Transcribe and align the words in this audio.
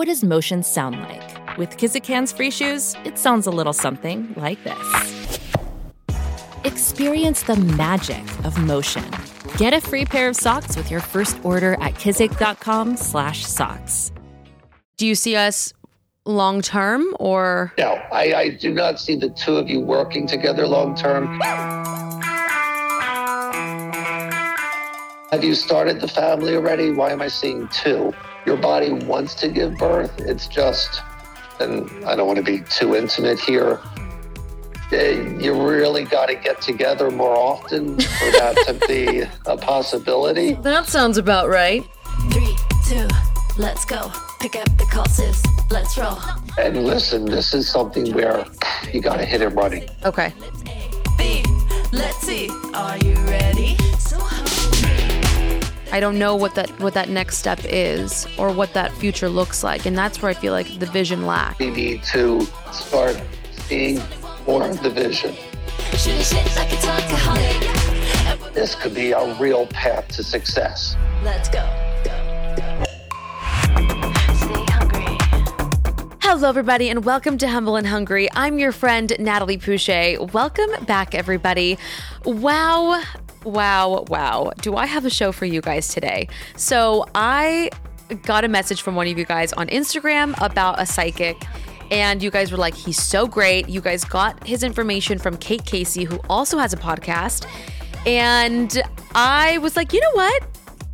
What 0.00 0.08
does 0.08 0.24
motion 0.24 0.62
sound 0.62 0.98
like? 0.98 1.58
With 1.58 1.76
Kizik 1.76 2.06
hands 2.06 2.32
free 2.32 2.50
shoes, 2.50 2.96
it 3.04 3.18
sounds 3.18 3.46
a 3.46 3.50
little 3.50 3.74
something 3.74 4.32
like 4.34 4.64
this. 4.64 5.38
Experience 6.64 7.42
the 7.42 7.56
magic 7.56 8.24
of 8.46 8.56
motion. 8.56 9.04
Get 9.58 9.74
a 9.74 9.80
free 9.82 10.06
pair 10.06 10.30
of 10.30 10.36
socks 10.36 10.74
with 10.74 10.90
your 10.90 11.00
first 11.00 11.36
order 11.44 11.74
at 11.82 11.96
kizik.com/socks. 11.96 14.12
Do 14.96 15.06
you 15.06 15.14
see 15.14 15.36
us 15.36 15.74
long 16.24 16.62
term 16.62 17.14
or 17.20 17.74
No, 17.76 18.00
I, 18.10 18.32
I 18.32 18.48
do 18.56 18.72
not 18.72 18.98
see 18.98 19.16
the 19.16 19.28
two 19.28 19.56
of 19.56 19.68
you 19.68 19.80
working 19.80 20.26
together 20.26 20.66
long 20.66 20.94
term. 20.94 21.38
Have 25.30 25.44
you 25.44 25.54
started 25.54 26.00
the 26.00 26.08
family 26.08 26.56
already? 26.56 26.90
Why 26.90 27.10
am 27.10 27.20
I 27.20 27.28
seeing 27.28 27.68
two? 27.68 28.14
Your 28.50 28.58
body 28.58 28.90
wants 28.92 29.36
to 29.36 29.48
give 29.48 29.76
birth. 29.78 30.10
It's 30.18 30.48
just, 30.48 31.02
and 31.60 31.88
I 32.04 32.16
don't 32.16 32.26
want 32.26 32.38
to 32.38 32.42
be 32.44 32.62
too 32.68 32.96
intimate 32.96 33.38
here. 33.38 33.78
eh, 34.90 35.36
You 35.38 35.54
really 35.68 36.02
got 36.02 36.26
to 36.26 36.34
get 36.34 36.60
together 36.60 37.12
more 37.12 37.36
often 37.36 37.94
for 38.00 38.30
that 38.32 38.56
to 38.66 38.86
be 38.88 39.20
a 39.46 39.56
possibility. 39.56 40.54
That 40.62 40.88
sounds 40.88 41.16
about 41.16 41.48
right. 41.48 41.84
Three, 42.32 42.56
two, 42.88 43.06
let's 43.56 43.84
go. 43.84 44.10
Pick 44.40 44.56
up 44.56 44.66
the 44.78 44.86
call, 44.90 45.06
sis. 45.06 45.40
Let's 45.70 45.96
roll. 45.96 46.18
And 46.58 46.84
listen, 46.84 47.26
this 47.26 47.54
is 47.54 47.68
something 47.68 48.12
where 48.12 48.44
you 48.92 49.00
got 49.00 49.18
to 49.18 49.24
hit 49.24 49.42
it 49.42 49.50
running. 49.50 49.88
Okay. 50.04 50.32
B, 51.16 51.44
let's 51.92 52.16
see. 52.18 52.50
Are 52.74 52.98
you 52.98 53.14
ready? 53.26 53.76
I 55.92 55.98
don't 55.98 56.20
know 56.20 56.36
what 56.36 56.54
that 56.54 56.70
what 56.78 56.94
that 56.94 57.08
next 57.08 57.38
step 57.38 57.58
is 57.64 58.24
or 58.38 58.52
what 58.52 58.74
that 58.74 58.92
future 58.92 59.28
looks 59.28 59.64
like 59.64 59.86
and 59.86 59.98
that's 59.98 60.22
where 60.22 60.30
I 60.30 60.34
feel 60.34 60.52
like 60.52 60.78
the 60.78 60.86
vision 60.86 61.26
lacks. 61.26 61.58
We 61.58 61.70
need 61.70 62.04
to 62.04 62.46
start 62.72 63.20
seeing 63.50 64.00
more 64.46 64.68
of 64.68 64.80
the 64.84 64.90
vision. 64.90 65.34
Shooting 65.96 66.22
shit 66.22 66.56
like 66.56 66.72
it's 66.72 66.86
alcoholic. 66.86 68.54
This 68.54 68.76
could 68.76 68.94
be 68.94 69.10
a 69.10 69.34
real 69.40 69.66
path 69.66 70.06
to 70.08 70.22
success. 70.22 70.94
Let's 71.24 71.48
go. 71.48 71.68
Go, 72.04 72.54
go. 72.56 72.84
Stay 74.34 74.64
hungry. 74.70 75.18
Hello 76.22 76.48
everybody 76.48 76.88
and 76.88 77.04
welcome 77.04 77.36
to 77.38 77.48
Humble 77.48 77.74
and 77.74 77.88
Hungry. 77.88 78.28
I'm 78.34 78.60
your 78.60 78.70
friend 78.70 79.12
Natalie 79.18 79.58
Puche. 79.58 80.32
Welcome 80.32 80.70
back 80.84 81.16
everybody. 81.16 81.78
Wow, 82.24 83.02
wow, 83.44 84.04
wow. 84.08 84.52
Do 84.60 84.76
I 84.76 84.86
have 84.86 85.04
a 85.04 85.10
show 85.10 85.32
for 85.32 85.44
you 85.46 85.60
guys 85.60 85.88
today? 85.88 86.28
So, 86.56 87.06
I 87.14 87.70
got 88.22 88.44
a 88.44 88.48
message 88.48 88.82
from 88.82 88.96
one 88.96 89.06
of 89.06 89.16
you 89.18 89.24
guys 89.24 89.52
on 89.52 89.68
Instagram 89.68 90.34
about 90.42 90.80
a 90.80 90.86
psychic 90.86 91.36
and 91.90 92.22
you 92.22 92.30
guys 92.30 92.52
were 92.52 92.58
like, 92.58 92.74
he's 92.74 93.00
so 93.00 93.26
great. 93.26 93.68
You 93.68 93.80
guys 93.80 94.04
got 94.04 94.46
his 94.46 94.62
information 94.62 95.18
from 95.18 95.36
Kate 95.36 95.64
Casey, 95.64 96.04
who 96.04 96.20
also 96.28 96.58
has 96.58 96.72
a 96.72 96.76
podcast. 96.76 97.46
And 98.06 98.80
I 99.14 99.58
was 99.58 99.76
like, 99.76 99.92
you 99.92 100.00
know 100.00 100.12
what? 100.12 100.44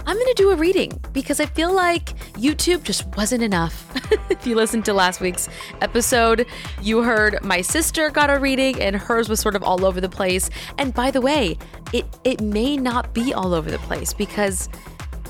I'm 0.09 0.15
going 0.15 0.27
to 0.29 0.35
do 0.35 0.51
a 0.53 0.57
reading 0.57 1.03
because 1.13 1.41
I 1.41 1.47
feel 1.47 1.73
like 1.73 2.17
YouTube 2.35 2.85
just 2.85 3.05
wasn't 3.17 3.43
enough. 3.43 3.93
if 4.31 4.47
you 4.47 4.55
listened 4.55 4.85
to 4.85 4.93
last 4.93 5.21
week's 5.21 5.49
episode, 5.81 6.47
you 6.81 7.03
heard 7.03 7.43
my 7.43 7.61
sister 7.61 8.11
got 8.11 8.31
a 8.31 8.39
reading 8.39 8.81
and 8.81 8.95
hers 8.95 9.29
was 9.29 9.41
sort 9.41 9.57
of 9.57 9.65
all 9.65 9.85
over 9.85 10.01
the 10.01 10.09
place. 10.09 10.49
And 10.79 10.95
by 10.95 11.11
the 11.11 11.21
way, 11.21 11.59
it 11.93 12.07
it 12.23 12.41
may 12.41 12.77
not 12.77 13.15
be 13.15 13.35
all 13.35 13.53
over 13.53 13.69
the 13.69 13.79
place 13.79 14.15
because 14.15 14.69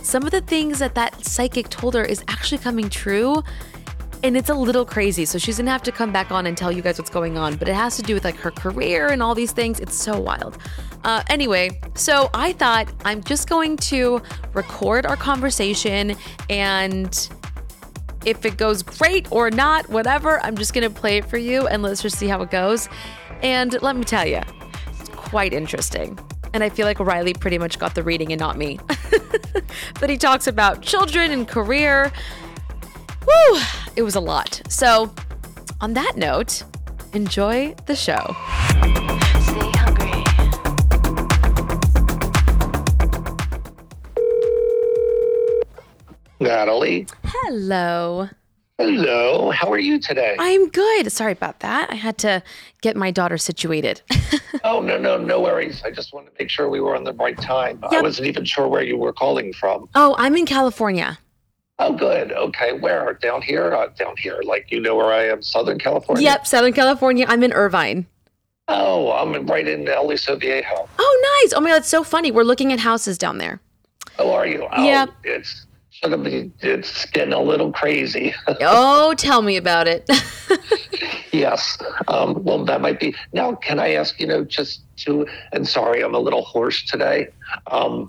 some 0.03 0.25
of 0.25 0.31
the 0.31 0.42
things 0.42 0.78
that 0.81 0.94
that 0.94 1.25
psychic 1.25 1.70
told 1.70 1.94
her 1.94 2.04
is 2.04 2.22
actually 2.28 2.59
coming 2.59 2.91
true 2.91 3.42
and 4.22 4.36
it's 4.36 4.50
a 4.50 4.54
little 4.54 4.84
crazy. 4.84 5.25
So 5.25 5.38
she's 5.38 5.56
gonna 5.56 5.70
have 5.70 5.82
to 5.84 5.92
come 5.92 6.12
back 6.12 6.31
on 6.31 6.47
and 6.47 6.54
tell 6.54 6.70
you 6.70 6.82
guys 6.82 6.98
what's 6.98 7.10
going 7.10 7.38
on. 7.38 7.56
But 7.56 7.69
it 7.69 7.75
has 7.75 7.97
to 7.97 8.03
do 8.03 8.12
with 8.12 8.25
like 8.25 8.36
her 8.36 8.50
career 8.50 9.09
and 9.09 9.22
all 9.22 9.34
these 9.34 9.53
things. 9.53 9.81
It's 9.81 9.97
so 9.97 10.20
wild. 10.20 10.59
Uh, 11.06 11.22
anyway, 11.28 11.70
so 11.94 12.28
I 12.34 12.52
thought 12.52 12.92
I'm 13.04 13.22
just 13.22 13.48
going 13.48 13.76
to 13.76 14.20
record 14.54 15.06
our 15.06 15.16
conversation 15.16 16.16
and 16.50 17.28
if 18.24 18.44
it 18.44 18.56
goes 18.56 18.82
great 18.82 19.30
or 19.30 19.48
not, 19.48 19.88
whatever, 19.88 20.40
I'm 20.40 20.56
just 20.56 20.74
gonna 20.74 20.90
play 20.90 21.18
it 21.18 21.24
for 21.24 21.38
you 21.38 21.68
and 21.68 21.80
let's 21.80 22.02
just 22.02 22.18
see 22.18 22.26
how 22.26 22.42
it 22.42 22.50
goes. 22.50 22.88
And 23.40 23.80
let 23.82 23.94
me 23.94 24.02
tell 24.02 24.26
you, 24.26 24.40
it's 24.98 25.08
quite 25.10 25.52
interesting. 25.52 26.18
And 26.52 26.64
I 26.64 26.70
feel 26.70 26.86
like 26.86 26.98
Riley 26.98 27.34
pretty 27.34 27.58
much 27.58 27.78
got 27.78 27.94
the 27.94 28.02
reading 28.02 28.32
and 28.32 28.40
not 28.40 28.58
me. 28.58 28.80
but 30.00 30.10
he 30.10 30.16
talks 30.16 30.48
about 30.48 30.82
children 30.82 31.30
and 31.30 31.46
career. 31.46 32.10
Woo! 33.24 33.60
It 33.94 34.02
was 34.02 34.16
a 34.16 34.20
lot. 34.20 34.60
So, 34.68 35.14
on 35.80 35.92
that 35.94 36.14
note, 36.16 36.64
enjoy 37.12 37.76
the 37.86 37.94
show. 37.94 39.16
Natalie, 46.46 47.06
Hello. 47.24 48.28
hello. 48.78 49.50
How 49.50 49.70
are 49.72 49.78
you 49.78 49.98
today? 49.98 50.36
I'm 50.38 50.68
good. 50.68 51.10
Sorry 51.10 51.32
about 51.32 51.58
that. 51.60 51.90
I 51.90 51.96
had 51.96 52.18
to 52.18 52.40
get 52.82 52.96
my 52.96 53.10
daughter 53.10 53.36
situated. 53.36 54.00
oh, 54.64 54.80
no, 54.80 54.96
no, 54.96 55.16
no 55.18 55.40
worries. 55.40 55.82
I 55.84 55.90
just 55.90 56.14
wanted 56.14 56.30
to 56.30 56.36
make 56.38 56.48
sure 56.50 56.68
we 56.68 56.80
were 56.80 56.94
on 56.94 57.02
the 57.02 57.14
right 57.14 57.36
time. 57.36 57.80
I 57.82 58.00
wasn't 58.00 58.28
even 58.28 58.44
sure 58.44 58.68
where 58.68 58.82
you 58.84 58.96
were 58.96 59.12
calling 59.12 59.52
from. 59.52 59.88
oh, 59.96 60.14
I'm 60.18 60.36
in 60.36 60.46
California. 60.46 61.18
Oh, 61.80 61.92
good. 61.92 62.30
Okay. 62.32 62.72
Where? 62.74 63.14
Down 63.14 63.42
here? 63.42 63.74
Uh, 63.74 63.88
down 63.98 64.14
here. 64.16 64.40
Like, 64.44 64.70
you 64.70 64.80
know 64.80 64.94
where 64.94 65.12
I 65.12 65.24
am? 65.28 65.42
Southern 65.42 65.78
California? 65.78 66.22
Yep, 66.22 66.46
Southern 66.46 66.72
California. 66.72 67.26
I'm 67.28 67.42
in 67.42 67.52
Irvine. 67.52 68.06
Oh, 68.68 69.10
I'm 69.12 69.46
right 69.46 69.66
in 69.66 69.86
Aliso 69.88 70.36
Viejo. 70.36 70.88
Oh, 70.98 71.40
nice. 71.42 71.52
Oh 71.54 71.60
my 71.60 71.70
God, 71.70 71.76
it's 71.78 71.88
so 71.88 72.02
funny. 72.04 72.30
We're 72.30 72.44
looking 72.44 72.72
at 72.72 72.78
houses 72.80 73.18
down 73.18 73.38
there. 73.38 73.60
How 74.16 74.30
are 74.32 74.46
you? 74.46 74.66
Oh, 74.72 74.84
Yep. 74.84 75.10
It's 75.24 75.66
it's 76.02 77.06
getting 77.06 77.32
a 77.32 77.40
little 77.40 77.72
crazy. 77.72 78.34
Oh, 78.60 79.14
tell 79.16 79.42
me 79.42 79.56
about 79.56 79.88
it. 79.88 80.08
Yes. 81.32 81.76
Um, 82.08 82.42
well, 82.44 82.64
that 82.64 82.80
might 82.80 82.98
be. 82.98 83.14
Now, 83.34 83.56
can 83.56 83.78
I 83.78 83.92
ask, 83.92 84.18
you 84.18 84.26
know, 84.26 84.42
just 84.42 84.80
to, 85.04 85.26
and 85.52 85.68
sorry, 85.68 86.02
I'm 86.02 86.14
a 86.14 86.18
little 86.18 86.40
hoarse 86.42 86.82
today. 86.82 87.28
Um, 87.70 88.08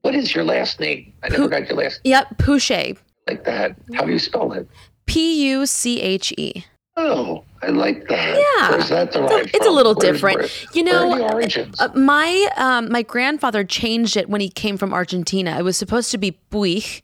what 0.00 0.14
is 0.14 0.34
your 0.34 0.42
last 0.42 0.80
name? 0.80 1.12
I 1.22 1.28
never 1.28 1.42
Pu- 1.44 1.48
got 1.50 1.68
your 1.68 1.76
last 1.76 2.00
yep, 2.04 2.28
Puche. 2.38 2.96
like 3.28 3.44
that. 3.44 3.76
How 3.94 4.04
do 4.06 4.12
you 4.12 4.18
spell 4.18 4.52
it? 4.54 4.66
P 5.04 5.48
U 5.50 5.66
C 5.66 6.00
H 6.00 6.32
E. 6.38 6.64
Oh, 6.96 7.44
I 7.62 7.66
like 7.66 8.08
that. 8.08 8.38
Yeah. 8.38 8.70
Where's 8.70 8.88
that 8.88 9.08
It's 9.08 9.16
a- 9.16 9.56
it's 9.56 9.66
a 9.66 9.70
little 9.70 9.94
Where- 9.94 10.12
different. 10.12 10.38
where- 10.38 10.48
You 10.72 10.82
know, 10.84 11.12
are 11.12 11.18
the 11.18 11.34
origins? 11.34 11.78
Uh, 11.78 11.88
my 11.94 12.48
um, 12.56 12.90
my 12.90 13.02
grandfather 13.02 13.64
changed 13.64 14.16
it 14.16 14.30
when 14.30 14.40
he 14.40 14.48
came 14.48 14.78
from 14.78 14.94
Argentina. 14.94 15.58
It 15.58 15.62
was 15.62 15.76
supposed 15.76 16.10
to 16.12 16.16
be 16.18 16.38
Puig, 16.50 17.02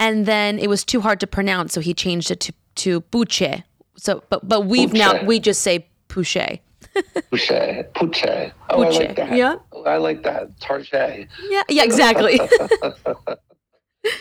and 0.00 0.26
then 0.26 0.58
it 0.58 0.68
was 0.68 0.84
too 0.84 1.00
hard 1.00 1.20
to 1.20 1.26
pronounce, 1.26 1.72
so 1.72 1.80
he 1.80 1.94
changed 1.94 2.30
it 2.30 2.40
to 2.40 2.52
to 2.76 3.00
Puche. 3.02 3.64
So, 3.96 4.22
but 4.30 4.48
but 4.48 4.66
we've 4.66 4.92
now 4.92 5.22
we 5.24 5.40
just 5.40 5.60
say 5.62 5.86
Puche. 6.08 6.60
Puche. 7.32 7.84
Puche. 7.92 8.52
Oh, 8.70 8.82
I 8.82 8.88
like 8.88 9.16
that. 9.16 9.32
Yeah. 9.36 9.56
Oh, 9.72 9.84
I 9.84 9.96
like 9.98 10.22
that. 10.24 10.58
Tarche. 10.60 11.28
Yeah, 11.50 11.62
yeah, 11.68 11.84
exactly. 11.84 12.40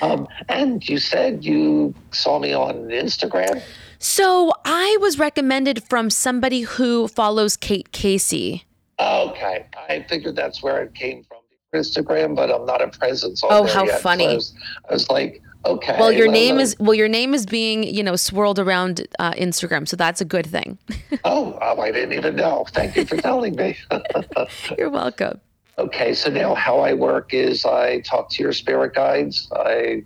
Um, 0.02 0.28
and 0.50 0.88
you 0.90 0.98
said 0.98 1.46
you 1.46 1.94
saw 2.12 2.40
me 2.40 2.52
on 2.52 2.76
Instagram. 2.90 3.62
so 4.00 4.52
I 4.66 4.98
was 5.00 5.18
recommended 5.20 5.84
from 5.84 6.10
somebody 6.10 6.62
who 6.62 7.08
follows 7.08 7.56
Kate 7.56 7.92
Casey. 7.92 8.66
Okay, 9.00 9.66
I 9.88 10.06
figured 10.10 10.36
that's 10.36 10.62
where 10.64 10.82
it 10.82 10.94
came 10.96 11.24
from. 11.24 11.38
Instagram, 11.76 12.36
but 12.36 12.50
I'm 12.52 12.66
not 12.66 12.82
a 12.82 12.88
presence 12.88 13.44
on 13.44 13.50
Oh, 13.54 13.64
there 13.66 13.74
how 13.74 13.86
yet. 13.86 13.98
So 13.98 14.02
funny. 14.02 14.28
I, 14.28 14.34
was, 14.34 14.54
I 14.90 14.94
was 14.94 15.10
like, 15.10 15.42
okay. 15.66 15.96
Well, 16.00 16.12
your 16.12 16.28
well, 16.28 16.34
name 16.34 16.60
is 16.60 16.76
well, 16.80 16.94
your 16.94 17.08
name 17.08 17.34
is 17.34 17.46
being 17.46 17.84
you 17.84 18.04
know 18.04 18.16
swirled 18.16 18.60
around 18.60 19.08
uh, 19.20 19.32
Instagram, 19.34 19.88
so 19.88 19.96
that's 19.96 20.22
a 20.22 20.26
good 20.26 20.46
thing. 20.46 20.78
Oh, 21.24 21.58
oh, 21.62 21.82
I 21.82 21.92
didn't 21.92 22.14
even 22.14 22.36
know. 22.36 22.66
Thank 22.70 22.96
you 22.96 23.06
for 23.06 23.18
telling 23.18 23.56
me. 23.56 23.76
You're 24.78 24.90
welcome. 24.90 25.42
okay, 25.78 26.14
so 26.14 26.30
now 26.30 26.54
how 26.54 26.80
I 26.80 26.94
work 26.94 27.34
is 27.34 27.66
I 27.66 28.00
talk 28.02 28.30
to 28.32 28.44
your 28.44 28.54
spirit 28.54 28.94
guides. 28.94 29.50
I 29.54 30.04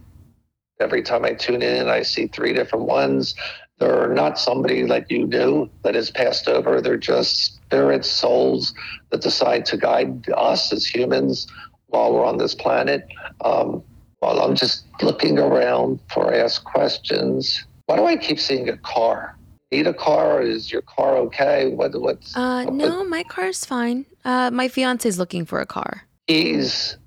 Every 0.81 1.03
time 1.03 1.23
I 1.25 1.33
tune 1.33 1.61
in, 1.61 1.87
I 1.89 2.01
see 2.01 2.25
three 2.27 2.53
different 2.53 2.85
ones. 2.85 3.35
They're 3.77 4.13
not 4.13 4.39
somebody 4.39 4.81
that 4.87 5.11
you 5.11 5.27
knew 5.27 5.69
that 5.83 5.93
has 5.93 6.09
passed 6.09 6.47
over. 6.47 6.81
They're 6.81 6.97
just 6.97 7.55
spirits, 7.55 8.09
souls 8.09 8.73
that 9.11 9.21
decide 9.21 9.65
to 9.67 9.77
guide 9.77 10.27
us 10.35 10.73
as 10.73 10.85
humans 10.85 11.47
while 11.87 12.11
we're 12.13 12.25
on 12.25 12.37
this 12.37 12.55
planet. 12.55 13.07
Um, 13.45 13.83
while 14.21 14.39
I'm 14.39 14.55
just 14.55 14.85
looking 15.01 15.37
around 15.39 15.99
for 16.13 16.33
ask 16.33 16.63
questions. 16.63 17.65
Why 17.87 17.97
do 17.97 18.05
I 18.05 18.15
keep 18.15 18.39
seeing 18.39 18.69
a 18.69 18.77
car? 18.77 19.35
Need 19.71 19.87
a 19.87 19.93
car? 19.93 20.37
or 20.37 20.41
Is 20.41 20.71
your 20.71 20.83
car 20.83 21.17
okay? 21.17 21.69
What? 21.73 21.99
What's? 21.99 22.35
Uh, 22.37 22.63
what- 22.65 22.73
no, 22.75 23.03
my 23.03 23.23
car's 23.23 23.65
fine. 23.65 24.05
Uh, 24.23 24.51
my 24.51 24.67
fiance's 24.67 25.17
looking 25.19 25.45
for 25.45 25.59
a 25.59 25.65
car. 25.65 26.03
he's 26.27 26.97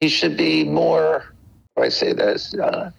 he 0.00 0.08
should 0.08 0.36
be 0.36 0.64
more 0.64 1.34
I 1.76 1.88
say 1.88 2.12
this 2.12 2.54
uh, 2.54 2.90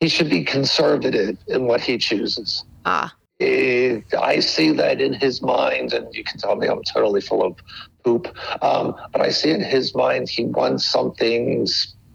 he 0.00 0.08
should 0.08 0.30
be 0.30 0.42
conservative 0.44 1.36
in 1.48 1.64
what 1.66 1.80
he 1.80 1.98
chooses 1.98 2.64
Ah, 2.86 3.12
Eh, 3.40 4.00
I 4.18 4.38
see 4.40 4.70
that 4.72 5.00
in 5.00 5.12
his 5.12 5.42
mind, 5.42 5.92
and 5.92 6.12
you 6.14 6.22
can 6.24 6.38
tell 6.38 6.54
me 6.56 6.66
I'm 6.68 6.82
totally 6.84 7.20
full 7.20 7.42
of 7.44 7.56
poop. 8.04 8.24
Um, 8.62 8.94
but 9.12 9.20
I 9.20 9.30
see 9.30 9.50
in 9.50 9.60
his 9.60 9.94
mind 9.94 10.28
he 10.28 10.44
wants 10.44 10.84
something 10.86 11.66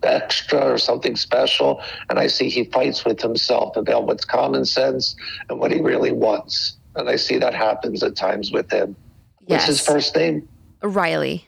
extra 0.03 0.59
or 0.59 0.77
something 0.77 1.15
special, 1.15 1.81
and 2.09 2.19
I 2.19 2.27
see 2.27 2.49
he 2.49 2.65
fights 2.65 3.05
with 3.05 3.21
himself 3.21 3.75
about 3.75 4.05
what's 4.05 4.25
common 4.25 4.65
sense 4.65 5.15
and 5.49 5.59
what 5.59 5.71
he 5.71 5.81
really 5.81 6.11
wants. 6.11 6.77
And 6.95 7.09
I 7.09 7.15
see 7.15 7.37
that 7.37 7.53
happens 7.53 8.03
at 8.03 8.15
times 8.15 8.51
with 8.51 8.71
him. 8.71 8.95
What's 9.45 9.65
his 9.65 9.81
first 9.81 10.15
name? 10.15 10.47
Riley. 10.81 11.45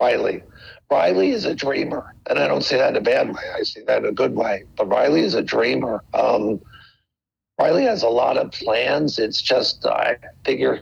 Riley. 0.00 0.42
Riley 0.90 1.30
is 1.30 1.44
a 1.44 1.54
dreamer, 1.54 2.14
and 2.28 2.38
I 2.38 2.48
don't 2.48 2.64
say 2.64 2.76
that 2.78 2.90
in 2.90 2.96
a 2.96 3.00
bad 3.00 3.32
way. 3.32 3.42
I 3.56 3.62
see 3.62 3.82
that 3.82 3.98
in 3.98 4.06
a 4.06 4.12
good 4.12 4.34
way. 4.34 4.64
But 4.76 4.88
Riley 4.88 5.20
is 5.20 5.34
a 5.34 5.42
dreamer. 5.42 6.02
Um, 6.14 6.60
Riley 7.58 7.84
has 7.84 8.02
a 8.02 8.08
lot 8.08 8.36
of 8.36 8.50
plans. 8.50 9.18
It's 9.18 9.40
just 9.40 9.86
I 9.86 10.16
figure, 10.44 10.80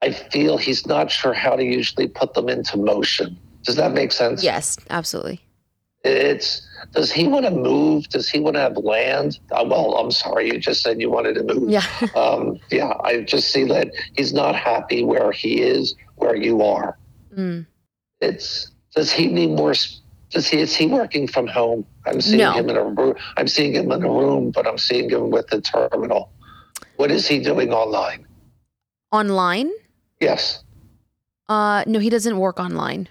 I 0.00 0.12
feel 0.12 0.56
he's 0.56 0.86
not 0.86 1.10
sure 1.10 1.34
how 1.34 1.56
to 1.56 1.64
usually 1.64 2.08
put 2.08 2.34
them 2.34 2.48
into 2.48 2.78
motion. 2.78 3.38
Does 3.64 3.76
that 3.76 3.92
make 3.92 4.12
sense? 4.12 4.42
Yes, 4.42 4.78
absolutely. 4.88 5.45
It's 6.06 6.62
does 6.92 7.10
he 7.10 7.26
want 7.26 7.44
to 7.46 7.50
move? 7.50 8.08
Does 8.10 8.28
he 8.28 8.38
want 8.38 8.54
to 8.54 8.60
have 8.60 8.76
land? 8.76 9.38
Uh, 9.50 9.64
well, 9.66 9.94
I'm 9.96 10.10
sorry, 10.12 10.46
you 10.46 10.58
just 10.58 10.82
said 10.82 11.00
you 11.00 11.10
wanted 11.10 11.34
to 11.34 11.42
move. 11.42 11.68
Yeah. 11.68 11.82
Um, 12.14 12.58
yeah, 12.70 12.92
I 13.02 13.20
just 13.22 13.50
see 13.52 13.64
that 13.64 13.90
he's 14.14 14.32
not 14.32 14.54
happy 14.54 15.02
where 15.04 15.32
he 15.32 15.60
is, 15.60 15.94
where 16.16 16.36
you 16.36 16.62
are 16.62 16.96
Mm. 17.36 17.66
it's 18.22 18.70
does 18.94 19.10
he 19.12 19.26
need 19.26 19.50
more 19.50 19.74
does 20.30 20.48
he 20.48 20.58
is 20.60 20.74
he 20.74 20.86
working 20.86 21.26
from 21.28 21.46
home 21.46 21.84
i'm 22.06 22.20
seeing 22.22 22.38
No. 22.38 22.52
him 22.52 22.70
in 22.70 22.76
a 22.76 22.84
room 22.84 23.14
i'm 23.36 23.46
seeing 23.48 23.74
him 23.74 23.92
in 23.92 24.02
a 24.02 24.08
room 24.08 24.52
but 24.52 24.66
i'm 24.66 24.78
seeing 24.78 25.10
him 25.10 25.28
with 25.30 25.46
the 25.48 25.60
terminal 25.60 26.30
what 26.96 27.10
is 27.10 27.28
he 27.28 27.40
doing 27.40 27.72
online 27.74 28.24
Online? 29.12 29.70
yes 30.20 30.62
Uh, 31.50 31.84
no, 31.86 31.98
he 31.98 32.08
doesn't 32.08 32.38
work 32.38 32.58
online. 32.58 33.08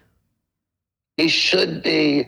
he 1.17 1.27
should 1.27 1.83
be 1.83 2.27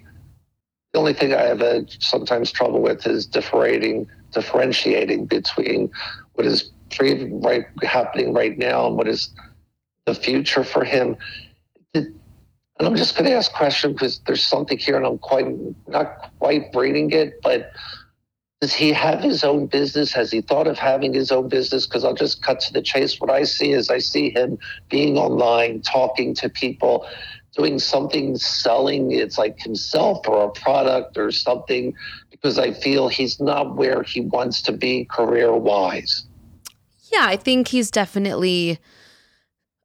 the 0.94 1.00
only 1.00 1.14
thing 1.14 1.34
i 1.34 1.42
have 1.42 1.62
uh 1.62 1.82
sometimes 2.00 2.52
trouble 2.52 2.82
with 2.82 3.06
is 3.06 3.26
differentiating 3.26 4.08
differentiating 4.32 5.26
between 5.26 5.90
what 6.34 6.46
is 6.46 6.72
pre- 6.96 7.32
right 7.32 7.66
happening 7.84 8.34
right 8.34 8.58
now 8.58 8.88
and 8.88 8.96
what 8.98 9.08
is 9.08 9.30
the 10.06 10.16
future 10.16 10.64
for 10.64 10.84
him. 10.84 11.18
And 11.94 12.14
i'm 12.80 12.96
just 12.96 13.16
going 13.16 13.26
to 13.30 13.36
ask 13.36 13.52
a 13.52 13.56
question 13.56 13.94
because 13.94 14.20
there's 14.28 14.46
something 14.46 14.78
here 14.78 14.98
and 14.98 15.06
i'm 15.06 15.18
quite 15.18 15.48
not 15.88 16.32
quite 16.40 16.68
reading 16.76 17.12
it 17.12 17.42
but 17.42 17.72
does 18.62 18.74
he 18.74 18.92
have 18.92 19.22
his 19.22 19.44
own 19.44 19.68
business? 19.68 20.12
Has 20.14 20.32
he 20.32 20.42
thought 20.42 20.66
of 20.66 20.80
having 20.80 21.14
his 21.14 21.32
own 21.32 21.48
business? 21.48 21.86
Because 21.86 22.04
i'll 22.04 22.16
just 22.16 22.42
cut 22.42 22.60
to 22.62 22.74
the 22.74 22.82
chase. 22.82 23.20
What 23.20 23.30
i 23.30 23.44
see 23.44 23.72
is 23.72 23.90
i 23.90 24.00
see 24.00 24.30
him 24.32 24.58
being 24.90 25.18
online 25.18 25.82
talking 25.82 26.34
to 26.36 26.50
people 26.50 27.08
doing 27.58 27.80
something 27.80 28.38
selling 28.38 29.12
it's 29.12 29.38
like 29.38 29.60
himself 29.60 30.28
or 30.28 30.46
a 30.46 30.52
product 30.52 31.18
or 31.18 31.32
something 31.32 31.94
because 32.30 32.60
I 32.60 32.72
feel 32.72 33.08
he's 33.08 33.40
not 33.40 33.76
where 33.76 34.04
he 34.04 34.22
wants 34.22 34.62
to 34.64 34.72
be 34.72 35.06
career 35.06 35.52
wise. 35.56 36.28
Yeah, 37.12 37.26
I 37.26 37.36
think 37.36 37.70
he's 37.70 37.90
definitely 37.90 38.80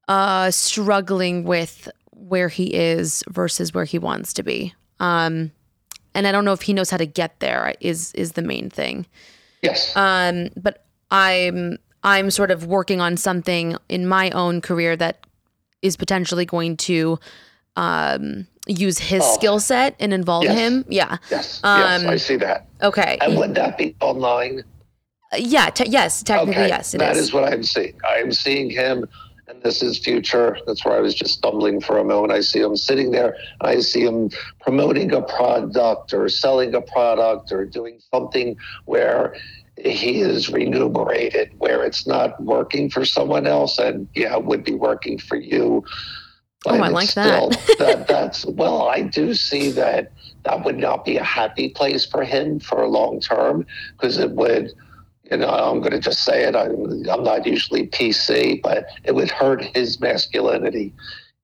uh 0.07 0.51
struggling 0.51 1.45
with 1.45 1.89
where 2.11 2.49
he 2.49 2.75
is 2.75 3.25
versus 3.29 3.73
where 3.73 3.87
he 3.87 3.99
wants 3.99 4.35
to 4.35 4.43
be. 4.43 4.75
Um 5.01 5.51
and 6.15 6.27
I 6.27 6.33
don't 6.33 6.45
know 6.45 6.53
if 6.53 6.63
he 6.63 6.75
knows 6.75 6.91
how 6.91 6.99
to 6.99 7.07
get 7.07 7.41
there 7.41 7.75
is 7.81 8.13
is 8.13 8.33
the 8.33 8.43
main 8.43 8.69
thing. 8.69 9.07
Yes. 9.63 9.97
Um 9.97 10.51
but 10.57 10.85
I'm 11.11 11.79
I'm 12.03 12.31
sort 12.31 12.51
of 12.51 12.67
working 12.67 13.01
on 13.01 13.17
something 13.17 13.77
in 13.89 14.07
my 14.07 14.31
own 14.31 14.61
career 14.61 14.95
that 14.97 15.27
is 15.81 15.97
potentially 15.97 16.45
going 16.45 16.77
to 16.77 17.19
um 17.77 18.47
use 18.67 18.99
his 18.99 19.23
Oh. 19.25 19.35
skill 19.35 19.59
set 19.61 19.97
and 19.99 20.13
involve 20.13 20.45
Yes. 20.45 20.57
him. 20.59 20.85
Yeah. 20.89 21.17
yes. 21.31 21.61
yes. 21.63 22.03
um, 22.03 22.09
I 22.09 22.17
see 22.17 22.37
that. 22.37 22.67
Okay. 22.83 23.19
And 23.21 23.37
would 23.37 23.55
that 23.57 23.77
be 23.77 23.97
online? 24.01 24.63
yeah, 25.37 25.71
te- 25.71 25.89
yes, 25.89 26.23
technically 26.23 26.55
okay. 26.63 26.69
yes, 26.69 26.93
That 26.93 27.17
is. 27.17 27.25
is 27.25 27.33
what 27.33 27.45
I'm 27.51 27.63
seeing. 27.65 27.95
I'm 28.09 28.31
seeing 28.33 28.71
him, 28.71 29.09
and 29.49 29.61
this 29.63 29.83
is 29.83 29.99
future. 29.99 30.59
That's 30.67 30.85
where 30.85 30.95
I 30.95 31.01
was 31.01 31.15
just 31.15 31.35
stumbling 31.35 31.81
for 31.81 31.99
a 31.99 32.05
moment. 32.05 32.33
I 32.33 32.41
see 32.41 32.61
him 32.61 32.77
sitting 32.77 33.11
there. 33.11 33.35
And 33.61 33.71
I 33.71 33.81
see 33.81 34.03
him 34.05 34.31
promoting 34.61 35.13
a 35.13 35.23
product 35.23 36.13
or 36.15 36.29
selling 36.29 36.75
a 36.75 36.83
product 36.83 37.51
or 37.51 37.65
doing 37.65 37.99
something 38.13 38.57
where 38.85 39.35
he 39.83 40.21
is 40.21 40.51
remunerated, 40.51 41.51
where 41.59 41.83
it's 41.83 42.07
not 42.07 42.41
working 42.45 42.91
for 42.91 43.05
someone 43.05 43.47
else, 43.47 43.79
and 43.79 44.07
yeah, 44.15 44.37
would 44.37 44.63
be 44.63 44.75
working 44.75 45.19
for 45.19 45.37
you. 45.37 45.83
Oh, 46.67 46.75
I 46.81 46.89
like 46.89 47.13
that. 47.15 47.53
still- 47.55 47.77
that. 47.79 48.07
That's 48.09 48.45
well, 48.47 48.89
I 48.89 49.03
do 49.03 49.35
see 49.35 49.71
that 49.73 50.13
that 50.45 50.65
would 50.65 50.79
not 50.79 51.05
be 51.05 51.17
a 51.17 51.25
happy 51.25 51.69
place 51.71 52.05
for 52.05 52.25
him 52.25 52.61
for 52.61 52.83
a 52.83 52.89
long 52.89 53.21
term 53.21 53.67
because 53.93 54.19
it 54.19 54.31
would 54.33 54.73
you 55.31 55.39
know, 55.39 55.49
I'm 55.49 55.79
going 55.81 55.93
to 55.93 56.01
just 56.01 56.25
say 56.25 56.43
it. 56.45 56.55
I'm, 56.55 57.09
I'm 57.09 57.23
not 57.25 57.47
usually 57.47 57.87
PC, 57.87 58.61
but 58.61 58.85
it 59.05 59.15
would 59.15 59.31
hurt 59.31 59.65
his 59.75 59.99
masculinity. 59.99 60.93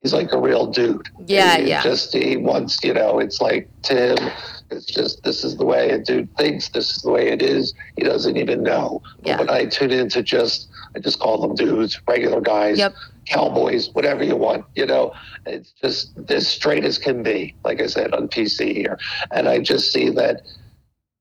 He's 0.02 0.12
like 0.12 0.30
a 0.32 0.38
real 0.38 0.66
dude. 0.66 1.08
Yeah, 1.26 1.56
He 1.58 1.68
yeah. 1.70 1.82
Just 1.82 2.12
he 2.12 2.36
wants, 2.36 2.82
you 2.84 2.92
know, 2.92 3.18
it's 3.18 3.40
like 3.40 3.68
to 3.84 4.14
him, 4.14 4.30
it's 4.70 4.84
just 4.84 5.22
this 5.24 5.42
is 5.42 5.56
the 5.56 5.64
way 5.64 5.90
a 5.90 5.98
dude 5.98 6.28
thinks. 6.36 6.68
This 6.68 6.94
is 6.96 7.02
the 7.02 7.10
way 7.10 7.28
it 7.28 7.40
is. 7.40 7.72
He 7.96 8.02
doesn't 8.04 8.36
even 8.36 8.62
know. 8.62 9.00
But 9.22 9.26
Yeah. 9.26 9.38
when 9.38 9.48
I 9.50 9.64
tune 9.64 9.90
into 9.92 10.22
just, 10.22 10.68
I 10.94 10.98
just 10.98 11.18
call 11.18 11.40
them 11.40 11.54
dudes, 11.54 11.98
regular 12.06 12.42
guys, 12.42 12.76
Yep. 12.78 12.94
Cowboys, 13.28 13.90
whatever 13.92 14.25
you 14.25 14.37
want. 14.37 14.64
You 14.75 14.87
know, 14.87 15.12
it's 15.47 15.73
just 15.73 16.12
as 16.30 16.47
straight 16.49 16.85
as 16.85 16.99
can 16.99 17.23
be. 17.23 17.54
Like 17.64 17.80
I 17.80 17.87
said 17.87 18.14
on 18.14 18.28
PC 18.28 18.75
here, 18.75 18.99
and 19.30 19.49
I 19.49 19.58
just 19.61 19.92
see 19.92 20.11
that 20.11 20.42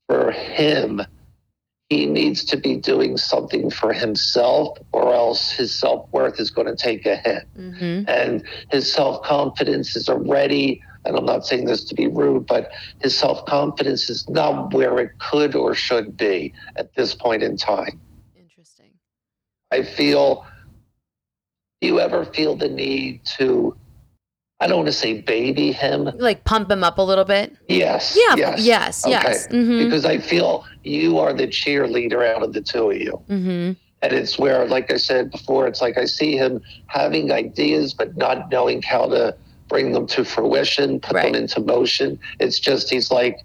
for 0.08 0.32
him 0.32 1.02
he 1.90 2.06
needs 2.06 2.44
to 2.46 2.58
be 2.58 2.76
doing 2.76 3.18
something 3.18 3.70
for 3.70 3.94
himself 3.94 4.78
or 4.92 5.14
else 5.14 5.52
his 5.52 5.74
self-worth 5.74 6.40
is 6.40 6.52
going 6.52 6.68
to 6.68 6.76
take 6.76 7.06
a 7.06 7.16
hit 7.16 7.48
hmm 7.56 8.02
and 8.08 8.44
his 8.72 8.92
self-confidence 8.92 9.96
is 9.96 10.10
already 10.10 10.82
and 11.06 11.16
i'm 11.18 11.26
not 11.26 11.46
saying 11.46 11.66
this 11.66 11.84
to 11.84 11.96
be 11.96 12.08
rude 12.08 12.46
but 12.46 12.70
his 13.00 13.16
self-confidence 13.18 14.10
is 14.10 14.28
not 14.30 14.74
where 14.74 15.00
it 15.00 15.12
could 15.20 15.56
or 15.56 15.74
should 15.74 16.16
be 16.18 16.54
at 16.76 16.94
this 16.96 17.14
point 17.16 17.44
in 17.44 17.58
time 17.58 18.00
Interesting. 18.36 18.92
i 19.72 19.82
feel 19.82 20.46
do 21.82 21.88
you 21.88 22.00
ever 22.00 22.26
feel 22.26 22.56
the 22.56 22.68
need 22.70 23.24
to 23.26 23.76
i 24.60 24.68
don't 24.68 24.78
want 24.78 24.88
to 24.88 24.94
say 24.94 25.22
baby 25.22 25.72
him 25.72 26.06
Like 26.18 26.44
pump 26.44 26.70
him 26.72 26.84
up 26.84 26.98
a 26.98 27.02
little 27.02 27.26
bit. 27.26 27.56
yes 27.68 28.18
Yeah. 28.20 28.36
yes 28.36 28.66
Yes. 28.66 29.06
Okay. 29.06 29.12
Yes. 29.14 29.48
Mm-hmm. 29.48 29.84
because 29.86 30.06
i 30.06 30.18
feel 30.18 30.66
you 30.84 31.20
are 31.20 31.34
the 31.34 31.48
cheerleader 31.48 32.26
out 32.28 32.44
of 32.44 32.54
the 32.54 32.62
two 32.62 32.92
of 32.92 32.98
you 32.98 33.22
mm-hmm. 33.30 33.72
And 34.04 34.14
it's 34.14 34.38
where, 34.38 34.64
like 34.68 34.92
I 34.94 34.98
said 34.98 35.32
before, 35.32 35.66
it's 35.66 35.82
like 35.82 35.98
I 35.98 36.06
see 36.06 36.38
him 36.38 36.62
having 36.86 37.32
ideas, 37.32 37.96
but 37.96 38.16
not 38.16 38.52
knowing 38.52 38.84
how 38.84 39.08
to 39.08 39.36
bring 39.70 39.92
them 39.94 40.06
to 40.14 40.24
fruition, 40.24 41.00
put 41.00 41.16
Right. 41.16 41.34
them 41.34 41.42
into 41.42 41.60
motion. 41.62 42.20
It's 42.40 42.60
just, 42.60 42.92
he's 42.92 43.10
like, 43.10 43.40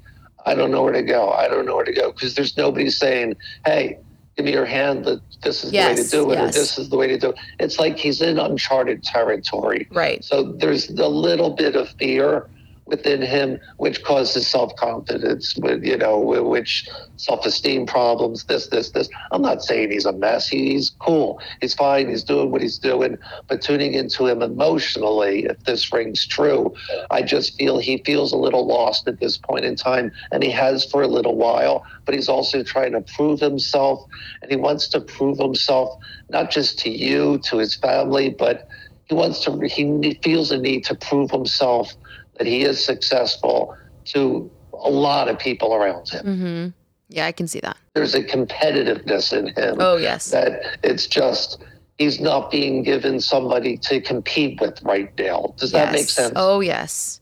I 0.45 0.55
don't 0.55 0.71
know 0.71 0.83
where 0.83 0.93
to 0.93 1.03
go. 1.03 1.31
I 1.31 1.49
don't 1.49 1.65
know 1.65 1.75
where 1.77 1.87
to 1.87 1.93
go. 1.95 2.13
Because 2.13 2.35
there's 2.35 2.55
nobody 2.59 2.91
saying, 2.91 3.37
hey, 3.65 3.99
give 4.37 4.47
me 4.47 4.53
your 4.53 4.67
hand. 4.67 5.05
That 5.05 5.21
this 5.43 5.65
is 5.65 5.71
the 5.73 5.79
way 5.79 5.95
to 5.95 6.09
do 6.09 6.31
it, 6.31 6.35
yes. 6.35 6.57
or 6.57 6.61
this 6.61 6.79
is 6.79 6.89
the 6.89 6.97
way 6.97 7.07
to 7.09 7.19
do 7.19 7.31
it. 7.31 7.37
It's 7.59 7.79
like 7.79 7.97
he's 7.99 8.21
in 8.21 8.39
uncharted 8.39 9.03
territory. 9.03 9.89
Right. 9.91 10.25
So 10.25 10.43
there's 10.43 10.91
a 10.91 11.09
little 11.09 11.51
bit 11.51 11.77
of 11.77 11.89
fear 11.91 12.49
within 12.87 13.23
him, 13.23 13.59
which 13.77 14.03
causes 14.03 14.47
self 14.47 14.75
confidence, 14.77 15.57
with 15.59 15.85
you 15.85 15.97
know, 15.97 16.19
which 16.19 16.89
self 17.17 17.47
esteem 17.47 17.87
problems. 17.87 18.45
This, 18.45 18.69
this, 18.69 18.91
this. 18.91 19.09
I'm 19.31 19.43
not 19.43 19.63
saying 19.63 19.91
he's 19.91 20.07
a 20.07 20.13
mess. 20.13 20.49
He's 20.49 20.91
cool. 21.01 21.41
He's 21.61 21.75
fine. 21.75 22.09
He's 22.09 22.25
doing 22.25 22.51
what 22.51 22.63
he's 22.63 22.79
doing. 22.79 23.19
But 23.49 23.63
tuning 23.63 23.95
into 23.95 24.27
him 24.27 24.43
emotionally, 24.43 25.45
if 25.45 25.63
this 25.65 25.93
rings 25.93 26.27
true, 26.27 26.75
I 27.11 27.23
just 27.23 27.57
feel 27.57 27.79
he 27.79 28.03
feels 28.05 28.33
a 28.33 28.37
little 28.37 28.67
lost 28.67 29.07
at 29.09 29.21
this 29.21 29.39
point 29.39 29.65
in 29.65 29.77
time, 29.77 30.13
and 30.31 30.43
he 30.43 30.51
has 30.51 30.85
for 30.85 31.03
a 31.03 31.09
little 31.09 31.37
while. 31.37 31.85
But 32.05 32.15
he's 32.15 32.29
also 32.29 32.63
trying 32.63 32.93
to 32.93 33.01
prove 33.01 33.41
himself, 33.41 34.05
and 34.43 34.51
he 34.51 34.57
wants 34.57 34.89
to 34.89 35.01
prove 35.01 35.39
himself 35.39 35.91
not 36.31 36.51
just 36.51 36.79
to 36.81 36.91
you, 36.91 37.39
to 37.45 37.59
his 37.59 37.77
family, 37.77 38.31
but 38.31 38.69
he 39.05 39.15
wants 39.15 39.45
to. 39.45 39.61
He 39.61 40.19
feels 40.23 40.51
a 40.51 40.59
need 40.59 40.85
to 40.87 40.95
prove 40.95 41.31
himself 41.31 41.95
that 42.39 42.47
he 42.47 42.63
is 42.63 42.85
successful 42.85 43.77
to 44.07 44.51
a 44.73 44.91
lot 44.91 45.29
of 45.29 45.39
people 45.39 45.75
around 45.75 46.09
him. 46.09 46.25
Mm-hmm. 46.25 46.69
Yeah, 47.09 47.27
I 47.27 47.33
can 47.33 47.47
see 47.47 47.61
that. 47.61 47.77
There's 47.95 48.15
a 48.15 48.23
competitiveness 48.23 49.33
in 49.33 49.49
him. 49.49 49.77
Oh, 49.79 49.97
yes. 49.97 50.31
That 50.31 50.79
it's 50.83 51.07
just 51.07 51.63
he's 51.99 52.21
not 52.21 52.51
being 52.51 52.83
given 52.83 53.21
somebody 53.21 53.77
to 53.79 54.01
compete 54.01 54.61
with 54.61 54.83
right 54.83 55.13
now. 55.19 55.55
Does 55.59 55.73
yes. 55.73 55.85
that 55.85 55.93
make 55.93 56.09
sense? 56.09 56.33
Oh, 56.37 56.61
yes. 56.61 57.21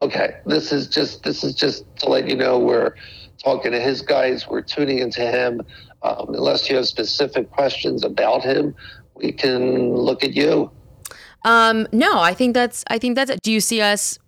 Okay. 0.00 0.36
This 0.46 0.72
is 0.72 0.86
just 0.86 1.24
this 1.24 1.42
is 1.42 1.54
just 1.54 1.84
to 1.98 2.08
let 2.08 2.28
you 2.28 2.36
know 2.36 2.58
we're 2.58 2.94
talking 3.42 3.72
to 3.72 3.80
his 3.80 4.00
guys. 4.00 4.46
We're 4.48 4.62
tuning 4.62 5.00
into 5.00 5.22
him. 5.22 5.62
Um, 6.02 6.34
unless 6.34 6.68
you 6.68 6.76
have 6.76 6.86
specific 6.86 7.50
questions 7.50 8.04
about 8.04 8.42
him, 8.42 8.74
we 9.14 9.32
can 9.32 9.94
look 9.94 10.24
at 10.24 10.34
you. 10.34 10.70
Um, 11.44 11.86
no, 11.92 12.20
I 12.20 12.34
think 12.34 12.54
that's 12.54 12.84
I 12.88 12.98
think 12.98 13.16
that's 13.16 13.30
it. 13.30 13.42
Do 13.42 13.50
you 13.52 13.60
see 13.60 13.80
us 13.80 14.18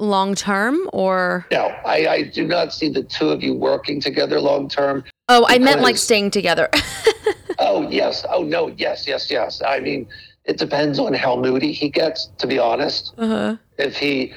long 0.00 0.34
term 0.34 0.78
or? 0.92 1.46
No 1.50 1.66
I, 1.84 2.06
I 2.06 2.22
do 2.22 2.46
not 2.46 2.72
see 2.72 2.88
the 2.88 3.02
two 3.02 3.30
of 3.30 3.42
you 3.42 3.54
working 3.54 4.00
together 4.00 4.40
long 4.40 4.68
term. 4.68 5.04
Oh 5.28 5.46
i 5.48 5.58
meant 5.58 5.80
like 5.80 5.96
staying 5.96 6.30
together. 6.30 6.68
Oh 7.62 7.86
yes. 7.90 8.24
Oh 8.30 8.42
no. 8.42 8.68
Yes 8.68 9.06
yes 9.06 9.30
yes. 9.30 9.60
I 9.64 9.80
mean 9.80 10.08
it 10.46 10.56
depends 10.56 10.98
on 10.98 11.12
how 11.12 11.36
moody 11.36 11.72
he 11.72 11.90
gets 11.90 12.30
to 12.38 12.46
be 12.46 12.58
honest. 12.58 13.12
Uh-huh. 13.18 13.56
if 13.76 13.96
he 13.96 14.32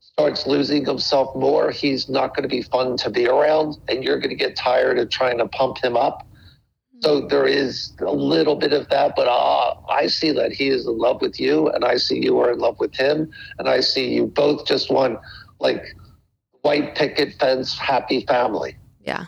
starts 0.00 0.46
losing 0.46 0.84
himself 0.84 1.34
more 1.34 1.70
he's 1.70 2.08
not 2.08 2.34
going 2.34 2.42
to 2.42 2.48
be 2.48 2.62
fun 2.62 2.96
to 2.98 3.10
be 3.10 3.26
around 3.26 3.78
and 3.88 4.04
you're 4.04 4.18
going 4.18 4.30
to 4.30 4.36
get 4.36 4.56
tired 4.56 4.98
of 4.98 5.08
trying 5.10 5.38
to 5.38 5.46
pump 5.48 5.78
him 5.82 5.96
up 5.96 6.26
so 7.02 7.20
there 7.20 7.46
is 7.46 7.92
a 8.00 8.12
little 8.12 8.56
bit 8.56 8.72
of 8.72 8.88
that, 8.88 9.14
but 9.16 9.28
uh, 9.28 9.74
I 9.88 10.06
see 10.06 10.32
that 10.32 10.52
he 10.52 10.68
is 10.68 10.86
in 10.86 10.98
love 10.98 11.20
with 11.20 11.38
you, 11.38 11.68
and 11.68 11.84
I 11.84 11.96
see 11.96 12.22
you 12.22 12.38
are 12.40 12.52
in 12.52 12.58
love 12.58 12.78
with 12.80 12.94
him, 12.94 13.30
and 13.58 13.68
I 13.68 13.80
see 13.80 14.14
you 14.14 14.26
both 14.26 14.66
just 14.66 14.90
one 14.90 15.18
like 15.60 15.84
white 16.62 16.94
picket 16.94 17.34
fence 17.38 17.78
happy 17.78 18.24
family. 18.26 18.76
Yeah, 19.02 19.26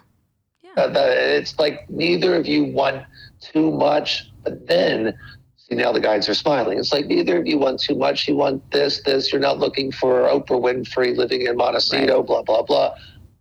yeah. 0.63 0.83
Uh, 0.83 0.93
it's 0.97 1.59
like 1.59 1.89
neither 1.91 2.35
of 2.35 2.47
you 2.47 2.65
want 2.65 3.05
too 3.41 3.71
much, 3.71 4.31
but 4.45 4.67
then 4.67 5.17
see 5.57 5.75
now 5.75 5.93
the 5.93 6.01
guys 6.01 6.29
are 6.29 6.35
smiling. 6.35 6.79
It's 6.79 6.93
like 6.93 7.07
neither 7.07 7.39
of 7.39 7.47
you 7.47 7.59
want 7.59 7.81
too 7.81 7.95
much. 7.95 8.29
You 8.29 8.37
want 8.37 8.71
this, 8.71 9.03
this. 9.03 9.31
You're 9.31 9.43
not 9.43 9.59
looking 9.59 9.93
for 9.93 10.23
Oprah 10.23 10.61
Winfrey 10.61 11.17
living 11.17 11.43
in 11.43 11.57
Montecito, 11.57 12.19
right. 12.19 12.27
blah 12.27 12.43
blah 12.43 12.63
blah. 12.63 12.95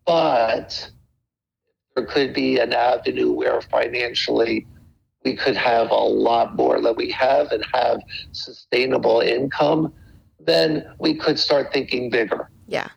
But 0.05 0.89
there 1.97 2.05
could 2.05 2.31
be 2.31 2.59
an 2.59 2.73
avenue 2.73 3.31
where 3.31 3.59
financially 3.59 4.67
we 5.25 5.35
could 5.35 5.57
have 5.57 5.89
a 5.89 5.95
lot 5.95 6.55
more 6.55 6.79
that 6.79 6.95
we 6.95 7.09
have 7.09 7.51
and 7.51 7.65
have 7.73 7.99
sustainable 8.33 9.19
income, 9.19 9.91
then 10.39 10.85
we 10.99 11.15
could 11.15 11.39
start 11.39 11.73
thinking 11.73 12.11
bigger. 12.11 12.51
Yeah. 12.67 12.89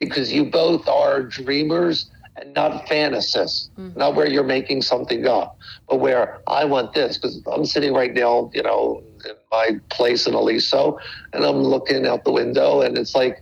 Because 0.00 0.32
you 0.32 0.44
both 0.44 0.88
are 0.88 1.22
dreamers 1.22 2.10
and 2.34 2.52
not 2.52 2.84
fantasists, 2.86 3.70
mm-hmm. 3.78 3.96
not 3.96 4.16
where 4.16 4.28
you're 4.28 4.42
making 4.42 4.82
something 4.82 5.24
up, 5.24 5.56
but 5.88 6.00
where 6.00 6.42
I 6.48 6.64
want 6.64 6.94
this. 6.94 7.16
Because 7.16 7.40
I'm 7.46 7.64
sitting 7.64 7.94
right 7.94 8.12
now, 8.12 8.50
you 8.52 8.64
know, 8.64 9.04
in 9.24 9.36
my 9.52 9.78
place 9.90 10.26
in 10.26 10.34
Aliso, 10.34 10.98
and 11.32 11.44
I'm 11.44 11.62
looking 11.62 12.08
out 12.08 12.24
the 12.24 12.32
window, 12.32 12.80
and 12.80 12.98
it's 12.98 13.14
like, 13.14 13.40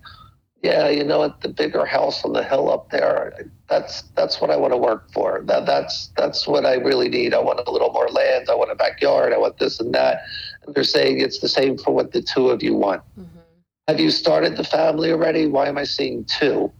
yeah, 0.63 0.89
you 0.89 1.05
know 1.05 1.19
what, 1.21 1.41
the 1.41 1.49
bigger 1.49 1.87
house 1.87 2.23
on 2.25 2.35
the 2.35 2.45
hill 2.45 2.71
up 2.71 2.91
there, 2.91 3.51
that's 3.69 4.03
that's 4.15 4.41
what 4.41 4.51
I 4.51 4.57
want 4.57 4.75
to 4.75 4.77
work 4.77 5.11
for. 5.13 5.43
That 5.47 5.65
that's 5.65 6.09
that's 6.17 6.47
what 6.47 6.67
I 6.67 6.75
really 6.75 7.09
need. 7.09 7.33
I 7.33 7.39
want 7.39 7.61
a 7.67 7.71
little 7.71 7.91
more 7.93 8.09
land. 8.09 8.49
I 8.51 8.55
want 8.55 8.71
a 8.71 8.75
backyard. 8.75 9.33
I 9.33 9.39
want 9.39 9.59
this 9.59 9.81
and 9.81 9.95
that. 9.95 10.23
And 10.67 10.75
they're 10.75 10.85
saying 10.85 11.21
it's 11.21 11.41
the 11.41 11.49
same 11.49 11.79
for 11.79 11.93
what 11.93 12.13
the 12.13 12.21
two 12.21 12.51
of 12.51 12.63
you 12.63 12.75
want. 12.75 13.03
Mm-hmm. 13.19 13.39
Have 13.89 14.01
you 14.01 14.11
started 14.11 14.57
the 14.57 14.65
family 14.65 15.13
already? 15.13 15.47
Why 15.47 15.67
am 15.67 15.79
I 15.79 15.85
seeing 15.85 16.25
two? 16.25 16.71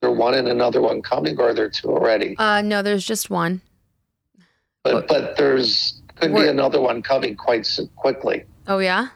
There 0.00 0.10
one 0.10 0.34
and 0.34 0.48
another 0.48 0.80
one 0.80 1.02
coming, 1.02 1.38
or 1.38 1.50
are 1.50 1.54
there 1.54 1.70
two 1.70 1.88
already? 1.88 2.36
Uh, 2.38 2.62
no, 2.62 2.82
there's 2.82 3.04
just 3.04 3.30
one. 3.30 3.60
But 4.82 5.06
but 5.06 5.36
there's 5.36 6.02
could 6.16 6.34
be 6.34 6.48
another 6.48 6.80
one 6.80 7.02
coming 7.02 7.36
quite 7.36 7.68
quickly. 7.94 8.44
Oh 8.66 8.78
yeah. 8.78 9.08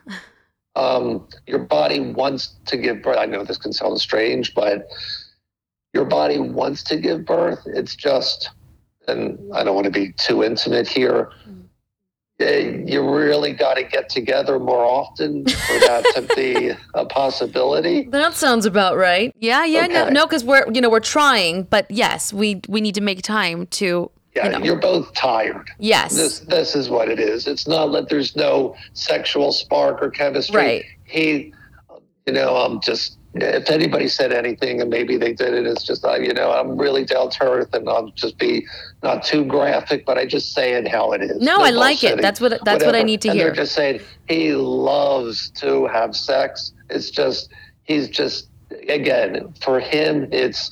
Um, 0.75 1.29
your 1.47 1.61
body 1.61 2.00
wants 2.00 2.55
to 2.67 2.76
give 2.76 3.02
birth. 3.02 3.19
I 3.19 3.26
know 3.26 3.45
this 3.45 3.59
can 3.59 3.73
sound 3.73 4.00
strange, 4.00 4.55
but 4.55 4.88
your 5.93 6.05
body 6.05 6.38
wants 6.38 6.83
to 6.85 6.97
give 6.97 7.25
birth. 7.26 7.61
It's 7.67 7.95
just, 7.95 8.50
and 9.07 9.38
I 9.55 9.64
don't 9.64 9.75
want 9.75 9.85
to 9.85 9.91
be 9.91 10.12
too 10.12 10.43
intimate 10.43 10.88
here. 10.88 11.31
You 12.38 13.09
really 13.09 13.52
got 13.52 13.75
to 13.75 13.85
get 13.85 14.09
together 14.09 14.59
more 14.59 14.85
often 14.85 15.47
for 15.47 15.79
that 15.79 16.05
to 16.17 16.35
be 16.35 16.73
a 16.95 17.05
possibility. 17.05 18.09
That 18.11 18.35
sounds 18.35 18.67
about 18.67 18.97
right. 18.97 19.33
Yeah, 19.38 19.64
yeah, 19.64 19.85
okay. 19.85 19.93
no, 19.93 20.09
no, 20.09 20.26
because 20.26 20.43
we're 20.43 20.69
you 20.73 20.81
know 20.81 20.91
we're 20.91 20.99
trying, 20.99 21.64
but 21.64 21.88
yes, 21.88 22.33
we 22.33 22.61
we 22.67 22.81
need 22.81 22.97
to 22.97 23.00
make 23.00 23.23
time 23.23 23.67
to 23.67 24.11
yeah, 24.35 24.59
you 24.59 24.65
you're 24.65 24.81
both 24.81 25.12
tired. 25.15 25.71
Yes. 25.79 26.17
This 26.17 26.41
this 26.41 26.75
is 26.75 26.89
what 26.89 27.09
it 27.09 27.19
is. 27.19 27.47
It's 27.47 27.69
not 27.69 27.89
that 27.93 28.09
there's 28.09 28.35
no 28.35 28.75
sexual 28.95 29.53
spark 29.53 30.03
or 30.03 30.11
chemistry. 30.11 30.57
Right. 30.57 30.85
He, 31.05 31.53
you 32.27 32.33
know, 32.33 32.57
I'm 32.57 32.81
just 32.81 33.19
if 33.35 33.71
anybody 33.71 34.09
said 34.09 34.33
anything 34.33 34.81
and 34.81 34.91
maybe 34.91 35.17
they 35.17 35.33
did 35.33 35.55
it, 35.55 35.67
it's 35.67 35.85
just, 35.85 36.05
uh, 36.05 36.15
you 36.15 36.35
know, 36.35 36.53
I'm 36.53 36.77
really 36.77 37.05
down 37.05 37.31
to 37.31 37.45
earth 37.45 37.73
and 37.73 37.89
I'll 37.89 38.11
just 38.11 38.37
be 38.39 38.67
not 39.03 39.25
too 39.25 39.45
graphic, 39.45 40.05
but 40.05 40.19
I 40.19 40.27
just 40.27 40.53
say 40.53 40.75
it 40.75 40.87
how 40.87 41.12
it 41.12 41.23
is. 41.23 41.39
No, 41.39 41.57
no 41.57 41.65
I 41.65 41.71
like 41.71 42.05
it. 42.05 42.21
That's 42.21 42.41
what 42.41 42.51
that's 42.51 42.62
whatever. 42.65 42.87
what 42.87 42.95
I 42.97 43.03
need 43.03 43.23
to 43.23 43.29
and 43.29 43.39
hear. 43.39 43.47
They're 43.47 43.57
just 43.57 43.75
saying 43.75 44.01
he 44.29 44.53
loves 44.53 45.51
to 45.53 45.87
have 45.87 46.15
sex. 46.15 46.73
It's 46.91 47.11
just 47.11 47.51
he's 47.85 48.09
just 48.09 48.49
again 48.89 49.55
for 49.62 49.81
him. 49.81 50.29
It's 50.31 50.71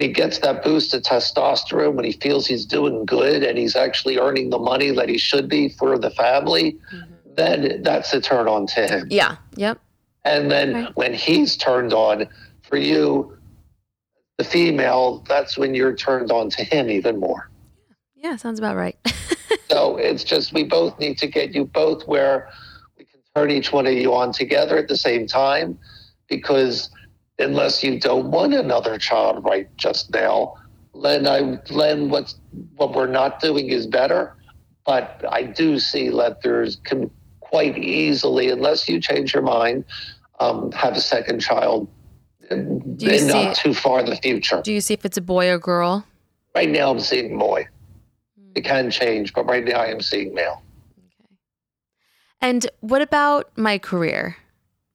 he 0.00 0.08
gets 0.08 0.38
that 0.38 0.64
boost 0.64 0.94
of 0.94 1.02
testosterone, 1.02 1.92
when 1.92 2.06
he 2.06 2.12
feels 2.12 2.46
he's 2.46 2.64
doing 2.64 3.04
good 3.04 3.42
and 3.42 3.58
he's 3.58 3.76
actually 3.76 4.18
earning 4.18 4.48
the 4.48 4.58
money 4.58 4.90
that 4.92 5.10
he 5.10 5.18
should 5.18 5.46
be 5.46 5.68
for 5.68 5.98
the 5.98 6.10
family. 6.10 6.78
Mm-hmm. 6.92 7.34
Then 7.34 7.82
that's 7.82 8.12
a 8.14 8.20
turn 8.20 8.48
on 8.48 8.66
to 8.68 8.86
him. 8.86 9.08
Yeah. 9.10 9.36
Yep. 9.56 9.78
And 10.24 10.50
then 10.50 10.72
right. 10.72 10.96
when 10.96 11.12
he's 11.12 11.54
turned 11.54 11.92
on 11.92 12.26
for 12.62 12.78
you, 12.78 13.36
the 14.38 14.44
female, 14.44 15.22
that's 15.28 15.58
when 15.58 15.74
you're 15.74 15.94
turned 15.94 16.32
on 16.32 16.48
to 16.50 16.64
him 16.64 16.88
even 16.88 17.20
more. 17.20 17.50
Yeah, 18.16 18.36
sounds 18.36 18.58
about 18.58 18.76
right. 18.76 18.96
so 19.70 19.98
it's 19.98 20.24
just 20.24 20.54
we 20.54 20.64
both 20.64 20.98
need 20.98 21.18
to 21.18 21.26
get 21.26 21.54
you 21.54 21.66
both 21.66 22.08
where 22.08 22.48
we 22.96 23.04
can 23.04 23.20
turn 23.34 23.50
each 23.50 23.70
one 23.70 23.86
of 23.86 23.92
you 23.92 24.14
on 24.14 24.32
together 24.32 24.78
at 24.78 24.88
the 24.88 24.96
same 24.96 25.26
time 25.26 25.78
because 26.26 26.90
unless 27.40 27.82
you 27.82 27.98
don't 27.98 28.30
want 28.30 28.54
another 28.54 28.98
child 28.98 29.44
right 29.44 29.68
just 29.76 30.12
now, 30.12 30.54
Len, 30.92 31.26
I 31.26 31.58
Len, 31.70 32.10
what's 32.10 32.36
what 32.76 32.94
we're 32.94 33.06
not 33.06 33.40
doing 33.40 33.68
is 33.68 33.86
better. 33.86 34.36
But 34.86 35.24
I 35.28 35.44
do 35.44 35.78
see 35.78 36.08
that 36.08 36.42
there's 36.42 36.76
can 36.76 37.10
quite 37.40 37.76
easily, 37.78 38.50
unless 38.50 38.88
you 38.88 39.00
change 39.00 39.34
your 39.34 39.42
mind, 39.42 39.84
um, 40.38 40.72
have 40.72 40.96
a 40.96 41.00
second 41.00 41.40
child 41.40 41.88
in, 42.50 42.98
in 43.00 43.26
not 43.26 43.56
too 43.56 43.74
far 43.74 44.00
in 44.00 44.06
the 44.06 44.16
future. 44.16 44.62
Do 44.62 44.72
you 44.72 44.80
see 44.80 44.94
if 44.94 45.04
it's 45.04 45.16
a 45.16 45.22
boy 45.22 45.50
or 45.50 45.58
girl? 45.58 46.06
Right 46.54 46.68
now, 46.68 46.90
I'm 46.90 47.00
seeing 47.00 47.38
boy. 47.38 47.68
Mm. 48.40 48.52
It 48.56 48.64
can 48.64 48.90
change, 48.90 49.32
but 49.34 49.46
right 49.46 49.64
now, 49.64 49.78
I 49.78 49.86
am 49.86 50.00
seeing 50.00 50.34
male. 50.34 50.62
Okay. 50.98 51.34
And 52.40 52.66
what 52.80 53.02
about 53.02 53.56
my 53.56 53.78
career, 53.78 54.36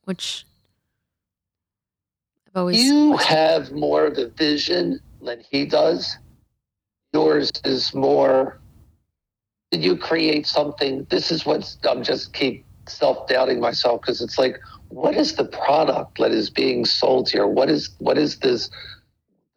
which 0.04 0.46
always 2.56 2.84
you 2.84 3.18
have 3.18 3.72
more 3.72 4.06
of 4.06 4.18
a 4.18 4.30
vision 4.30 5.00
than 5.22 5.42
he 5.52 5.66
does. 5.66 6.18
Yours 7.14 7.52
is 7.64 7.94
more 7.94 8.60
did 9.76 9.84
you 9.84 9.98
create 9.98 10.48
something? 10.48 11.06
This 11.10 11.32
is 11.32 11.46
what 11.46 11.76
I'm 11.84 12.02
just 12.02 12.34
keep 12.34 12.66
self 12.88 13.28
doubting 13.28 13.60
myself 13.60 14.00
because 14.02 14.22
it's 14.22 14.38
like, 14.38 14.58
what 14.88 15.16
is 15.16 15.36
the 15.36 15.44
product 15.44 16.20
that 16.20 16.32
is 16.32 16.50
being 16.50 16.86
sold 16.86 17.30
here? 17.30 17.46
What 17.46 17.70
is 17.70 17.90
what 17.98 18.18
is 18.18 18.40
this 18.40 18.70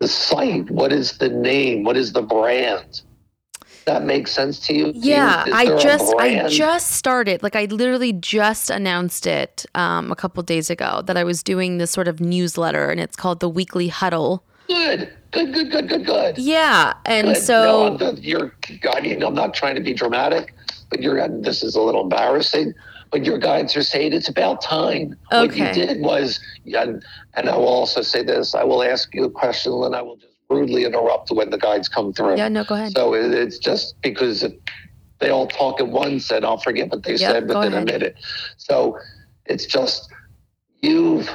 the 0.01 0.09
site? 0.09 0.71
What 0.71 0.93
is 0.93 1.19
the 1.19 1.29
name? 1.29 1.85
What 1.85 1.97
is 1.97 2.13
the 2.13 2.23
brand? 2.23 3.03
That 3.89 4.05
make 4.05 4.29
sense 4.29 4.59
to 4.67 4.75
you? 4.75 4.93
Yeah, 4.95 5.45
I 5.53 5.77
just 5.79 6.15
I 6.19 6.47
just 6.49 6.93
started. 6.93 7.43
Like 7.43 7.57
I 7.57 7.65
literally 7.65 8.13
just 8.13 8.71
announced 8.71 9.27
it 9.27 9.67
um, 9.75 10.13
a 10.13 10.17
couple 10.17 10.43
days 10.43 10.71
ago 10.71 11.03
that 11.07 11.17
I 11.17 11.25
was 11.25 11.43
doing 11.43 11.79
this 11.79 11.91
sort 11.91 12.07
of 12.07 12.21
newsletter, 12.21 12.91
and 12.91 13.01
it's 13.01 13.17
called 13.17 13.41
the 13.41 13.49
Weekly 13.49 13.89
Huddle. 13.89 14.45
good, 14.69 15.11
good, 15.33 15.53
good, 15.55 15.71
good, 15.73 15.89
good, 15.89 16.07
good. 16.07 16.39
Yeah, 16.39 16.93
and 17.07 17.29
Good. 17.29 17.37
so 17.39 17.97
no, 17.99 18.09
I'm, 18.09 18.17
you're. 18.19 18.55
I 18.95 19.01
mean, 19.01 19.23
I'm 19.23 19.35
not 19.35 19.55
trying 19.55 19.75
to 19.75 19.81
be 19.83 19.95
dramatic, 19.95 20.55
but 20.91 21.03
you're. 21.03 21.27
This 21.41 21.63
is 21.63 21.75
a 21.75 21.81
little 21.81 22.03
embarrassing. 22.03 22.75
But 23.11 23.25
your 23.25 23.39
guides 23.39 23.75
are 23.75 23.83
saying 23.83 24.13
it's 24.13 24.29
about 24.29 24.61
time. 24.61 25.17
Okay. 25.33 25.47
What 25.47 25.57
you 25.57 25.87
did 25.87 26.01
was, 26.03 26.41
and, 26.67 27.03
and 27.33 27.49
I 27.49 27.57
will 27.57 27.67
also 27.67 28.03
say 28.03 28.23
this: 28.23 28.55
I 28.55 28.65
will 28.65 28.83
ask 28.83 29.15
you 29.15 29.25
a 29.25 29.31
question, 29.31 29.73
and 29.73 29.97
I 29.97 30.03
will 30.03 30.17
just 30.17 30.28
rudely 30.51 30.85
interrupt 30.85 31.31
when 31.31 31.51
the 31.51 31.59
guides 31.59 31.89
come 31.89 32.13
through. 32.13 32.37
yeah, 32.37 32.49
no, 32.49 32.65
go 32.65 32.75
ahead. 32.75 32.93
So 32.93 33.15
it, 33.15 33.33
it's 33.33 33.59
just 33.59 34.01
because 34.03 34.45
they 35.19 35.31
all 35.31 35.47
talk 35.47 35.81
at 35.81 35.89
once, 35.89 36.31
and 36.31 36.45
I'll 36.45 36.59
forget 36.59 36.91
what 36.91 37.03
they 37.03 37.17
Yep, 37.17 37.21
said 37.21 37.49
within 37.49 37.75
a 37.75 37.85
minute. 37.85 38.17
So 38.57 38.99
it's 39.47 39.67
just 39.67 40.09
you've 40.81 41.29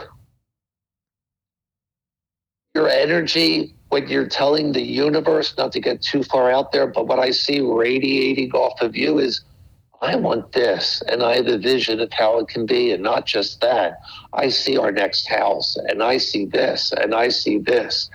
your 2.74 2.90
energy 2.90 3.76
when 3.90 4.08
you're 4.08 4.28
telling 4.28 4.72
the 4.72 4.82
universe 4.82 5.54
not 5.58 5.72
to 5.74 5.80
get 5.80 6.02
too 6.02 6.24
far 6.24 6.50
out 6.50 6.72
there, 6.72 6.88
but 6.88 7.06
what 7.08 7.20
I 7.20 7.30
see 7.30 7.62
radiating 7.62 8.52
off 8.52 8.82
of 8.82 8.96
you 8.96 9.20
is. 9.20 9.42
I 10.02 10.18
want 10.18 10.52
this, 10.52 11.02
and 11.08 11.24
I 11.24 11.38
have 11.38 11.48
a 11.48 11.58
vision 11.58 12.02
of 12.02 12.12
how 12.12 12.38
it 12.40 12.50
can 12.50 12.66
be, 12.66 12.92
and 12.92 13.02
not 13.02 13.26
just 13.26 13.62
that. 13.62 14.02
I 14.34 14.50
see 14.50 14.78
our 14.78 14.92
next 14.92 15.30
house, 15.30 15.78
and 15.78 16.04
I 16.04 16.18
see 16.18 16.44
this, 16.46 16.92
and 16.92 17.16
I 17.16 17.30
see 17.30 17.58
this. 17.58 18.10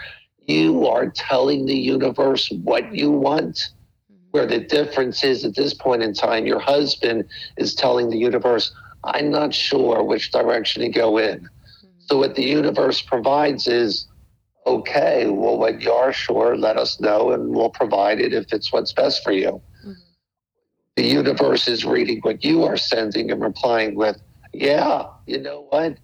You 0.49 0.87
are 0.87 1.11
telling 1.11 1.67
the 1.67 1.77
universe 1.77 2.51
what 2.65 2.95
you 2.95 3.11
want. 3.11 3.57
Mm-hmm. 3.57 4.17
Where 4.31 4.47
the 4.47 4.61
difference 4.61 5.23
is 5.23 5.45
at 5.45 5.55
this 5.55 5.75
point 5.75 6.03
in 6.03 6.15
time, 6.15 6.47
your 6.47 6.59
husband 6.59 7.27
is 7.59 7.75
telling 7.75 8.09
the 8.09 8.17
universe, 8.17 8.75
I'm 9.05 9.31
not 9.31 9.55
sure 9.55 10.03
which 10.03 10.33
direction 10.33 10.83
to 10.83 10.89
go 10.89 11.19
in. 11.19 11.41
Mm-hmm. 11.41 11.89
So, 12.01 12.19
what 12.19 12.35
the 12.35 12.45
universe 12.45 13.03
provides 13.03 13.69
is, 13.69 14.07
okay, 14.67 15.27
well, 15.27 15.59
when 15.59 15.83
you 15.83 15.93
are 15.93 16.15
sure, 16.15 16.57
let 16.57 16.79
us 16.79 16.99
know 16.99 17.31
and 17.33 17.55
we'll 17.55 17.71
provide 17.71 18.19
it 18.19 18.33
if 18.33 18.51
it's 18.53 18.73
what's 18.73 18.93
best 18.93 19.23
for 19.23 19.33
you. 19.33 19.61
Mm-hmm. 19.85 19.93
The 20.97 21.07
universe 21.07 21.69
is 21.69 21.85
reading 21.85 22.21
what 22.23 22.43
you 22.43 22.65
are 22.65 22.79
sending 22.79 23.31
and 23.31 23.43
replying 23.43 23.95
with, 23.97 24.17
yeah, 24.55 25.05
you 25.27 25.39
know 25.39 25.67
what? 25.69 25.99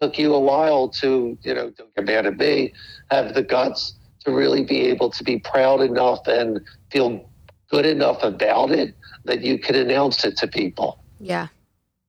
Took 0.00 0.18
you 0.18 0.34
a 0.34 0.40
while 0.40 0.88
to, 1.00 1.38
you 1.42 1.54
know, 1.54 1.70
don't 1.70 1.94
get 1.94 2.04
mad 2.04 2.26
at 2.26 2.36
me, 2.36 2.72
have 3.10 3.34
the 3.34 3.42
guts 3.42 3.94
to 4.24 4.32
really 4.32 4.62
be 4.64 4.82
able 4.82 5.10
to 5.10 5.24
be 5.24 5.38
proud 5.38 5.80
enough 5.80 6.26
and 6.26 6.60
feel 6.90 7.28
good 7.70 7.86
enough 7.86 8.22
about 8.22 8.70
it 8.70 8.94
that 9.24 9.42
you 9.42 9.58
can 9.58 9.74
announce 9.74 10.24
it 10.24 10.36
to 10.38 10.46
people. 10.46 10.98
yeah, 11.18 11.48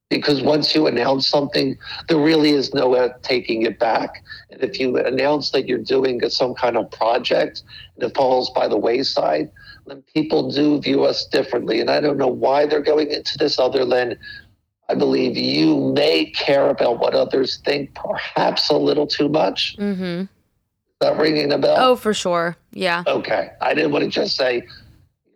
Because 0.10 0.42
once 0.42 0.76
you 0.76 0.88
announce 0.88 1.28
something, 1.28 1.78
there 2.10 2.20
really 2.20 2.52
is 2.52 2.74
no 2.74 3.12
taking 3.24 3.64
it 3.64 3.80
back. 3.80 4.24
And 4.52 4.62
if 4.62 4.80
you 4.80 4.98
announce 4.98 5.52
that 5.52 5.68
you're 5.68 5.80
doing 5.80 6.22
some 6.30 6.54
kind 6.56 6.78
of 6.78 6.92
project 6.92 7.64
and 7.96 8.04
it 8.10 8.16
falls 8.16 8.50
by 8.52 8.68
the 8.68 8.78
wayside, 8.78 9.50
then 9.88 10.04
people 10.14 10.52
do 10.52 10.80
view 10.82 11.06
us 11.06 11.26
differently. 11.26 11.80
And 11.80 11.90
I 11.90 12.02
don't 12.02 12.18
know 12.18 12.28
why 12.28 12.66
they're 12.66 12.82
going 12.82 13.10
into 13.12 13.38
this 13.38 13.58
other 13.58 13.86
than 13.86 14.18
I 14.90 14.96
believe 14.96 15.36
you 15.38 15.92
may 15.94 16.26
care 16.32 16.70
about 16.70 17.00
what 17.00 17.14
others 17.14 17.58
think 17.66 17.94
perhaps 17.96 18.70
a 18.70 18.78
little 18.78 19.06
too 19.08 19.28
much. 19.30 19.76
mm-hmm. 19.78 20.22
Is 20.22 20.28
that 21.02 21.18
ringing 21.18 21.52
a 21.52 21.58
bell? 21.58 21.76
Oh, 21.78 21.96
for 21.96 22.14
sure. 22.14 22.56
Yeah, 22.72 23.04
Okay. 23.06 23.50
I 23.62 23.74
didn't 23.74 23.92
want 23.92 24.06
to 24.06 24.10
just 24.10 24.36
say, 24.36 24.64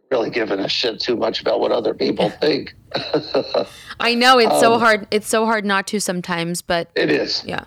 really 0.10 0.30
giving 0.30 0.60
a 0.60 0.68
shit 0.68 1.00
too 1.00 1.16
much 1.16 1.40
about 1.42 1.60
what 1.60 1.72
other 1.72 1.94
people 1.94 2.30
think. 2.42 2.74
I 4.00 4.16
know 4.16 4.40
it's 4.40 4.60
so 4.60 4.74
Um, 4.74 4.80
hard. 4.80 5.08
It's 5.12 5.28
so 5.28 5.46
hard 5.46 5.64
not 5.66 5.86
to 5.88 6.00
sometimes, 6.00 6.62
but 6.62 6.90
it 6.96 7.12
is. 7.12 7.44
yeah, 7.46 7.64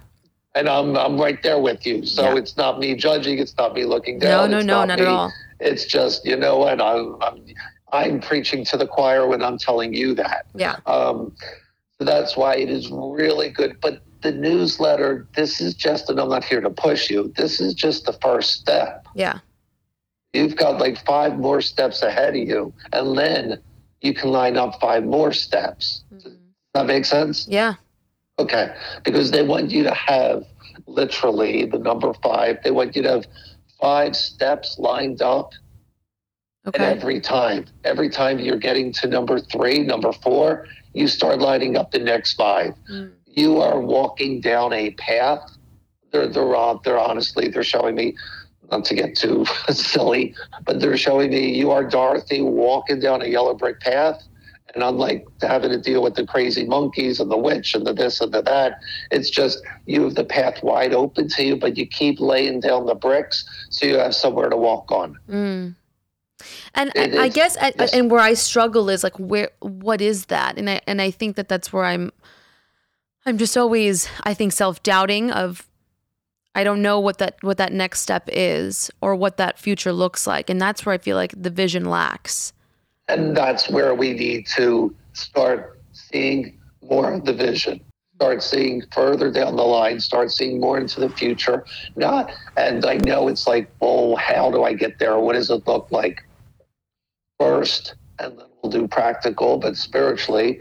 And 0.55 0.69
I'm, 0.69 0.97
I'm 0.97 1.19
right 1.21 1.41
there 1.43 1.59
with 1.61 1.87
you. 1.87 2.05
So 2.05 2.23
Yeah. 2.23 2.37
it's 2.37 2.57
not 2.57 2.79
me 2.81 2.95
judging. 2.97 3.39
It's 3.39 3.57
not 3.57 3.75
me 3.75 3.85
looking 3.85 4.19
down. 4.19 4.51
no, 4.51 4.59
it's 4.59 4.67
no, 4.67 4.85
not 4.85 4.99
me. 4.99 5.05
at 5.05 5.09
all. 5.11 5.33
It's 5.61 5.85
just, 5.87 6.25
you 6.27 6.37
know 6.37 6.59
what? 6.59 6.81
I'm, 6.81 7.17
I'm, 7.23 7.45
I'm 7.93 8.21
preaching 8.21 8.65
to 8.67 8.77
the 8.77 8.87
choir 8.87 9.27
when 9.27 9.43
I'm 9.43 9.57
telling 9.59 9.95
you 9.95 10.15
that. 10.15 10.47
Yeah, 10.55 10.77
Um, 10.87 11.33
so 11.99 12.05
that's 12.05 12.37
why 12.37 12.57
it 12.57 12.71
is 12.71 12.91
really 12.91 13.51
good. 13.51 13.81
But 13.81 14.03
the 14.23 14.33
newsletter, 14.33 15.27
this 15.37 15.61
is 15.61 15.75
just, 15.75 16.11
and 16.11 16.19
I'm 16.19 16.29
not 16.29 16.45
here 16.45 16.61
to 16.61 16.71
push 16.71 17.11
you, 17.11 17.33
this 17.37 17.61
is 17.61 17.75
just 17.75 18.07
the 18.07 18.15
first 18.15 18.53
step. 18.53 19.07
yeah, 19.15 19.39
You've 20.33 20.57
got 20.57 20.81
like 20.81 21.05
five 21.05 21.39
more 21.39 21.61
steps 21.61 22.03
ahead 22.03 22.31
of 22.31 22.37
you. 22.37 22.73
And 22.93 23.17
then 23.17 23.63
you 24.01 24.15
can 24.15 24.31
line 24.31 24.57
up 24.57 24.81
five 24.81 25.05
more 25.05 25.33
steps. 25.33 26.03
Mm-hmm. 26.13 26.29
Does 26.29 26.39
that 26.75 26.87
make 26.87 27.05
sense? 27.05 27.47
yeah, 27.49 27.75
Okay. 28.39 28.75
Because 29.05 29.31
they 29.31 29.43
want 29.45 29.71
you 29.71 29.85
to 29.85 29.95
have 29.95 30.45
literally 30.87 31.67
the 31.67 31.79
number 31.79 32.13
five, 32.15 32.59
they 32.65 32.73
want 32.73 32.97
you 32.97 33.03
to 33.03 33.11
have 33.11 33.27
five 33.81 34.17
steps 34.17 34.77
lined 34.79 35.23
up 35.23 35.53
and 36.65 36.75
okay, 36.75 36.85
every 36.85 37.21
time, 37.21 37.67
every 37.85 38.09
time 38.09 38.39
you're 38.39 38.57
getting 38.57 38.91
to 38.95 39.07
number 39.07 39.39
three, 39.39 39.81
number 39.81 40.13
four, 40.13 40.67
you 40.95 41.09
start 41.09 41.41
lining 41.41 41.77
up 41.77 41.91
the 41.91 41.99
next 41.99 42.35
five. 42.35 42.75
Mm. 42.91 43.13
You 43.27 43.61
are 43.61 43.81
walking 43.81 44.41
down 44.41 44.73
a 44.73 44.93
path. 44.93 45.43
They're 46.13 46.29
they're 46.29 46.57
uh, 46.57 46.79
they're 46.85 46.99
honestly 46.99 47.49
they're 47.49 47.65
showing 47.65 47.97
me 47.97 48.17
not 48.71 48.85
to 48.87 48.95
get 48.95 49.17
too 49.17 49.45
silly, 49.71 50.35
but 50.65 50.81
they're 50.81 50.97
showing 50.97 51.31
me 51.31 51.55
you 51.55 51.71
are 51.71 51.85
Dorothy 51.85 52.41
walking 52.41 53.01
down 53.01 53.21
a 53.23 53.27
yellow 53.27 53.55
brick 53.55 53.81
path. 53.81 54.23
And 54.75 54.83
unlike 54.83 55.25
having 55.41 55.71
to 55.71 55.81
deal 55.81 56.03
with 56.03 56.17
the 56.17 56.27
crazy 56.27 56.65
monkeys 56.65 57.21
and 57.21 57.31
the 57.31 57.37
witch 57.37 57.77
and 57.77 57.87
the 57.87 57.93
this 57.93 58.21
and 58.21 58.33
the 58.33 58.43
that, 58.43 58.81
it's 59.13 59.31
just 59.31 59.63
you 59.87 60.03
have 60.03 60.17
the 60.17 60.25
path 60.25 60.65
wide 60.65 60.93
open 60.93 61.29
to 61.29 61.45
you, 61.45 61.57
but 61.57 61.77
you 61.77 61.87
keep 61.87 62.19
laying 62.19 62.59
down 62.59 62.87
the 62.87 62.97
bricks 62.97 63.45
so 63.71 63.87
you 63.87 63.99
have 63.99 64.17
somewhere 64.17 64.49
to 64.49 64.57
walk 64.57 64.91
on. 64.91 65.17
Mm. 65.29 65.75
And 66.75 66.93
It 66.95 67.15
I, 67.15 67.25
I 67.25 67.29
guess 67.29 67.57
I, 67.57 67.73
yes. 67.79 67.93
and 67.93 68.11
where 68.11 68.21
I 68.21 68.35
struggle 68.35 68.89
is 68.89 69.05
like 69.05 69.19
where 69.19 69.51
what 69.61 70.01
is 70.01 70.27
that? 70.27 70.59
And 70.59 70.69
I 70.69 70.81
and 70.87 71.01
I 71.01 71.11
think 71.11 71.37
that 71.37 71.49
that's 71.49 71.73
where 71.73 71.85
I'm 71.85 72.11
I'm 73.27 73.39
just 73.39 73.57
always 73.57 74.09
I 74.25 74.35
think 74.35 74.53
self-doubting 74.53 75.31
of 75.31 75.67
I 76.55 76.65
don't 76.65 76.83
know 76.83 77.01
what 77.01 77.19
that 77.19 77.37
what 77.43 77.59
that 77.59 77.73
next 77.73 78.01
step 78.01 78.29
is 78.33 78.91
or 79.01 79.15
what 79.15 79.37
that 79.37 79.59
future 79.59 79.93
looks 79.93 80.27
like. 80.27 80.51
And 80.51 80.61
that's 80.61 80.85
where 80.85 80.95
I 80.95 80.99
feel 80.99 81.17
like 81.17 81.35
the 81.37 81.51
vision 81.51 81.85
lacks. 81.85 82.53
And 83.09 83.37
that's 83.37 83.69
where 83.69 83.95
we 83.95 84.13
need 84.13 84.47
to 84.57 84.95
start 85.13 85.81
seeing 85.93 86.59
more 86.83 87.13
of 87.13 87.25
the 87.25 87.33
vision, 87.35 87.81
start 88.17 88.43
seeing 88.43 88.83
further 88.93 89.31
down 89.31 89.57
the 89.57 89.63
line, 89.63 90.01
start 90.01 90.31
seeing 90.31 90.61
more 90.61 90.79
into 90.79 91.01
the 91.01 91.11
future. 91.11 91.65
Not, 91.97 92.33
and 92.57 92.85
I 92.87 92.97
know 92.99 93.29
it's 93.29 93.47
like, 93.47 93.71
oh, 93.81 94.17
how 94.17 94.51
do 94.51 94.65
I 94.65 94.73
get 94.73 94.99
there? 94.99 95.19
What 95.19 95.35
does 95.35 95.51
it 95.51 95.67
look 95.67 95.91
like? 95.91 96.25
First, 97.39 97.95
and 98.19 98.39
then 98.39 98.47
we'll 98.63 98.71
do 98.71 98.87
practical, 98.87 99.59
but 99.59 99.77
spiritually, 99.77 100.61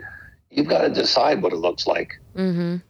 you've 0.49 0.67
got 0.67 0.81
to 0.81 0.89
decide 0.89 1.41
what 1.41 1.53
it 1.53 1.57
looks 1.57 1.87
like. 1.87 2.19
Mhm. 2.35 2.81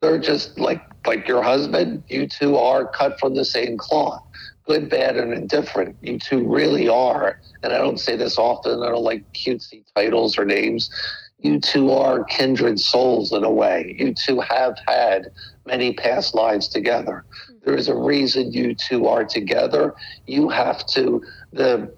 They're 0.00 0.18
just 0.18 0.58
like 0.58 0.82
like 1.06 1.28
your 1.28 1.42
husband. 1.42 2.02
You 2.08 2.26
two 2.26 2.56
are 2.56 2.86
cut 2.86 3.18
from 3.18 3.34
the 3.34 3.44
same 3.44 3.76
cloth. 3.78 4.22
Good, 4.66 4.90
bad, 4.90 5.16
and 5.16 5.32
indifferent. 5.32 5.96
You 6.02 6.18
two 6.18 6.44
really 6.46 6.88
are. 6.88 7.40
And 7.62 7.72
I 7.72 7.78
don't 7.78 8.00
say 8.00 8.16
this 8.16 8.38
often. 8.38 8.82
I 8.82 8.88
don't 8.88 9.04
like 9.04 9.32
cutesy 9.32 9.84
titles 9.94 10.36
or 10.36 10.44
names. 10.44 10.90
You 11.38 11.60
two 11.60 11.92
are 11.92 12.24
kindred 12.24 12.80
souls 12.80 13.32
in 13.32 13.44
a 13.44 13.50
way. 13.50 13.94
You 13.98 14.14
two 14.14 14.40
have 14.40 14.76
had 14.86 15.30
many 15.64 15.92
past 15.92 16.34
lives 16.34 16.66
together. 16.68 17.24
There 17.64 17.76
is 17.76 17.88
a 17.88 17.94
reason 17.96 18.52
you 18.52 18.74
two 18.74 19.06
are 19.06 19.24
together. 19.24 19.94
You 20.26 20.48
have 20.48 20.84
to 20.88 21.22
the 21.52 21.92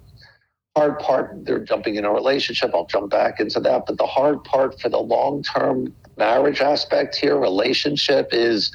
hard 0.79 0.99
part 0.99 1.45
they're 1.45 1.59
jumping 1.59 1.97
in 1.97 2.05
a 2.05 2.13
relationship 2.13 2.71
i'll 2.75 2.87
jump 2.87 3.11
back 3.11 3.41
into 3.41 3.59
that 3.61 3.85
but 3.87 3.97
the 3.99 4.07
hard 4.07 4.43
part 4.45 4.81
for 4.81 4.89
the 4.89 4.99
long-term 4.99 5.93
marriage 6.17 6.61
aspect 6.61 7.17
here 7.17 7.37
relationship 7.37 8.29
is 8.33 8.71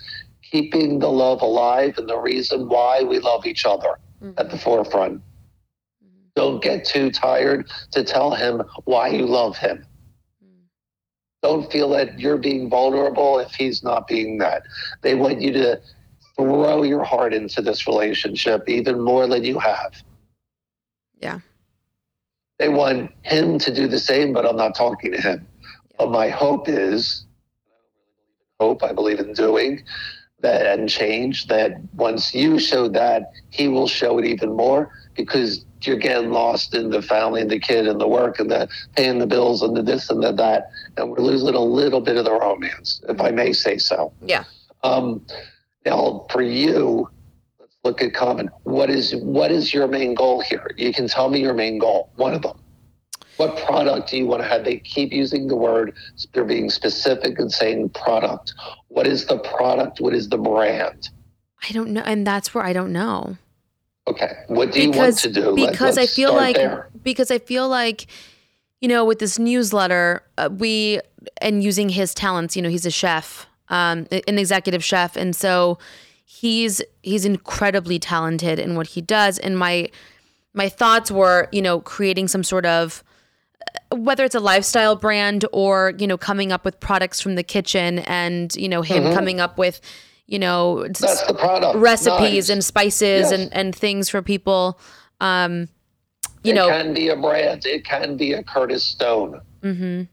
keeping 0.54 1.00
the 1.00 1.10
love 1.10 1.42
alive 1.42 1.98
and 1.98 2.08
the 2.08 2.18
reason 2.18 2.70
why 2.70 3.02
we 3.02 3.18
love 3.20 3.46
each 3.46 3.66
other 3.66 3.98
mm-hmm. 4.22 4.40
at 4.40 4.52
the 4.52 4.58
forefront. 4.58 5.16
Mm-hmm. 5.16 6.28
Don't 6.36 6.62
get 6.62 6.86
too 6.86 7.10
tired 7.10 7.70
to 7.92 8.04
tell 8.04 8.36
him 8.36 8.62
why 8.86 9.08
you 9.08 9.26
love 9.26 9.58
him. 9.58 9.86
Mm-hmm. 10.44 10.64
Don't 11.42 11.72
feel 11.72 11.90
that 11.90 12.20
you're 12.20 12.38
being 12.38 12.70
vulnerable 12.70 13.40
if 13.40 13.52
he's 13.56 13.84
not 13.84 14.08
being 14.08 14.38
that. 14.38 14.62
They 15.02 15.16
want 15.16 15.42
you 15.42 15.52
to 15.54 15.82
throw 16.36 16.84
your 16.84 17.04
heart 17.04 17.34
into 17.34 17.62
this 17.64 17.88
relationship 17.88 18.70
even 18.70 19.02
more 19.02 19.28
than 19.28 19.44
you 19.44 19.58
have. 19.58 19.94
Yeah. 21.20 21.40
They 22.60 22.70
want 22.70 23.12
him 23.24 23.60
to 23.60 23.74
do 23.74 23.88
the 23.88 24.00
same, 24.00 24.34
but 24.34 24.46
I'm 24.46 24.56
not 24.56 24.76
talking 24.76 25.12
to 25.12 25.22
him. 25.22 25.48
But 25.98 26.12
my 26.12 26.30
hope 26.30 26.68
is 26.68 27.26
hope, 28.60 28.84
I 28.84 28.94
believe 28.94 29.20
in 29.20 29.34
doing, 29.34 29.84
that 30.42 30.66
and 30.66 30.88
change 30.90 31.48
that 31.48 31.72
once 31.94 32.34
you 32.34 32.60
show 32.60 32.88
that, 32.90 33.32
he 33.50 33.68
will 33.68 33.88
show 33.88 34.20
it 34.20 34.26
even 34.26 34.56
more 34.56 34.92
because 35.16 35.66
you're 35.82 35.98
getting 35.98 36.32
lost 36.32 36.76
in 36.76 36.90
the 36.90 37.02
family 37.02 37.42
and 37.42 37.50
the 37.50 37.60
kid 37.60 37.88
and 37.88 38.00
the 38.00 38.08
work 38.08 38.40
and 38.40 38.50
the 38.52 38.70
paying 38.96 39.20
the 39.20 39.28
bills 39.28 39.62
and 39.62 39.76
the 39.76 39.82
this 39.82 40.10
and 40.10 40.22
the 40.24 40.32
that. 40.32 40.70
And 40.98 41.10
we're 41.10 41.20
losing 41.20 41.56
a 41.56 41.60
little 41.60 42.02
bit 42.02 42.18
of 42.18 42.26
the 42.26 42.32
romance, 42.32 43.02
if 43.10 43.20
I 43.20 43.32
may 43.32 43.54
say 43.54 43.78
so. 43.78 44.14
Yeah. 44.22 44.44
Um, 44.84 45.26
now, 45.86 46.26
for 46.30 46.42
you, 46.42 47.10
look 47.84 48.02
at 48.02 48.14
common. 48.14 48.50
What 48.64 48.90
is 48.90 49.16
what 49.16 49.52
is 49.52 49.74
your 49.74 49.88
main 49.88 50.14
goal 50.16 50.42
here? 50.42 50.72
You 50.78 50.94
can 50.94 51.08
tell 51.08 51.30
me 51.30 51.42
your 51.42 51.54
main 51.54 51.78
goal. 51.78 52.12
One 52.16 52.34
of 52.34 52.42
them. 52.42 52.60
What 53.38 53.58
product 53.66 54.12
do 54.12 54.18
you 54.18 54.28
want 54.28 54.44
to 54.44 54.48
have? 54.48 54.64
They 54.64 54.78
keep 54.78 55.12
using 55.12 55.48
the 55.48 55.56
word. 55.56 55.96
They're 56.34 56.44
being 56.44 56.70
specific 56.70 57.40
and 57.40 57.52
saying 57.52 57.90
product. 57.90 58.54
What 58.90 59.08
is 59.08 59.26
the 59.26 59.40
product? 59.40 60.00
What 60.00 60.14
is 60.14 60.30
the 60.30 60.38
brand? 60.38 61.10
I 61.68 61.72
don't 61.72 61.90
know. 61.90 62.02
And 62.02 62.28
that's 62.28 62.54
where 62.54 62.64
I 62.64 62.74
don't 62.74 62.94
know. 62.94 63.38
Okay. 64.08 64.32
What 64.48 64.72
do 64.72 64.82
you 64.82 64.92
want 64.92 65.18
to 65.20 65.32
do? 65.32 65.56
Because 65.56 65.98
I 65.98 66.02
let's 66.02 66.16
feel 66.16 66.34
like 66.34 66.58
there. 66.58 66.90
because 67.04 67.32
I 67.32 67.40
feel 67.40 67.68
like 67.68 68.08
you 68.82 68.88
know 68.88 69.06
with 69.06 69.20
this 69.20 69.40
newsletter 69.40 70.22
uh, 70.38 70.50
we 70.52 71.00
and 71.42 71.64
using 71.64 71.90
his 71.90 72.14
talents 72.14 72.56
you 72.56 72.62
know 72.62 72.68
he's 72.68 72.86
a 72.86 72.92
chef 72.92 73.48
um 73.70 74.06
an 74.28 74.38
executive 74.38 74.84
chef 74.84 75.16
and 75.16 75.34
so 75.34 75.78
he's 76.24 76.82
he's 77.02 77.26
incredibly 77.26 78.00
talented 78.00 78.60
in 78.60 78.76
what 78.76 78.88
he 78.88 79.02
does 79.02 79.38
and 79.40 79.58
my 79.58 79.90
my 80.54 80.70
thoughts 80.70 81.12
were 81.12 81.48
you 81.52 81.62
know 81.62 81.80
creating 81.82 82.28
some 82.28 82.44
sort 82.44 82.66
of 82.66 83.04
whether 83.92 84.24
it's 84.24 84.36
a 84.36 84.40
lifestyle 84.40 84.96
brand 84.96 85.46
or 85.52 85.94
you 85.98 86.08
know 86.08 86.18
coming 86.18 86.52
up 86.52 86.64
with 86.66 86.80
products 86.80 87.20
from 87.22 87.36
the 87.36 87.44
kitchen 87.44 88.00
and 88.00 88.56
you 88.56 88.68
know 88.70 88.82
him 88.82 89.14
coming 89.14 89.40
up 89.40 89.58
with 89.58 89.80
you 90.28 90.40
know 90.40 90.76
Mm-hmm. 90.78 91.06
That's 91.06 91.26
the 91.28 91.34
product. 91.34 91.78
recipes 91.78 92.48
Nice. 92.48 92.50
and 92.50 92.64
spices 92.66 93.30
Yes. 93.30 93.32
and, 93.32 93.54
and 93.54 93.76
things 93.76 94.10
for 94.10 94.22
people. 94.22 94.80
Um, 95.22 95.70
you 96.44 96.54
know 96.54 96.68
it 96.68 96.72
can 96.84 96.94
be 96.94 97.10
a 97.10 97.16
brand. 97.16 97.66
It 97.66 97.86
can 97.86 98.18
be 98.18 98.34
a 98.34 98.44
Curtis 98.44 98.84
Stone. 98.84 99.42
mm-hmm. 99.62 100.04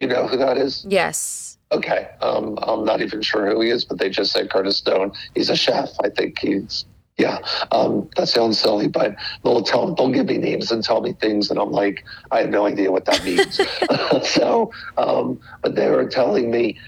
You 0.00 0.08
know 0.08 0.26
who 0.26 0.36
that 0.38 0.58
is? 0.58 0.84
yes. 0.88 1.53
Okay. 1.74 2.08
Um, 2.20 2.56
I'm 2.62 2.84
not 2.84 3.00
even 3.00 3.20
sure 3.20 3.50
who 3.50 3.60
he 3.60 3.70
is, 3.70 3.84
but 3.84 3.98
they 3.98 4.08
just 4.08 4.30
said 4.30 4.48
Curtis 4.48 4.76
Stone. 4.76 5.12
He's 5.34 5.50
a 5.50 5.56
chef. 5.56 5.90
I 6.04 6.08
think 6.08 6.38
he's, 6.38 6.84
yeah. 7.18 7.38
Um, 7.72 8.08
that 8.16 8.28
sounds 8.28 8.60
silly, 8.60 8.86
but 8.86 9.16
they'll 9.42 9.62
tell, 9.62 9.92
they'll 9.92 10.12
give 10.12 10.26
me 10.26 10.38
names 10.38 10.70
and 10.70 10.84
tell 10.84 11.00
me 11.00 11.14
things, 11.14 11.50
and 11.50 11.58
I'm 11.58 11.72
like, 11.72 12.04
I 12.30 12.42
have 12.42 12.50
no 12.50 12.64
idea 12.64 12.92
what 12.92 13.06
that 13.06 13.24
means. 13.24 13.60
so, 14.28 14.70
um, 14.96 15.40
but 15.62 15.74
they 15.74 15.90
were 15.90 16.08
telling 16.08 16.52
me, 16.52 16.78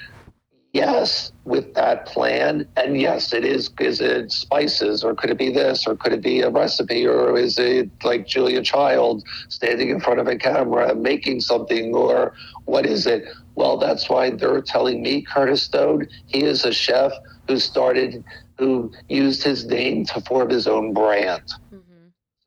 yes, 0.72 1.32
with 1.44 1.74
that 1.74 2.06
plan, 2.06 2.68
and 2.76 3.00
yes, 3.00 3.32
it 3.32 3.44
is. 3.44 3.70
Is 3.80 4.00
it 4.00 4.30
spices, 4.30 5.02
or 5.02 5.16
could 5.16 5.30
it 5.30 5.38
be 5.38 5.50
this, 5.50 5.84
or 5.84 5.96
could 5.96 6.12
it 6.12 6.22
be 6.22 6.42
a 6.42 6.50
recipe, 6.50 7.04
or 7.06 7.36
is 7.36 7.58
it 7.58 7.90
like 8.04 8.28
Julia 8.28 8.62
Child 8.62 9.24
standing 9.48 9.90
in 9.90 9.98
front 9.98 10.20
of 10.20 10.28
a 10.28 10.36
camera 10.36 10.94
making 10.94 11.40
something, 11.40 11.92
or 11.92 12.34
what 12.66 12.86
is 12.86 13.06
it? 13.06 13.24
Well, 13.56 13.78
that's 13.78 14.08
why 14.08 14.30
they're 14.30 14.60
telling 14.60 15.02
me 15.02 15.22
Curtis 15.22 15.62
Stone. 15.62 16.08
He 16.26 16.44
is 16.44 16.64
a 16.64 16.72
chef 16.72 17.12
who 17.48 17.58
started, 17.58 18.22
who 18.58 18.92
used 19.08 19.42
his 19.42 19.66
name 19.66 20.04
to 20.06 20.20
form 20.20 20.50
his 20.50 20.68
own 20.68 20.92
brand. 20.92 21.42
Mm-hmm. 21.72 21.80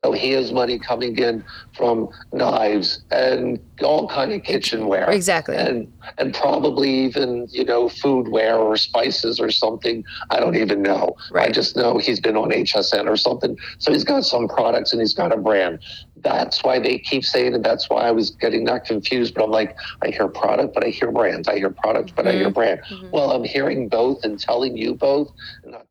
So 0.04 0.12
he 0.12 0.30
has 0.30 0.52
money 0.52 0.78
coming 0.78 1.18
in 1.18 1.44
from 1.76 2.08
knives 2.32 3.02
and 3.10 3.58
all 3.82 4.08
kind 4.08 4.32
of 4.32 4.44
kitchenware. 4.44 5.10
Exactly. 5.10 5.56
And 5.56 5.92
and 6.16 6.32
probably 6.32 6.90
even, 6.90 7.48
you 7.50 7.64
know, 7.64 7.86
foodware 7.86 8.58
or 8.58 8.76
spices 8.76 9.40
or 9.40 9.50
something. 9.50 10.04
I 10.30 10.40
don't 10.40 10.56
even 10.56 10.80
know. 10.80 11.16
I 11.34 11.50
just 11.50 11.76
know 11.76 11.98
he's 11.98 12.20
been 12.20 12.36
on 12.36 12.50
HSN 12.50 13.08
or 13.08 13.16
something. 13.16 13.58
So 13.78 13.92
he's 13.92 14.04
got 14.04 14.24
some 14.24 14.48
products 14.48 14.92
and 14.92 15.02
he's 15.02 15.14
got 15.14 15.32
a 15.32 15.36
brand. 15.36 15.80
That's 16.22 16.62
why 16.62 16.78
they 16.78 16.98
keep 16.98 17.24
saying 17.24 17.54
it. 17.54 17.62
That's 17.62 17.88
why 17.88 18.02
I 18.08 18.10
was 18.10 18.30
getting 18.30 18.64
not 18.64 18.84
confused, 18.84 19.34
but 19.34 19.44
I'm 19.44 19.50
like, 19.50 19.76
I 20.02 20.08
hear 20.08 20.28
product, 20.28 20.74
but 20.74 20.84
I 20.84 20.88
hear 20.88 21.10
brands. 21.10 21.48
I 21.48 21.56
hear 21.56 21.70
product, 21.70 22.14
but 22.14 22.26
I 22.26 22.32
hear 22.32 22.50
brand. 22.50 22.80
Well, 23.12 23.30
I'm 23.32 23.44
hearing 23.44 23.88
both 23.88 24.24
and 24.24 24.38
telling 24.38 24.76
you 24.76 24.94
both. 24.94 25.32
I'm 25.64 25.70
not 25.72 25.86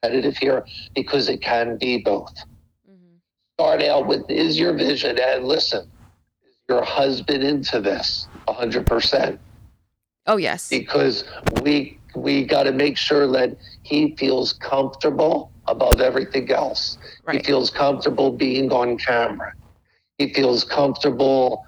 trying 0.00 0.12
to 0.12 0.20
be 0.22 0.28
repetitive 0.28 0.36
here 0.38 0.64
because 0.94 1.28
it 1.28 1.40
can 1.40 1.76
be 1.78 1.98
both 1.98 2.32
mhm 2.88 3.18
start 3.58 3.82
out 3.82 4.06
with 4.06 4.22
is 4.30 4.56
your 4.58 4.72
vision 4.72 5.18
and 5.18 5.44
listen 5.44 5.80
is 6.48 6.56
your 6.68 6.84
husband 6.84 7.42
into 7.42 7.80
this 7.80 8.28
100% 8.46 9.38
Oh 10.26 10.36
yes. 10.36 10.68
because 10.68 11.24
we 11.62 11.97
we 12.14 12.44
got 12.44 12.64
to 12.64 12.72
make 12.72 12.96
sure 12.96 13.26
that 13.32 13.56
he 13.82 14.14
feels 14.16 14.52
comfortable 14.54 15.52
above 15.66 16.00
everything 16.00 16.50
else. 16.50 16.98
He 17.30 17.40
feels 17.40 17.70
comfortable 17.70 18.32
being 18.32 18.72
on 18.72 18.98
camera. 18.98 19.52
He 20.16 20.32
feels 20.32 20.64
comfortable 20.64 21.64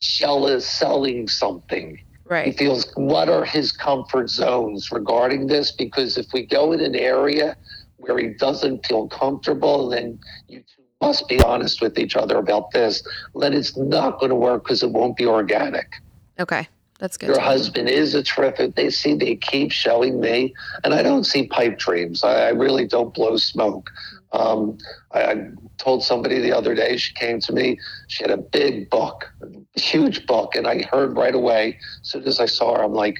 shell- 0.00 0.60
selling 0.60 1.28
something. 1.28 2.00
Right. 2.24 2.44
he 2.44 2.52
feels 2.52 2.92
what 2.94 3.30
are 3.30 3.42
his 3.42 3.72
comfort 3.72 4.28
zones 4.28 4.92
regarding 4.92 5.46
this? 5.46 5.72
Because 5.72 6.18
if 6.18 6.26
we 6.34 6.44
go 6.44 6.72
in 6.72 6.80
an 6.80 6.94
area 6.94 7.56
where 7.96 8.18
he 8.18 8.28
doesn't 8.34 8.86
feel 8.86 9.08
comfortable 9.08 9.88
then 9.88 10.18
you 10.46 10.58
two 10.58 10.82
must 11.00 11.26
be 11.26 11.40
honest 11.40 11.80
with 11.80 11.98
each 11.98 12.16
other 12.16 12.36
about 12.36 12.70
this 12.72 13.02
then 13.36 13.54
it's 13.54 13.78
not 13.78 14.20
going 14.20 14.28
to 14.28 14.36
work 14.36 14.64
because 14.64 14.82
it 14.82 14.90
won't 14.90 15.16
be 15.16 15.24
organic. 15.24 15.94
Okay. 16.38 16.68
That's 16.98 17.16
good. 17.16 17.28
your 17.28 17.40
husband 17.40 17.88
is 17.88 18.14
a 18.14 18.22
terrific 18.24 18.74
they 18.74 18.90
see 18.90 19.14
they 19.14 19.36
keep 19.36 19.70
showing 19.70 20.20
me 20.20 20.52
and 20.82 20.92
i 20.92 21.02
don't 21.02 21.24
see 21.24 21.46
pipe 21.46 21.78
dreams 21.78 22.24
i, 22.24 22.46
I 22.46 22.48
really 22.48 22.86
don't 22.86 23.14
blow 23.14 23.36
smoke. 23.36 23.90
Um, 24.32 24.76
I, 25.12 25.22
I 25.22 25.50
told 25.78 26.02
somebody 26.02 26.40
the 26.40 26.52
other 26.52 26.74
day 26.74 26.96
she 26.96 27.14
came 27.14 27.40
to 27.40 27.52
me 27.52 27.78
she 28.08 28.24
had 28.24 28.32
a 28.32 28.36
big 28.36 28.90
book 28.90 29.30
a 29.42 29.80
huge 29.80 30.26
book 30.26 30.54
and 30.56 30.66
i 30.66 30.82
heard 30.82 31.16
right 31.16 31.34
away 31.34 31.78
as 32.02 32.10
soon 32.10 32.24
as 32.24 32.40
i 32.40 32.46
saw 32.46 32.76
her 32.76 32.82
i'm 32.82 32.92
like 32.94 33.18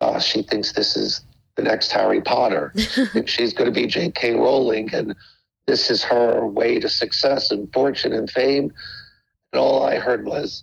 gosh 0.00 0.24
she 0.24 0.42
thinks 0.42 0.72
this 0.72 0.96
is 0.96 1.22
the 1.56 1.62
next 1.62 1.90
harry 1.90 2.20
potter. 2.20 2.72
She's 3.26 3.52
going 3.52 3.66
to 3.66 3.72
be 3.72 3.88
j.k 3.88 4.34
rowling 4.34 4.94
and 4.94 5.16
this 5.66 5.90
is 5.90 6.04
her 6.04 6.46
way 6.46 6.78
to 6.78 6.88
success 6.88 7.50
and 7.50 7.70
fortune 7.74 8.12
and 8.12 8.30
fame. 8.30 8.72
And 9.52 9.60
all 9.60 9.82
i 9.82 9.96
heard 9.96 10.24
was 10.24 10.62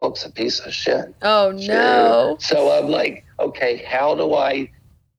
book's 0.00 0.24
a 0.24 0.30
piece 0.30 0.60
of 0.60 0.72
shit 0.72 1.14
Oh 1.22 1.50
no. 1.52 2.36
so 2.40 2.70
I'm 2.70 2.88
like, 2.90 3.24
okay, 3.40 3.84
how 3.88 4.14
do 4.14 4.34
I? 4.34 4.70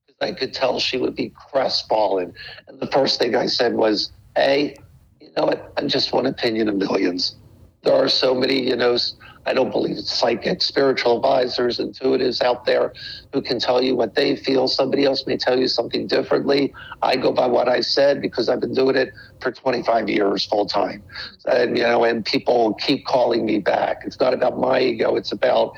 Because 0.06 0.16
I 0.20 0.32
could 0.32 0.54
tell 0.54 0.78
she 0.80 0.96
would 0.96 1.14
be 1.14 1.30
crestfallen. 1.30 2.32
And 2.68 2.80
the 2.80 2.86
first 2.86 3.18
thing 3.18 3.34
I 3.36 3.46
said 3.46 3.74
was, 3.74 4.10
"Hey, 4.34 4.76
you 5.20 5.30
know 5.36 5.46
what? 5.46 5.72
I'm 5.76 5.88
just 5.88 6.12
one 6.12 6.26
opinion 6.26 6.68
of 6.68 6.76
millions. 6.76 7.36
There 7.82 7.94
are 7.94 8.08
so 8.08 8.34
many, 8.34 8.68
you 8.68 8.76
know, 8.76 8.96
I 9.46 9.54
don't 9.54 9.70
believe 9.70 9.96
it's 9.96 10.12
psychics, 10.12 10.66
spiritual 10.66 11.16
advisors, 11.16 11.78
intuitives 11.78 12.42
out 12.42 12.66
there 12.66 12.92
who 13.32 13.40
can 13.40 13.58
tell 13.58 13.82
you 13.82 13.96
what 13.96 14.14
they 14.14 14.36
feel. 14.36 14.68
Somebody 14.68 15.04
else 15.04 15.26
may 15.26 15.36
tell 15.36 15.58
you 15.58 15.66
something 15.66 16.06
differently. 16.06 16.74
I 17.02 17.16
go 17.16 17.32
by 17.32 17.46
what 17.46 17.68
I 17.68 17.80
said 17.80 18.20
because 18.20 18.48
I've 18.48 18.60
been 18.60 18.74
doing 18.74 18.96
it 18.96 19.12
for 19.40 19.50
25 19.50 20.08
years 20.08 20.44
full 20.44 20.66
time. 20.66 21.02
And, 21.46 21.76
you 21.76 21.84
know, 21.84 22.04
and 22.04 22.24
people 22.24 22.74
keep 22.74 23.06
calling 23.06 23.46
me 23.46 23.58
back. 23.58 24.02
It's 24.04 24.20
not 24.20 24.34
about 24.34 24.58
my 24.58 24.80
ego. 24.80 25.16
It's 25.16 25.32
about, 25.32 25.76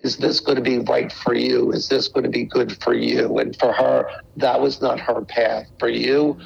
is 0.00 0.16
this 0.16 0.40
going 0.40 0.56
to 0.56 0.62
be 0.62 0.80
right 0.80 1.12
for 1.12 1.34
you? 1.34 1.70
Is 1.72 1.88
this 1.88 2.08
going 2.08 2.24
to 2.24 2.30
be 2.30 2.44
good 2.44 2.82
for 2.82 2.92
you? 2.92 3.38
And 3.38 3.56
for 3.56 3.72
her, 3.72 4.08
that 4.36 4.60
was 4.60 4.82
not 4.82 4.98
her 4.98 5.22
path. 5.24 5.66
For 5.78 5.88
you, 5.88 6.38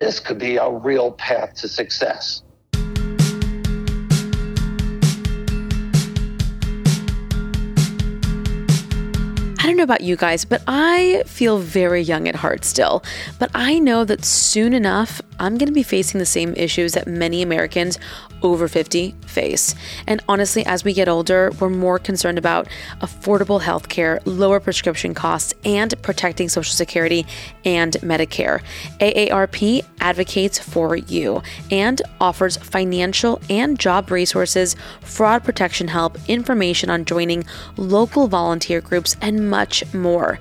this 0.00 0.18
could 0.18 0.38
be 0.38 0.56
a 0.56 0.68
real 0.68 1.12
path 1.12 1.54
to 1.60 1.68
success. 1.68 2.42
Know 9.82 9.84
about 9.84 10.02
you 10.02 10.14
guys, 10.16 10.44
but 10.44 10.62
I 10.68 11.24
feel 11.26 11.58
very 11.58 12.02
young 12.02 12.28
at 12.28 12.36
heart 12.36 12.64
still. 12.64 13.02
But 13.40 13.50
I 13.52 13.80
know 13.80 14.04
that 14.04 14.24
soon 14.24 14.74
enough, 14.74 15.20
I'm 15.42 15.58
going 15.58 15.66
to 15.66 15.72
be 15.74 15.82
facing 15.82 16.20
the 16.20 16.26
same 16.26 16.54
issues 16.54 16.92
that 16.92 17.08
many 17.08 17.42
Americans 17.42 17.98
over 18.42 18.68
50 18.68 19.14
face. 19.26 19.74
And 20.06 20.22
honestly, 20.28 20.64
as 20.64 20.84
we 20.84 20.92
get 20.92 21.08
older, 21.08 21.50
we're 21.58 21.68
more 21.68 21.98
concerned 21.98 22.38
about 22.38 22.68
affordable 23.00 23.60
healthcare, 23.60 24.20
lower 24.24 24.60
prescription 24.60 25.14
costs, 25.14 25.52
and 25.64 26.00
protecting 26.02 26.48
Social 26.48 26.74
Security 26.74 27.26
and 27.64 27.94
Medicare. 27.94 28.62
AARP 29.00 29.84
advocates 30.00 30.60
for 30.60 30.96
you 30.96 31.42
and 31.72 32.00
offers 32.20 32.56
financial 32.56 33.40
and 33.50 33.78
job 33.80 34.12
resources, 34.12 34.76
fraud 35.00 35.42
protection 35.42 35.88
help, 35.88 36.16
information 36.28 36.88
on 36.88 37.04
joining 37.04 37.44
local 37.76 38.28
volunteer 38.28 38.80
groups, 38.80 39.16
and 39.20 39.50
much 39.50 39.92
more. 39.92 40.38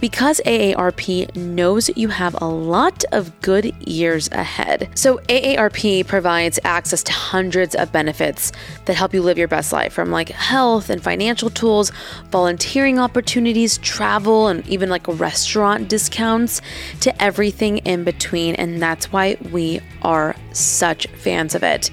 Because 0.00 0.40
AARP 0.46 1.34
knows 1.36 1.90
you 1.96 2.08
have 2.08 2.40
a 2.40 2.46
lot 2.46 3.04
of 3.12 3.40
good 3.42 3.74
years 3.86 4.28
ahead. 4.32 4.88
So, 4.94 5.18
AARP 5.28 6.06
provides 6.06 6.58
access 6.64 7.02
to 7.04 7.12
hundreds 7.12 7.74
of 7.74 7.92
benefits 7.92 8.52
that 8.86 8.94
help 8.94 9.14
you 9.14 9.22
live 9.22 9.38
your 9.38 9.48
best 9.48 9.72
life 9.72 9.92
from 9.92 10.10
like 10.10 10.30
health 10.30 10.90
and 10.90 11.02
financial 11.02 11.50
tools, 11.50 11.92
volunteering 12.30 12.98
opportunities, 12.98 13.78
travel, 13.78 14.48
and 14.48 14.66
even 14.68 14.88
like 14.88 15.06
restaurant 15.06 15.88
discounts 15.88 16.60
to 17.00 17.22
everything 17.22 17.78
in 17.78 18.04
between. 18.04 18.54
And 18.54 18.80
that's 18.80 19.12
why 19.12 19.36
we 19.50 19.80
are 20.02 20.34
such 20.52 21.06
fans 21.08 21.54
of 21.54 21.62
it. 21.62 21.90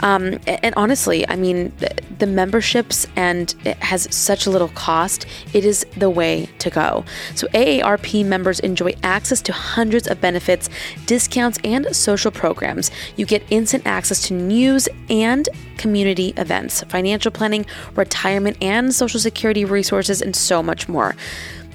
Um, 0.00 0.38
and 0.46 0.74
honestly, 0.76 1.28
I 1.28 1.36
mean, 1.36 1.72
the 2.18 2.26
memberships 2.26 3.06
and 3.16 3.54
it 3.64 3.76
has 3.78 4.12
such 4.14 4.46
a 4.46 4.50
little 4.50 4.68
cost. 4.68 5.26
It 5.52 5.64
is 5.64 5.86
the 5.96 6.10
way 6.10 6.48
to 6.58 6.70
go. 6.70 7.04
So 7.34 7.46
AARP 7.48 8.24
members 8.24 8.60
enjoy 8.60 8.94
access 9.02 9.40
to 9.42 9.52
hundreds 9.52 10.06
of 10.06 10.20
benefits, 10.20 10.68
discounts, 11.06 11.58
and 11.64 11.94
social 11.94 12.30
programs. 12.30 12.90
You 13.16 13.26
get 13.26 13.42
instant 13.50 13.86
access 13.86 14.22
to 14.28 14.34
news 14.34 14.88
and 15.08 15.48
community 15.76 16.34
events, 16.36 16.82
financial 16.84 17.30
planning, 17.30 17.66
retirement, 17.94 18.56
and 18.62 18.94
social 18.94 19.20
security 19.20 19.64
resources, 19.64 20.22
and 20.22 20.34
so 20.34 20.62
much 20.62 20.88
more. 20.88 21.14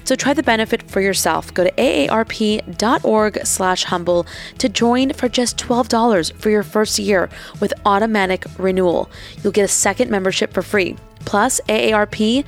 So 0.04 0.16
try 0.16 0.34
the 0.34 0.42
benefit 0.42 0.82
for 0.90 1.00
yourself. 1.00 1.52
Go 1.54 1.64
to 1.64 1.72
aarp.org 1.72 3.46
slash 3.46 3.84
humble 3.84 4.26
to 4.58 4.68
join 4.68 5.12
for 5.12 5.28
just 5.28 5.56
$12 5.58 6.32
for 6.34 6.50
your 6.50 6.62
first 6.62 6.98
year 6.98 7.28
with 7.60 7.72
automatic 7.84 8.44
renewal. 8.58 9.10
You'll 9.42 9.52
get 9.52 9.64
a 9.64 9.68
second 9.68 10.10
membership 10.10 10.52
for 10.52 10.62
free, 10.62 10.96
plus 11.24 11.60
AARP, 11.68 12.44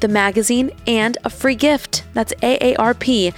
the 0.00 0.08
magazine, 0.08 0.70
and 0.86 1.16
a 1.24 1.30
free 1.30 1.54
gift. 1.54 2.04
That's 2.14 2.34
aarp.org 2.34 3.32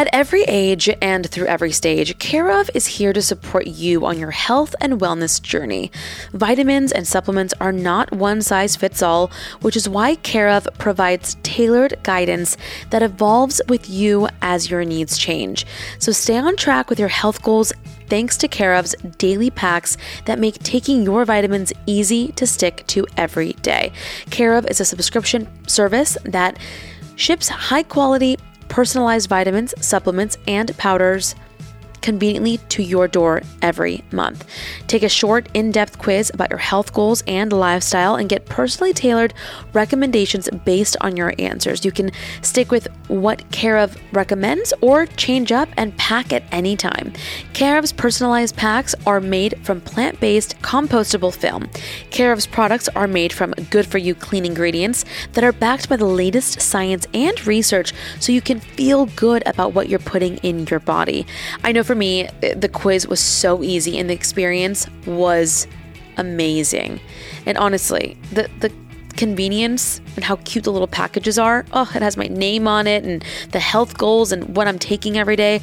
At 0.00 0.08
every 0.14 0.44
age 0.44 0.88
and 1.02 1.28
through 1.28 1.48
every 1.48 1.72
stage, 1.72 2.18
Care 2.18 2.50
of 2.58 2.70
is 2.72 2.86
here 2.86 3.12
to 3.12 3.20
support 3.20 3.66
you 3.66 4.06
on 4.06 4.18
your 4.18 4.30
health 4.30 4.74
and 4.80 4.98
wellness 4.98 5.42
journey. 5.42 5.92
Vitamins 6.32 6.90
and 6.90 7.06
supplements 7.06 7.52
are 7.60 7.70
not 7.70 8.10
one 8.10 8.40
size 8.40 8.76
fits 8.76 9.02
all, 9.02 9.30
which 9.60 9.76
is 9.76 9.90
why 9.90 10.14
Care 10.14 10.48
of 10.48 10.66
provides 10.78 11.36
tailored 11.42 11.98
guidance 12.02 12.56
that 12.88 13.02
evolves 13.02 13.60
with 13.68 13.90
you 13.90 14.26
as 14.40 14.70
your 14.70 14.86
needs 14.86 15.18
change. 15.18 15.66
So 15.98 16.12
stay 16.12 16.38
on 16.38 16.56
track 16.56 16.88
with 16.88 16.98
your 16.98 17.08
health 17.08 17.42
goals 17.42 17.70
thanks 18.08 18.38
to 18.38 18.48
Care 18.48 18.74
of's 18.76 18.94
daily 19.18 19.50
packs 19.50 19.98
that 20.24 20.38
make 20.38 20.62
taking 20.62 21.02
your 21.02 21.26
vitamins 21.26 21.74
easy 21.84 22.28
to 22.36 22.46
stick 22.46 22.84
to 22.86 23.06
every 23.18 23.52
day. 23.52 23.92
Care 24.30 24.54
of 24.54 24.66
is 24.68 24.80
a 24.80 24.86
subscription 24.86 25.46
service 25.68 26.16
that 26.24 26.58
ships 27.16 27.50
high 27.50 27.82
quality 27.82 28.38
personalized 28.70 29.28
vitamins, 29.28 29.74
supplements, 29.84 30.38
and 30.48 30.74
powders 30.78 31.34
conveniently 32.02 32.58
to 32.70 32.82
your 32.82 33.08
door 33.08 33.42
every 33.62 34.02
month. 34.12 34.46
Take 34.86 35.02
a 35.02 35.08
short, 35.08 35.48
in 35.54 35.70
depth 35.70 35.98
quiz 35.98 36.30
about 36.32 36.50
your 36.50 36.58
health 36.58 36.92
goals 36.92 37.22
and 37.26 37.52
lifestyle 37.52 38.16
and 38.16 38.28
get 38.28 38.46
personally 38.46 38.92
tailored 38.92 39.34
recommendations 39.72 40.48
based 40.64 40.96
on 41.00 41.16
your 41.16 41.34
answers. 41.38 41.84
You 41.84 41.92
can 41.92 42.10
stick 42.42 42.70
with 42.70 42.88
what 43.08 43.44
Care 43.50 43.78
of 43.78 43.96
recommends 44.12 44.72
or 44.80 45.06
change 45.06 45.52
up 45.52 45.68
and 45.76 45.96
pack 45.96 46.32
at 46.32 46.44
any 46.52 46.76
time. 46.76 47.12
Care 47.52 47.78
of's 47.78 47.92
personalized 47.92 48.56
packs 48.56 48.94
are 49.06 49.20
made 49.20 49.54
from 49.64 49.80
plant 49.80 50.20
based 50.20 50.58
compostable 50.62 51.34
film. 51.34 51.68
Care 52.10 52.32
of's 52.32 52.46
products 52.46 52.88
are 52.90 53.06
made 53.06 53.32
from 53.32 53.52
good 53.70 53.86
for 53.86 53.98
you 53.98 54.14
clean 54.14 54.44
ingredients 54.44 55.04
that 55.32 55.44
are 55.44 55.52
backed 55.52 55.88
by 55.88 55.96
the 55.96 56.06
latest 56.06 56.60
science 56.60 57.06
and 57.12 57.46
research 57.46 57.92
so 58.18 58.32
you 58.32 58.40
can 58.40 58.60
feel 58.60 59.06
good 59.06 59.42
about 59.46 59.74
what 59.74 59.88
you're 59.88 59.98
putting 59.98 60.36
in 60.38 60.66
your 60.68 60.80
body. 60.80 61.26
I 61.64 61.72
know 61.72 61.82
for 61.90 61.96
me, 61.96 62.28
the 62.40 62.70
quiz 62.72 63.08
was 63.08 63.18
so 63.18 63.64
easy 63.64 63.98
and 63.98 64.08
the 64.08 64.14
experience 64.14 64.86
was 65.06 65.66
amazing. 66.18 67.00
And 67.46 67.58
honestly, 67.58 68.16
the, 68.30 68.48
the 68.60 68.72
convenience 69.16 70.00
and 70.14 70.22
how 70.22 70.36
cute 70.36 70.62
the 70.62 70.70
little 70.70 70.86
packages 70.86 71.36
are. 71.36 71.66
Oh, 71.72 71.90
it 71.92 72.00
has 72.00 72.16
my 72.16 72.28
name 72.28 72.68
on 72.68 72.86
it 72.86 73.02
and 73.02 73.24
the 73.50 73.58
health 73.58 73.98
goals 73.98 74.30
and 74.30 74.54
what 74.54 74.68
I'm 74.68 74.78
taking 74.78 75.18
every 75.18 75.34
day. 75.34 75.62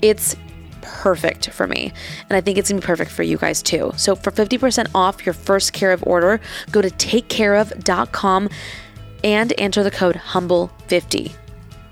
It's 0.00 0.36
perfect 0.80 1.50
for 1.50 1.66
me. 1.66 1.92
And 2.30 2.36
I 2.38 2.40
think 2.40 2.56
it's 2.56 2.70
gonna 2.70 2.80
be 2.80 2.86
perfect 2.86 3.10
for 3.10 3.22
you 3.22 3.36
guys 3.36 3.62
too. 3.62 3.92
So 3.98 4.16
for 4.16 4.30
50% 4.30 4.88
off 4.94 5.26
your 5.26 5.34
first 5.34 5.74
care 5.74 5.92
of 5.92 6.02
order, 6.06 6.40
go 6.70 6.80
to 6.80 6.88
takecareof.com 6.88 8.48
and 9.22 9.52
enter 9.58 9.82
the 9.82 9.90
code 9.90 10.16
HUMBLE50. 10.16 11.34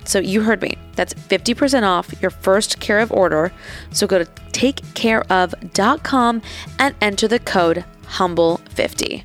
So 0.07 0.19
you 0.19 0.42
heard 0.42 0.62
me. 0.62 0.77
That's 0.95 1.12
50% 1.14 1.83
off 1.83 2.14
your 2.23 2.31
first 2.31 2.81
care 2.81 3.01
of 3.01 3.12
order. 3.12 3.53
So 3.90 4.07
go 4.07 4.19
to 4.19 4.25
takecareof.com 4.53 6.42
and 6.79 6.95
enter 7.01 7.29
the 7.29 7.38
code 7.38 7.85
HUMBLE50. 8.05 9.25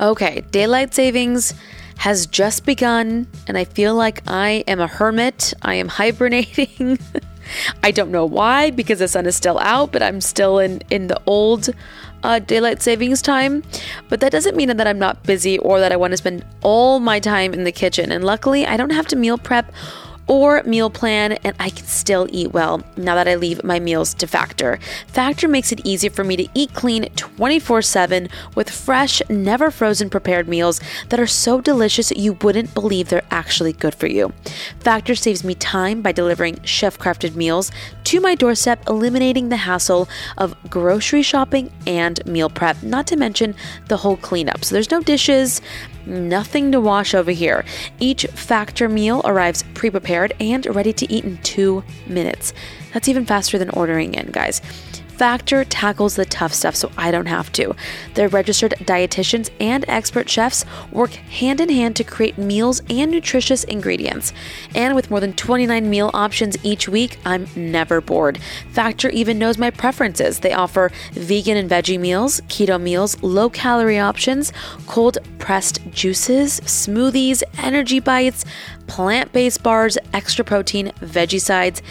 Okay, 0.00 0.42
daylight 0.50 0.94
savings 0.94 1.54
has 1.98 2.26
just 2.26 2.66
begun, 2.66 3.28
and 3.46 3.56
I 3.56 3.62
feel 3.62 3.94
like 3.94 4.22
I 4.26 4.64
am 4.66 4.80
a 4.80 4.88
hermit. 4.88 5.54
I 5.62 5.74
am 5.74 5.86
hibernating. 6.00 6.98
I 7.82 7.90
don't 7.90 8.10
know 8.10 8.24
why, 8.24 8.70
because 8.70 8.98
the 8.98 9.08
sun 9.08 9.26
is 9.26 9.36
still 9.36 9.58
out, 9.58 9.92
but 9.92 10.02
I'm 10.02 10.20
still 10.20 10.58
in, 10.58 10.82
in 10.90 11.06
the 11.06 11.20
old 11.26 11.70
uh, 12.22 12.38
daylight 12.38 12.82
savings 12.82 13.22
time. 13.22 13.62
But 14.08 14.20
that 14.20 14.32
doesn't 14.32 14.56
mean 14.56 14.68
that 14.76 14.86
I'm 14.86 14.98
not 14.98 15.22
busy 15.24 15.58
or 15.58 15.80
that 15.80 15.92
I 15.92 15.96
want 15.96 16.12
to 16.12 16.16
spend 16.16 16.44
all 16.62 17.00
my 17.00 17.20
time 17.20 17.52
in 17.52 17.64
the 17.64 17.72
kitchen. 17.72 18.12
And 18.12 18.24
luckily, 18.24 18.66
I 18.66 18.76
don't 18.76 18.90
have 18.90 19.06
to 19.08 19.16
meal 19.16 19.38
prep 19.38 19.72
or 20.26 20.62
meal 20.62 20.90
plan, 20.90 21.32
and 21.44 21.54
I 21.58 21.70
can 21.70 21.86
still 21.86 22.28
eat 22.30 22.52
well 22.52 22.82
now 22.96 23.14
that 23.14 23.28
I 23.28 23.34
leave 23.34 23.64
my 23.64 23.80
meals 23.80 24.14
to 24.14 24.26
Factor. 24.26 24.78
Factor 25.08 25.48
makes 25.48 25.72
it 25.72 25.80
easy 25.84 26.08
for 26.08 26.24
me 26.24 26.36
to 26.36 26.48
eat 26.54 26.74
clean 26.74 27.04
24 27.16 27.82
7 27.82 28.28
with 28.54 28.70
fresh, 28.70 29.20
never 29.28 29.70
frozen 29.70 30.10
prepared 30.10 30.48
meals 30.48 30.80
that 31.08 31.20
are 31.20 31.26
so 31.26 31.60
delicious 31.60 32.10
you 32.12 32.34
wouldn't 32.42 32.74
believe 32.74 33.08
they're 33.08 33.22
actually 33.30 33.72
good 33.72 33.94
for 33.94 34.06
you. 34.06 34.32
Factor 34.80 35.14
saves 35.14 35.44
me 35.44 35.54
time 35.54 36.02
by 36.02 36.12
delivering 36.12 36.62
chef 36.62 36.98
crafted 36.98 37.34
meals 37.34 37.70
to 38.04 38.20
my 38.20 38.34
doorstep, 38.34 38.88
eliminating 38.88 39.48
the 39.48 39.56
hassle 39.56 40.08
of 40.38 40.54
grocery 40.68 41.22
shopping 41.22 41.70
and 41.86 42.24
meal 42.26 42.50
prep, 42.50 42.82
not 42.82 43.06
to 43.06 43.16
mention 43.16 43.54
the 43.88 43.96
whole 43.96 44.16
cleanup. 44.16 44.64
So 44.64 44.74
there's 44.74 44.90
no 44.90 45.00
dishes, 45.00 45.60
Nothing 46.06 46.72
to 46.72 46.80
wash 46.80 47.14
over 47.14 47.30
here. 47.30 47.64
Each 48.00 48.24
Factor 48.26 48.88
meal 48.88 49.22
arrives 49.24 49.64
pre 49.74 49.90
prepared 49.90 50.34
and 50.40 50.66
ready 50.66 50.92
to 50.92 51.12
eat 51.12 51.24
in 51.24 51.38
two 51.38 51.84
minutes. 52.06 52.52
That's 52.92 53.08
even 53.08 53.24
faster 53.24 53.58
than 53.58 53.70
ordering 53.70 54.14
in, 54.14 54.30
guys. 54.30 54.60
Factor 55.16 55.64
tackles 55.64 56.16
the 56.16 56.24
tough 56.24 56.52
stuff 56.52 56.74
so 56.74 56.90
I 56.96 57.10
don't 57.10 57.26
have 57.26 57.52
to. 57.52 57.76
Their 58.14 58.28
registered 58.28 58.74
dietitians 58.80 59.50
and 59.60 59.84
expert 59.86 60.28
chefs 60.28 60.64
work 60.90 61.10
hand 61.10 61.60
in 61.60 61.68
hand 61.68 61.96
to 61.96 62.04
create 62.04 62.38
meals 62.38 62.82
and 62.90 63.10
nutritious 63.10 63.64
ingredients. 63.64 64.32
And 64.74 64.94
with 64.94 65.10
more 65.10 65.20
than 65.20 65.34
29 65.34 65.88
meal 65.88 66.10
options 66.14 66.56
each 66.64 66.88
week, 66.88 67.18
I'm 67.24 67.46
never 67.54 68.00
bored. 68.00 68.38
Factor 68.72 69.10
even 69.10 69.38
knows 69.38 69.58
my 69.58 69.70
preferences. 69.70 70.40
They 70.40 70.52
offer 70.52 70.90
vegan 71.12 71.56
and 71.56 71.70
veggie 71.70 72.00
meals, 72.00 72.40
keto 72.42 72.80
meals, 72.80 73.22
low 73.22 73.50
calorie 73.50 73.98
options, 73.98 74.52
cold 74.86 75.18
pressed 75.38 75.80
juices, 75.90 76.60
smoothies, 76.60 77.42
energy 77.58 78.00
bites, 78.00 78.44
plant 78.86 79.32
based 79.32 79.62
bars, 79.62 79.98
extra 80.12 80.44
protein, 80.44 80.92
veggie 81.00 81.40
sides, 81.40 81.82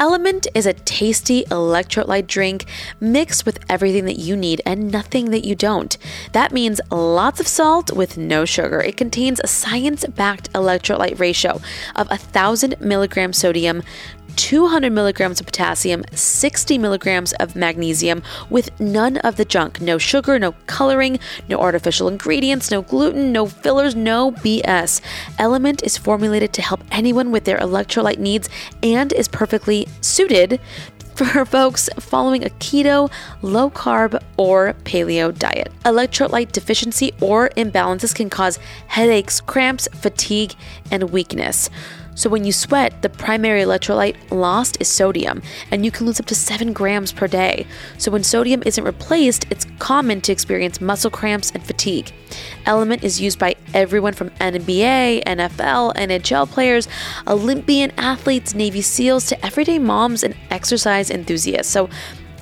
Element 0.00 0.46
is 0.54 0.64
a 0.64 0.74
tasty 0.74 1.42
electrolyte 1.46 2.28
drink 2.28 2.66
mixed 3.00 3.44
with 3.44 3.58
everything 3.68 4.04
that 4.04 4.16
you 4.16 4.36
need 4.36 4.62
and 4.64 4.92
nothing 4.92 5.32
that 5.32 5.44
you 5.44 5.56
don't. 5.56 5.98
That 6.30 6.52
means 6.52 6.80
lots 6.92 7.40
of 7.40 7.48
salt 7.48 7.90
with 7.92 8.16
no 8.16 8.44
sugar. 8.44 8.80
It 8.80 8.96
contains 8.96 9.40
a 9.42 9.48
science 9.48 10.06
backed 10.06 10.52
electrolyte 10.52 11.18
ratio 11.18 11.60
of 11.96 12.08
1,000 12.10 12.80
milligrams 12.80 13.38
sodium, 13.38 13.82
200 14.38 14.92
milligrams 14.92 15.40
of 15.40 15.46
potassium, 15.46 16.04
60 16.12 16.78
milligrams 16.78 17.32
of 17.34 17.56
magnesium 17.56 18.22
with 18.48 18.70
none 18.80 19.16
of 19.18 19.34
the 19.34 19.44
junk. 19.44 19.80
No 19.80 19.98
sugar, 19.98 20.38
no 20.38 20.52
coloring, 20.66 21.18
no 21.48 21.58
artificial 21.58 22.06
ingredients, 22.06 22.70
no 22.70 22.82
gluten, 22.82 23.32
no 23.32 23.46
fillers, 23.46 23.96
no 23.96 24.30
BS. 24.30 25.00
Element 25.40 25.82
is 25.82 25.98
formulated 25.98 26.52
to 26.52 26.62
help 26.62 26.84
anyone 26.92 27.32
with 27.32 27.44
their 27.44 27.58
electrolyte 27.58 28.18
needs 28.18 28.48
and 28.80 29.12
is 29.12 29.26
perfectly 29.26 29.88
suited 30.00 30.60
for 31.16 31.44
folks 31.44 31.90
following 31.98 32.44
a 32.44 32.50
keto, 32.50 33.10
low 33.42 33.68
carb, 33.70 34.22
or 34.36 34.74
paleo 34.84 35.36
diet. 35.36 35.72
Electrolyte 35.84 36.52
deficiency 36.52 37.12
or 37.20 37.48
imbalances 37.56 38.14
can 38.14 38.30
cause 38.30 38.60
headaches, 38.86 39.40
cramps, 39.40 39.88
fatigue, 39.94 40.54
and 40.92 41.10
weakness. 41.10 41.68
So, 42.18 42.28
when 42.28 42.44
you 42.44 42.50
sweat, 42.50 43.00
the 43.02 43.08
primary 43.08 43.62
electrolyte 43.62 44.16
lost 44.32 44.76
is 44.80 44.88
sodium, 44.88 45.40
and 45.70 45.84
you 45.84 45.92
can 45.92 46.04
lose 46.04 46.18
up 46.18 46.26
to 46.26 46.34
7 46.34 46.72
grams 46.72 47.12
per 47.12 47.28
day. 47.28 47.64
So, 47.96 48.10
when 48.10 48.24
sodium 48.24 48.60
isn't 48.66 48.82
replaced, 48.82 49.46
it's 49.50 49.66
common 49.78 50.20
to 50.22 50.32
experience 50.32 50.80
muscle 50.80 51.12
cramps 51.12 51.52
and 51.52 51.64
fatigue. 51.64 52.10
Element 52.66 53.04
is 53.04 53.20
used 53.20 53.38
by 53.38 53.54
everyone 53.72 54.14
from 54.14 54.30
NBA, 54.30 55.22
NFL, 55.26 55.94
NHL 55.94 56.50
players, 56.50 56.88
Olympian 57.28 57.92
athletes, 57.96 58.52
Navy 58.52 58.82
SEALs, 58.82 59.26
to 59.26 59.46
everyday 59.46 59.78
moms 59.78 60.24
and 60.24 60.34
exercise 60.50 61.12
enthusiasts. 61.12 61.72
So, 61.72 61.88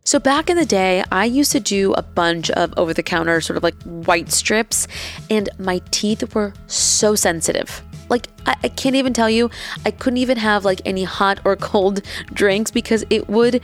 So 0.09 0.17
back 0.17 0.49
in 0.49 0.57
the 0.57 0.65
day, 0.65 1.03
I 1.11 1.25
used 1.25 1.51
to 1.51 1.59
do 1.59 1.93
a 1.93 2.01
bunch 2.01 2.49
of 2.49 2.73
over 2.77 2.95
the 2.95 3.03
counter 3.03 3.39
sort 3.41 3.57
of 3.57 3.61
like 3.61 3.79
white 3.83 4.31
strips, 4.31 4.87
and 5.29 5.49
my 5.59 5.83
teeth 5.91 6.33
were 6.33 6.51
so 6.65 7.13
sensitive. 7.13 7.83
Like, 8.09 8.25
I, 8.47 8.55
I, 8.63 8.69
can't 8.69 8.95
even 8.95 9.13
tell 9.13 9.29
you, 9.29 9.51
I 9.85 9.91
couldn't 9.91 10.17
even 10.17 10.37
have 10.37 10.65
like 10.65 10.81
any 10.83 11.03
hot 11.03 11.39
or 11.45 11.55
cold 11.55 12.01
drinks 12.33 12.71
because 12.71 13.05
it 13.11 13.29
would 13.29 13.61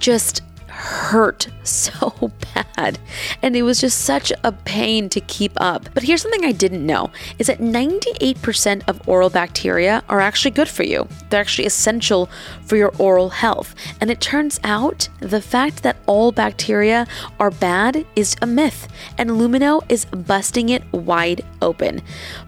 just 0.00 0.42
hurt 0.76 1.48
so 1.64 2.30
bad. 2.54 2.98
And 3.42 3.56
it 3.56 3.62
was 3.62 3.80
just 3.80 4.02
such 4.02 4.32
a 4.44 4.52
pain 4.52 5.08
to 5.08 5.20
keep 5.20 5.52
up. 5.56 5.88
But 5.94 6.02
here's 6.02 6.22
something 6.22 6.44
I 6.44 6.52
didn't 6.52 6.84
know 6.84 7.10
is 7.38 7.46
that 7.46 7.58
98% 7.58 8.82
of 8.86 9.08
oral 9.08 9.30
bacteria 9.30 10.04
are 10.08 10.20
actually 10.20 10.50
good 10.50 10.68
for 10.68 10.84
you. 10.84 11.08
They're 11.30 11.40
actually 11.40 11.66
essential 11.66 12.28
for 12.64 12.76
your 12.76 12.92
oral 12.98 13.30
health. 13.30 13.74
And 14.00 14.10
it 14.10 14.20
turns 14.20 14.60
out 14.62 15.08
the 15.20 15.40
fact 15.40 15.82
that 15.82 15.96
all 16.06 16.30
bacteria 16.30 17.06
are 17.40 17.50
bad 17.50 18.06
is 18.14 18.36
a 18.42 18.46
myth. 18.46 18.88
And 19.18 19.30
Lumineux 19.30 19.80
is 19.88 20.04
busting 20.04 20.68
it 20.68 20.84
wide 20.92 21.44
open. 21.62 22.02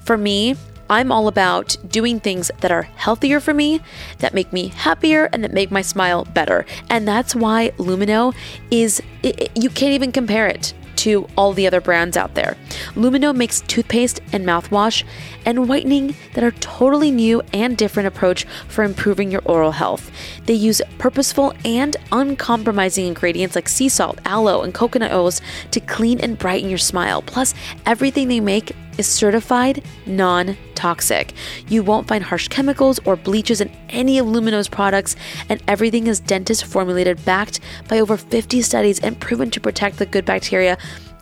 For 0.05 0.17
me, 0.17 0.57
I'm 0.91 1.13
all 1.13 1.29
about 1.29 1.77
doing 1.89 2.21
things 2.21 2.51
that 2.61 2.71
are 2.71 2.83
healthier 2.83 3.41
for 3.41 3.55
me, 3.55 3.81
that 4.19 4.35
make 4.35 4.53
me 4.53 4.69
happier, 4.69 5.29
and 5.33 5.45
that 5.45 5.53
make 5.53 5.71
my 5.71 5.83
smile 5.83 6.25
better. 6.25 6.65
And 6.91 7.07
that's 7.07 7.35
why 7.35 7.73
Lumineux 7.79 8.35
is, 8.71 9.03
it, 9.23 9.41
it, 9.41 9.51
you 9.55 9.71
can't 9.71 9.93
even 9.93 10.13
compare 10.13 10.47
it 10.47 10.75
to 10.99 11.29
all 11.37 11.53
the 11.53 11.67
other 11.67 11.81
brands 11.81 12.17
out 12.17 12.35
there. 12.35 12.57
Lumineux 12.97 13.33
makes 13.33 13.61
toothpaste 13.63 14.21
and 14.33 14.45
mouthwash 14.45 15.05
and 15.45 15.69
whitening 15.69 16.17
that 16.35 16.43
are 16.43 16.51
totally 16.51 17.13
new 17.13 17.41
and 17.53 17.77
different 17.77 18.09
approach 18.09 18.45
for 18.67 18.83
improving 18.83 19.31
your 19.31 19.43
oral 19.45 19.71
health. 19.71 20.11
They 20.47 20.55
use 20.55 20.83
purposeful 20.99 21.55
and 21.65 21.97
uncompromising 22.11 23.07
ingredients 23.07 23.55
like 23.55 23.69
sea 23.69 23.89
salt, 23.89 24.19
aloe, 24.25 24.63
and 24.63 24.75
coconut 24.75 25.13
oils 25.13 25.41
to 25.71 25.79
clean 25.79 26.19
and 26.19 26.37
brighten 26.37 26.69
your 26.69 26.79
smile. 26.79 27.23
Plus, 27.23 27.55
everything 27.87 28.27
they 28.27 28.41
make 28.41 28.73
is 28.99 29.07
certified 29.07 29.83
non 30.07 30.57
toxic. 30.75 31.33
You 31.69 31.83
won't 31.83 32.07
find 32.07 32.23
harsh 32.23 32.49
chemicals 32.49 33.01
or 33.05 33.17
bleaches 33.17 33.61
in 33.61 33.71
any 33.89 34.19
of 34.19 34.27
Lumineux's 34.27 34.69
products, 34.69 35.17
and 35.49 35.63
everything 35.67 36.07
is 36.07 36.21
dentist 36.21 36.65
formulated, 36.65 37.25
backed 37.25 37.61
by 37.89 38.01
over 38.01 38.17
50 38.17 38.61
studies, 38.63 38.99
and 39.01 39.19
proven 39.19 39.51
to 39.51 39.61
protect 39.61 39.99
the 39.99 40.07
good 40.07 40.25
bacteria 40.25 40.77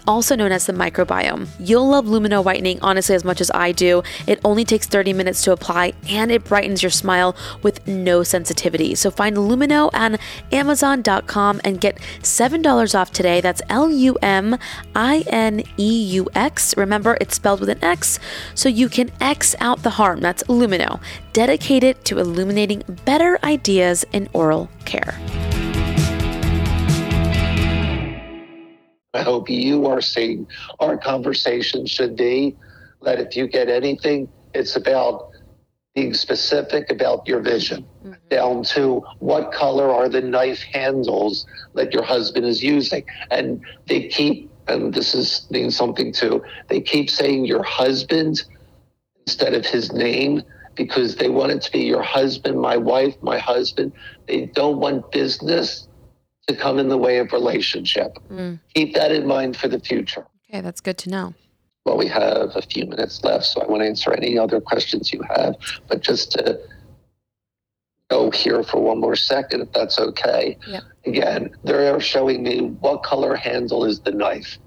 also 0.07 0.37
known 0.37 0.53
as 0.53 0.67
the 0.67 0.73
microbiome. 0.73 1.49
You'll 1.59 1.89
love 1.89 2.07
Lumineux 2.07 2.43
whitening 2.43 2.79
honestly 2.83 3.15
as 3.15 3.25
much 3.25 3.41
as 3.41 3.51
I 3.53 3.73
do. 3.73 4.03
It 4.27 4.41
only 4.45 4.65
takes 4.65 4.87
30 4.87 5.13
minutes 5.13 5.43
to 5.43 5.53
apply 5.53 5.95
and 6.09 6.31
it 6.31 6.45
brightens 6.45 6.83
your 6.83 6.91
smile 6.91 7.37
with 7.63 7.87
no 7.87 8.23
sensitivity. 8.23 8.95
So 8.95 9.11
find 9.11 9.37
Lumineux 9.37 9.91
on 9.93 10.19
Amazon.com 10.53 11.61
and 11.65 11.81
get 11.81 11.99
$7 12.23 12.99
off 12.99 13.13
today. 13.13 13.41
That's 13.41 13.63
L 13.69 13.91
U 13.91 14.17
M 14.23 14.59
I 14.95 15.25
N 15.29 15.63
E 15.77 16.03
U 16.05 16.29
X. 16.35 16.77
Remember, 16.77 17.17
it's 17.21 17.37
spelled 17.37 17.61
with 17.61 17.69
an 17.69 17.83
X, 17.83 18.19
so 18.55 18.69
you 18.69 18.89
can 18.89 19.11
X 19.21 19.55
out 19.61 19.83
the 19.83 19.91
harm. 19.91 20.21
That's 20.21 20.43
Lumineux, 20.45 21.01
dedicated 21.33 22.05
to 22.05 22.19
illuminating 22.19 22.83
better 23.05 23.39
ideas 23.45 24.05
in 24.13 24.29
oral 24.33 24.69
care. 24.85 25.19
I 29.17 29.23
hope 29.23 29.49
you 29.49 29.87
are 29.87 30.03
seeing 30.03 30.47
our 30.81 30.97
conversation 30.99 31.87
should 31.87 32.17
be 32.17 32.57
that 33.03 33.19
if 33.19 33.37
you 33.37 33.47
get 33.47 33.69
anything, 33.69 34.29
it's 34.55 34.77
about 34.77 35.31
being 35.95 36.13
specific 36.13 36.91
about 36.91 37.27
your 37.27 37.41
vision, 37.41 37.87
mm-hmm. 38.05 38.13
down 38.29 38.63
to 38.63 39.03
what 39.21 39.53
color 39.53 39.91
are 39.91 40.11
the 40.11 40.21
knife 40.21 40.63
handles 40.63 41.47
that 41.75 41.95
your 41.95 42.03
husband 42.03 42.45
is 42.45 42.63
using. 42.63 43.05
And 43.31 43.65
they 43.87 44.09
keep, 44.09 44.51
and 44.69 44.93
this 44.93 45.15
is 45.15 45.47
means 45.51 45.75
something 45.75 46.13
too, 46.13 46.45
they 46.69 46.83
keep 46.83 47.09
saying 47.09 47.47
your 47.47 47.63
husband 47.63 48.43
instead 49.27 49.55
of 49.55 49.65
his 49.65 49.93
name 49.93 50.43
because 50.75 51.17
they 51.17 51.31
want 51.31 51.53
it 51.53 51.63
to 51.63 51.73
be 51.73 51.85
your 51.85 52.03
husband, 52.03 52.61
my 52.61 52.77
wife, 52.77 53.15
my 53.23 53.39
husband. 53.39 53.93
They 54.29 54.45
don't 54.45 54.79
want 54.79 55.11
business 55.11 55.86
to 56.47 56.55
come 56.55 56.79
in 56.79 56.89
the 56.89 56.99
way 56.99 57.19
of 57.19 57.33
relationship. 57.33 58.19
Mm. 58.31 58.61
Keep 58.75 58.95
that 58.95 59.13
in 59.13 59.27
mind 59.27 59.57
for 59.57 59.69
the 59.69 59.81
future. 59.81 60.27
Okay, 60.49 60.61
that's 60.61 60.81
good 60.81 60.99
to 60.99 61.11
know. 61.11 61.35
Well, 61.85 61.97
we 61.97 62.09
have 62.09 62.55
a 62.55 62.63
few 62.63 62.87
minutes 62.87 63.23
left, 63.25 63.45
so 63.45 63.61
I 63.63 63.67
want 63.67 63.83
to 63.83 63.87
answer 63.87 64.13
any 64.13 64.39
other 64.39 64.61
questions 64.61 65.13
you 65.13 65.23
have. 65.29 65.57
But 65.89 66.03
just 66.03 66.33
to 66.33 66.61
go 68.11 68.31
here 68.31 68.63
for 68.63 68.81
one 68.81 69.01
more 69.01 69.17
second, 69.17 69.63
if 69.63 69.73
that's 69.73 69.99
okay. 69.99 70.57
Yeah. 70.67 70.81
Again, 71.05 71.51
they're 71.65 72.01
showing 72.01 72.43
me 72.43 72.61
what 72.81 73.03
color 73.03 73.35
handle 73.35 73.85
is 73.85 74.01
the 74.01 74.13
knife? 74.13 74.59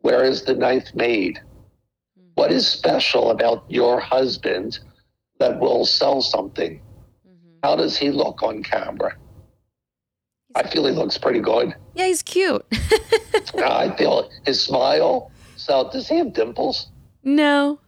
Where 0.00 0.24
is 0.24 0.44
the 0.44 0.54
knife 0.54 0.94
made? 0.94 1.40
Mm. 2.18 2.30
What 2.34 2.52
is 2.52 2.66
special 2.66 3.30
about 3.30 3.64
your 3.68 4.00
husband 4.00 4.78
that 5.38 5.58
will 5.60 5.84
sell 5.84 6.22
something? 6.22 6.80
Mm-hmm. 7.26 7.58
How 7.62 7.76
does 7.76 7.98
he 7.98 8.10
look 8.10 8.42
on 8.42 8.62
camera? 8.62 9.16
I 10.56 10.66
feel 10.66 10.86
he 10.86 10.92
looks 10.92 11.18
pretty 11.18 11.40
good. 11.40 11.74
Yeah, 11.94 12.06
he's 12.06 12.22
cute. 12.22 12.64
I 13.58 13.94
feel 13.98 14.30
his 14.46 14.58
smile. 14.58 15.30
So, 15.56 15.90
does 15.92 16.08
he 16.08 16.16
have 16.16 16.32
dimples? 16.32 16.86
No. 17.22 17.78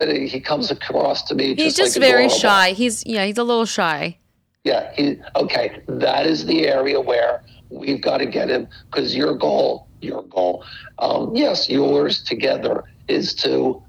But 0.00 0.08
he 0.08 0.40
comes 0.40 0.72
across 0.72 1.22
to 1.28 1.36
me. 1.36 1.54
He's 1.54 1.76
just, 1.76 1.94
just 1.94 1.96
like 1.98 2.10
very 2.10 2.28
shy. 2.28 2.72
He's 2.72 3.06
yeah, 3.06 3.24
he's 3.24 3.38
a 3.38 3.44
little 3.44 3.66
shy. 3.66 4.18
Yeah, 4.64 4.92
he 4.94 5.20
okay. 5.36 5.80
That 5.86 6.26
is 6.26 6.44
the 6.44 6.66
area 6.66 7.00
where 7.00 7.44
we've 7.70 8.00
got 8.00 8.18
to 8.18 8.26
get 8.26 8.50
him 8.50 8.66
because 8.90 9.14
your 9.14 9.36
goal, 9.36 9.86
your 10.00 10.24
goal, 10.24 10.64
um, 10.98 11.36
yes, 11.36 11.70
yours 11.70 12.20
together 12.24 12.84
is 13.06 13.32
to 13.36 13.80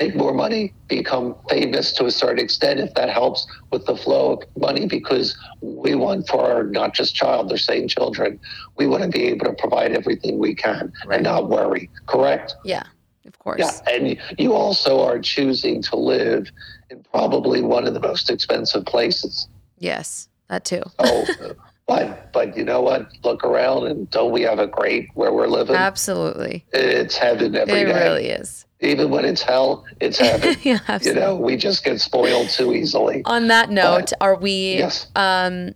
make 0.00 0.16
more 0.16 0.32
money, 0.32 0.72
become 0.88 1.36
famous 1.48 1.92
to 1.92 2.06
a 2.06 2.10
certain 2.10 2.38
extent, 2.38 2.80
if 2.80 2.94
that 2.94 3.10
helps 3.10 3.46
with 3.70 3.84
the 3.86 3.96
flow 3.96 4.32
of 4.32 4.42
money, 4.56 4.86
because 4.86 5.36
we 5.60 5.94
want 5.94 6.26
for 6.26 6.40
our 6.40 6.64
not 6.64 6.94
just 6.94 7.14
child, 7.14 7.50
they're 7.50 7.58
saying 7.58 7.86
children, 7.88 8.40
we 8.76 8.86
want 8.86 9.02
to 9.02 9.08
be 9.10 9.24
able 9.24 9.44
to 9.44 9.52
provide 9.52 9.92
everything 9.92 10.38
we 10.38 10.54
can 10.54 10.92
right. 11.06 11.16
and 11.16 11.24
not 11.24 11.50
worry. 11.50 11.90
Correct? 12.06 12.54
Yeah, 12.64 12.82
of 13.26 13.38
course. 13.38 13.58
Yeah, 13.60 13.94
and 13.94 14.16
you 14.38 14.54
also 14.54 15.02
are 15.02 15.18
choosing 15.20 15.82
to 15.82 15.96
live 15.96 16.50
in 16.88 17.02
probably 17.04 17.60
one 17.60 17.86
of 17.86 17.92
the 17.94 18.00
most 18.00 18.30
expensive 18.30 18.86
places. 18.86 19.48
Yes, 19.78 20.28
that 20.48 20.64
too. 20.64 20.82
so, 21.00 21.54
But 21.86 22.32
but 22.32 22.56
you 22.56 22.64
know 22.64 22.80
what? 22.80 23.08
Look 23.22 23.44
around 23.44 23.86
and 23.86 24.08
don't 24.10 24.32
we 24.32 24.42
have 24.42 24.58
a 24.58 24.66
great 24.66 25.08
where 25.14 25.32
we're 25.32 25.46
living? 25.48 25.76
Absolutely. 25.76 26.64
It's 26.72 27.16
heaven 27.16 27.54
every 27.54 27.74
It 27.82 27.84
day. 27.86 27.92
really 28.04 28.26
is. 28.28 28.64
Even 28.82 29.10
when 29.10 29.24
it's 29.24 29.42
hell, 29.42 29.84
it's 30.00 30.18
heaven. 30.26 30.56
yeah, 30.62 30.78
you 31.02 31.14
know, 31.14 31.36
we 31.36 31.56
just 31.56 31.84
get 31.84 32.00
spoiled 32.00 32.48
too 32.48 32.72
easily. 32.74 33.22
On 33.26 33.48
that 33.48 33.70
note, 33.70 34.12
are 34.20 34.36
we 34.36 34.78
Yes. 34.78 35.06
um 35.16 35.74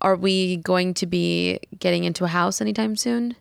are 0.00 0.14
we 0.16 0.58
going 0.58 0.94
to 0.94 1.06
be 1.06 1.58
getting 1.78 2.04
into 2.04 2.24
a 2.24 2.28
house 2.28 2.60
anytime 2.60 2.94
soon? 2.96 3.34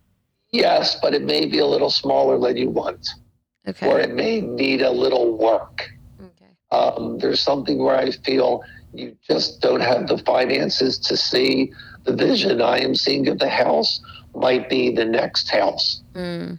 Yes, 0.51 0.95
but 1.01 1.13
it 1.13 1.21
may 1.23 1.45
be 1.45 1.59
a 1.59 1.65
little 1.67 1.89
smaller 1.91 2.39
than 2.39 2.57
you 2.57 2.69
want, 2.69 3.07
or 3.83 3.99
it 3.99 4.15
may 4.15 4.41
need 4.41 4.81
a 4.81 4.89
little 4.89 5.37
work. 5.37 5.89
Okay. 6.19 6.51
Um, 6.71 7.19
there's 7.19 7.41
something 7.41 7.77
where 7.83 7.97
I 7.97 8.09
feel 8.11 8.63
you 8.93 9.15
just 9.29 9.61
don't 9.61 9.81
have 9.81 10.07
the 10.07 10.17
finances 10.19 10.97
to 10.99 11.17
see 11.17 11.71
the 12.05 12.15
vision 12.15 12.61
I 12.61 12.79
am 12.79 12.95
seeing 12.95 13.27
of 13.27 13.37
the 13.37 13.49
house 13.49 13.99
might 14.33 14.67
be 14.69 14.89
the 14.95 15.05
next 15.05 15.49
house. 15.51 16.01
Mm, 16.15 16.57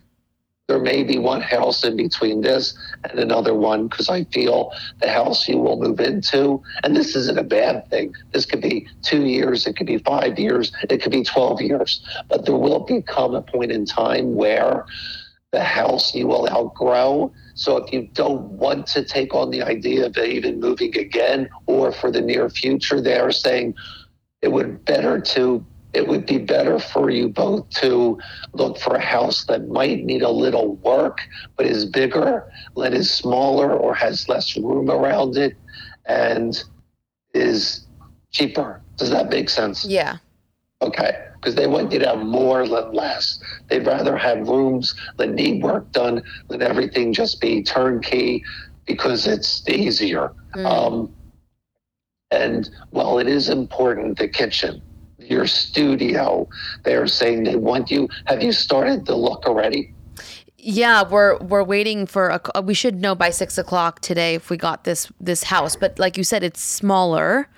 There 0.68 0.78
may 0.78 1.02
be 1.02 1.16
one 1.16 1.40
house 1.40 1.82
in 1.82 1.96
between 1.96 2.42
this 2.42 2.76
and 3.08 3.18
another 3.18 3.54
one 3.54 3.88
because 3.88 4.10
I 4.10 4.24
feel 4.24 4.70
the 5.00 5.08
house 5.08 5.48
you 5.48 5.56
will 5.56 5.80
move 5.80 5.98
into, 5.98 6.62
and 6.84 6.94
this 6.94 7.16
isn't 7.16 7.38
a 7.38 7.42
bad 7.42 7.88
thing. 7.88 8.12
This 8.34 8.44
could 8.44 8.60
be 8.60 8.86
two 9.02 9.24
years, 9.24 9.66
it 9.66 9.76
could 9.76 9.86
be 9.86 9.96
five 9.96 10.38
years, 10.38 10.70
it 10.90 11.00
could 11.00 11.10
be 11.10 11.24
12 11.24 11.62
years, 11.62 12.06
but 12.28 12.44
there 12.44 12.54
will 12.54 12.80
become 12.80 13.34
a 13.34 13.40
point 13.40 13.72
in 13.72 13.86
time 13.86 14.34
where 14.34 14.84
the 15.52 15.64
house 15.64 16.14
you 16.14 16.26
will 16.26 16.46
outgrow. 16.50 17.32
So 17.54 17.78
if 17.78 17.90
you 17.90 18.06
don't 18.12 18.42
want 18.50 18.86
to 18.88 19.02
take 19.02 19.34
on 19.34 19.50
the 19.50 19.62
idea 19.62 20.04
of 20.04 20.18
even 20.18 20.60
moving 20.60 20.94
again 20.98 21.48
or 21.64 21.92
for 21.92 22.10
the 22.10 22.20
near 22.20 22.50
future, 22.50 23.00
they 23.00 23.18
are 23.18 23.32
saying 23.32 23.74
it 24.42 24.52
would 24.52 24.84
better 24.84 25.18
to 25.18 25.64
it 25.94 26.06
would 26.06 26.26
be 26.26 26.38
better 26.38 26.78
for 26.78 27.10
you 27.10 27.28
both 27.28 27.68
to 27.70 28.18
look 28.52 28.78
for 28.78 28.94
a 28.96 29.00
house 29.00 29.44
that 29.46 29.68
might 29.68 30.04
need 30.04 30.22
a 30.22 30.30
little 30.30 30.76
work 30.76 31.20
but 31.56 31.66
is 31.66 31.84
bigger, 31.84 32.50
that 32.76 32.94
is 32.94 33.10
smaller 33.10 33.74
or 33.74 33.94
has 33.94 34.28
less 34.28 34.56
room 34.56 34.90
around 34.90 35.36
it 35.36 35.56
and 36.06 36.64
is 37.34 37.86
cheaper. 38.30 38.80
Does 38.96 39.10
that 39.10 39.30
make 39.30 39.48
sense? 39.48 39.84
yeah. 39.84 40.18
Okay, 40.80 41.26
because 41.34 41.56
they 41.56 41.66
want 41.66 41.90
you 41.90 41.98
to 41.98 42.06
have 42.06 42.20
more 42.20 42.66
than 42.68 42.92
less. 42.92 43.40
They'd 43.66 43.84
rather 43.84 44.16
have 44.16 44.48
rooms 44.48 44.94
that 45.16 45.30
need 45.30 45.60
work 45.60 45.90
done 45.90 46.22
than 46.48 46.62
everything 46.62 47.12
just 47.12 47.40
be 47.40 47.64
turnkey 47.64 48.44
because 48.86 49.26
it's 49.26 49.68
easier. 49.68 50.32
Mm. 50.54 50.66
Um, 50.66 51.14
and 52.30 52.70
while 52.90 53.18
it 53.18 53.26
is 53.26 53.48
important, 53.48 54.18
the 54.18 54.28
kitchen, 54.28 54.80
your 55.30 55.46
studio, 55.46 56.48
they're 56.84 57.06
saying 57.06 57.44
they 57.44 57.56
want 57.56 57.90
you. 57.90 58.08
Have 58.26 58.42
you 58.42 58.52
started 58.52 59.06
the 59.06 59.16
look 59.16 59.46
already? 59.46 59.94
Yeah, 60.56 61.04
we're 61.08 61.38
we're 61.38 61.62
waiting 61.62 62.06
for 62.06 62.40
a. 62.54 62.60
We 62.62 62.74
should 62.74 63.00
know 63.00 63.14
by 63.14 63.30
six 63.30 63.58
o'clock 63.58 64.00
today 64.00 64.34
if 64.34 64.50
we 64.50 64.56
got 64.56 64.84
this 64.84 65.10
this 65.20 65.44
house. 65.44 65.76
But 65.76 65.98
like 65.98 66.16
you 66.16 66.24
said, 66.24 66.42
it's 66.42 66.60
smaller. 66.60 67.48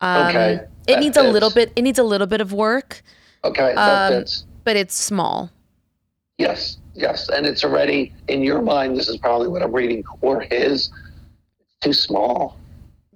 Um, 0.00 0.26
Okay, 0.28 0.60
It 0.88 0.98
needs 0.98 1.16
a 1.16 1.22
little 1.22 1.50
bit. 1.50 1.72
It 1.76 1.82
needs 1.82 1.98
a 1.98 2.02
little 2.02 2.26
bit 2.26 2.40
of 2.40 2.52
work, 2.52 3.02
Okay, 3.44 3.72
that 3.74 4.12
Um, 4.12 4.18
fits. 4.20 4.44
but 4.64 4.76
it's 4.76 4.94
small. 4.96 5.50
Yes, 6.38 6.78
yes. 6.94 7.28
And 7.28 7.46
it's 7.46 7.62
already 7.64 8.12
in 8.26 8.42
your 8.42 8.60
mind. 8.60 8.96
This 8.96 9.08
is 9.08 9.16
probably 9.16 9.46
what 9.48 9.62
I'm 9.62 9.72
reading, 9.72 10.02
or 10.20 10.40
his. 10.40 10.90
It's 11.60 11.76
too 11.80 11.92
small. 11.92 12.56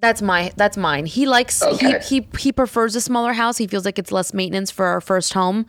That's 0.01 0.23
my 0.23 0.53
that's 0.57 0.77
mine. 0.77 1.07
He 1.07 1.27
likes 1.27 1.63
Okay. 1.63 1.99
he 2.01 2.21
he 2.21 2.29
he 2.39 2.53
prefers 2.53 2.95
a 2.97 3.01
smaller 3.01 3.33
house. 3.33 3.59
He 3.59 3.67
feels 3.67 3.85
like 3.85 3.99
it's 3.99 4.13
less 4.13 4.33
maintenance 4.33 4.71
for 4.71 4.87
our 4.87 5.01
first 5.01 5.33
home. 5.35 5.67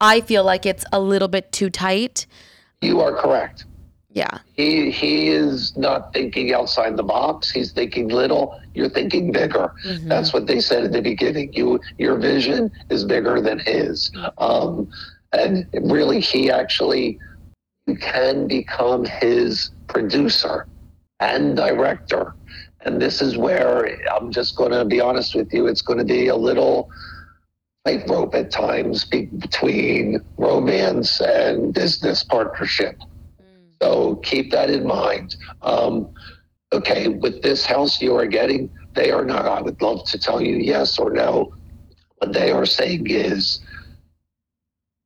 I 0.00 0.20
feel 0.20 0.44
like 0.44 0.66
it's 0.66 0.84
a 0.92 1.00
little 1.00 1.28
bit 1.28 1.52
too 1.52 1.70
tight. 1.70 2.26
You 2.80 3.00
are 3.00 3.14
correct. 3.14 3.64
Yeah. 4.12 4.38
He 4.54 4.90
he 4.90 5.28
is 5.28 5.76
not 5.76 6.12
thinking 6.12 6.52
outside 6.52 6.96
the 6.96 7.02
box. 7.02 7.50
He's 7.50 7.72
thinking 7.72 8.08
little. 8.08 8.60
You're 8.74 8.88
thinking 8.88 9.30
bigger. 9.32 9.72
Mm-hmm. 9.84 10.08
That's 10.08 10.32
what 10.32 10.46
they 10.46 10.60
said 10.60 10.84
at 10.84 10.92
the 10.92 11.02
beginning. 11.02 11.52
You 11.52 11.80
your 11.98 12.16
vision 12.18 12.70
is 12.90 13.04
bigger 13.04 13.40
than 13.40 13.60
his. 13.60 14.10
Um, 14.38 14.88
and 15.32 15.66
really, 15.72 16.20
he 16.20 16.50
actually 16.50 17.18
can 18.00 18.46
become 18.48 19.04
his 19.04 19.70
producer 19.86 20.66
and 21.20 21.56
director. 21.56 22.34
And 22.82 23.00
this 23.00 23.20
is 23.20 23.36
where 23.36 23.98
I'm 24.10 24.30
just 24.30 24.56
going 24.56 24.72
to 24.72 24.84
be 24.84 25.00
honest 25.00 25.34
with 25.34 25.52
you. 25.52 25.66
It's 25.66 25.82
going 25.82 25.98
to 25.98 26.04
be 26.04 26.28
a 26.28 26.36
little 26.36 26.90
tightrope 27.84 28.34
at 28.34 28.50
times 28.50 29.04
be- 29.04 29.26
between 29.26 30.20
romance 30.38 31.20
and 31.20 31.74
business 31.74 32.24
partnership. 32.24 32.96
So 33.82 34.16
keep 34.16 34.50
that 34.52 34.70
in 34.70 34.86
mind. 34.86 35.36
Um, 35.62 36.08
okay, 36.72 37.08
with 37.08 37.42
this 37.42 37.64
house 37.64 38.00
you 38.00 38.16
are 38.16 38.26
getting, 38.26 38.70
they 38.94 39.10
are 39.10 39.24
not, 39.24 39.46
I 39.46 39.60
would 39.60 39.80
love 39.80 40.04
to 40.06 40.18
tell 40.18 40.40
you 40.40 40.56
yes 40.56 40.98
or 40.98 41.10
no. 41.10 41.54
What 42.18 42.32
they 42.32 42.50
are 42.50 42.66
saying 42.66 43.06
is 43.08 43.60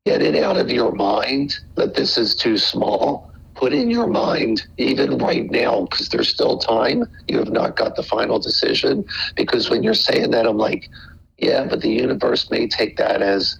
get 0.04 0.22
it 0.22 0.36
out 0.36 0.56
of 0.56 0.70
your 0.70 0.92
mind 0.92 1.56
that 1.76 1.94
this 1.94 2.18
is 2.18 2.34
too 2.34 2.58
small. 2.58 3.30
Put 3.54 3.72
in 3.72 3.90
your 3.90 4.08
mind, 4.08 4.62
even 4.78 5.18
right 5.18 5.48
now, 5.50 5.82
because 5.82 6.08
there's 6.08 6.28
still 6.28 6.58
time, 6.58 7.04
you 7.28 7.38
have 7.38 7.52
not 7.52 7.76
got 7.76 7.96
the 7.96 8.02
final 8.02 8.38
decision. 8.38 9.04
Because 9.36 9.70
when 9.70 9.82
you're 9.82 9.94
saying 9.94 10.32
that, 10.32 10.46
I'm 10.46 10.58
like, 10.58 10.90
yeah, 11.38 11.64
but 11.64 11.80
the 11.80 11.90
universe 11.90 12.50
may 12.50 12.66
take 12.66 12.96
that 12.96 13.22
as, 13.22 13.56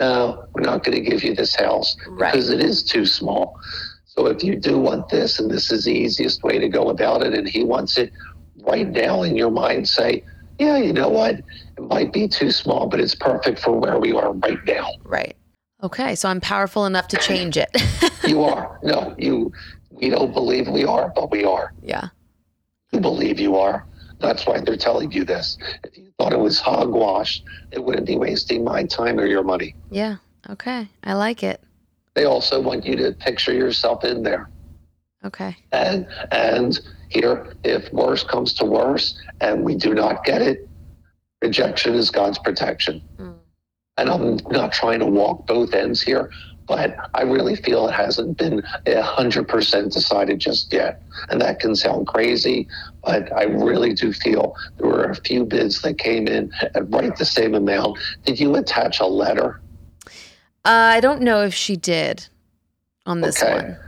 no, 0.00 0.44
we're 0.54 0.62
not 0.62 0.84
going 0.84 1.02
to 1.02 1.10
give 1.10 1.24
you 1.24 1.34
this 1.34 1.54
house 1.54 1.96
Right. 2.06 2.32
because 2.32 2.50
it 2.50 2.60
is 2.60 2.82
too 2.82 3.06
small. 3.06 3.58
So 4.04 4.26
if 4.26 4.42
you 4.42 4.56
do 4.56 4.78
want 4.78 5.08
this, 5.08 5.38
and 5.38 5.50
this 5.50 5.70
is 5.70 5.84
the 5.84 5.92
easiest 5.92 6.42
way 6.42 6.58
to 6.58 6.68
go 6.68 6.88
about 6.88 7.22
it, 7.22 7.34
and 7.34 7.48
he 7.48 7.64
wants 7.64 7.96
it 7.96 8.12
right 8.62 8.88
now 8.88 9.22
in 9.22 9.36
your 9.36 9.50
mind, 9.50 9.88
say, 9.88 10.24
yeah, 10.58 10.76
you 10.76 10.92
know 10.92 11.08
what? 11.08 11.36
It 11.36 11.44
might 11.88 12.12
be 12.12 12.26
too 12.28 12.50
small, 12.50 12.88
but 12.88 13.00
it's 13.00 13.14
perfect 13.14 13.60
for 13.60 13.72
where 13.78 13.98
we 13.98 14.12
are 14.12 14.32
right 14.32 14.58
now. 14.66 14.88
Right. 15.04 15.36
Okay. 15.82 16.14
So 16.14 16.28
I'm 16.28 16.40
powerful 16.40 16.86
enough 16.86 17.08
to 17.08 17.16
change 17.18 17.56
it. 17.56 17.70
You 18.26 18.42
are. 18.42 18.78
No, 18.82 19.14
you. 19.16 19.52
We 19.90 20.10
don't 20.10 20.34
believe 20.34 20.68
we 20.68 20.84
are, 20.84 21.10
but 21.14 21.30
we 21.30 21.44
are. 21.44 21.72
yeah. 21.82 22.08
You 22.92 23.00
believe 23.00 23.40
you 23.40 23.56
are. 23.56 23.86
That's 24.18 24.46
why 24.46 24.60
they're 24.60 24.76
telling 24.76 25.12
you 25.12 25.24
this. 25.24 25.56
If 25.84 25.96
you 25.96 26.10
thought 26.18 26.34
it 26.34 26.38
was 26.38 26.60
hogwash, 26.60 27.42
it 27.70 27.82
wouldn't 27.82 28.06
be 28.06 28.16
wasting 28.18 28.64
my 28.64 28.84
time 28.84 29.18
or 29.18 29.24
your 29.24 29.42
money. 29.44 29.74
Yeah. 29.90 30.16
Okay. 30.50 30.88
I 31.04 31.14
like 31.14 31.42
it. 31.42 31.62
They 32.14 32.24
also 32.24 32.60
want 32.60 32.84
you 32.84 32.96
to 32.96 33.12
picture 33.12 33.54
yourself 33.54 34.04
in 34.04 34.22
there. 34.22 34.50
Okay. 35.24 35.56
And 35.72 36.06
and 36.30 36.78
here, 37.08 37.54
if 37.64 37.90
worse 37.92 38.24
comes 38.24 38.52
to 38.54 38.66
worse, 38.66 39.18
and 39.40 39.64
we 39.64 39.74
do 39.74 39.94
not 39.94 40.22
get 40.24 40.42
it, 40.42 40.68
rejection 41.40 41.94
is 41.94 42.10
God's 42.10 42.38
protection. 42.38 43.00
Mm. 43.18 43.37
And 43.98 44.08
I'm 44.08 44.38
not 44.50 44.72
trying 44.72 45.00
to 45.00 45.06
walk 45.06 45.46
both 45.46 45.74
ends 45.74 46.00
here, 46.00 46.30
but 46.66 46.96
I 47.14 47.22
really 47.22 47.56
feel 47.56 47.88
it 47.88 47.92
hasn't 47.92 48.38
been 48.38 48.62
a 48.86 49.02
hundred 49.02 49.48
percent 49.48 49.92
decided 49.92 50.38
just 50.38 50.72
yet. 50.72 51.02
And 51.30 51.40
that 51.40 51.58
can 51.58 51.74
sound 51.74 52.06
crazy, 52.06 52.68
but 53.04 53.30
I 53.36 53.44
really 53.44 53.92
do 53.94 54.12
feel 54.12 54.54
there 54.78 54.86
were 54.86 55.04
a 55.04 55.16
few 55.16 55.44
bids 55.44 55.82
that 55.82 55.98
came 55.98 56.28
in 56.28 56.52
at 56.60 56.88
right 56.90 57.16
the 57.16 57.24
same 57.24 57.54
amount. 57.54 57.98
Did 58.24 58.38
you 58.38 58.54
attach 58.54 59.00
a 59.00 59.06
letter? 59.06 59.60
Uh, 60.64 60.94
I 60.96 61.00
don't 61.00 61.22
know 61.22 61.42
if 61.42 61.54
she 61.54 61.76
did 61.76 62.28
on 63.04 63.20
this 63.20 63.42
Okay. 63.42 63.52
one. 63.52 63.78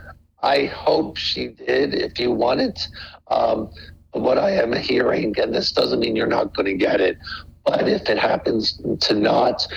I 0.43 0.65
hope 0.65 1.17
she 1.17 1.49
did 1.49 1.93
if 1.93 2.19
you 2.19 2.31
want 2.31 2.61
it. 2.61 2.87
Um, 3.29 3.69
what 4.11 4.37
I 4.37 4.51
am 4.51 4.73
hearing, 4.73 5.39
and 5.39 5.53
this 5.53 5.71
doesn't 5.71 5.99
mean 5.99 6.15
you're 6.15 6.27
not 6.27 6.53
going 6.55 6.65
to 6.65 6.73
get 6.73 6.99
it, 6.99 7.17
but 7.63 7.87
if 7.87 8.09
it 8.09 8.17
happens 8.17 8.81
to 9.01 9.13
not 9.13 9.67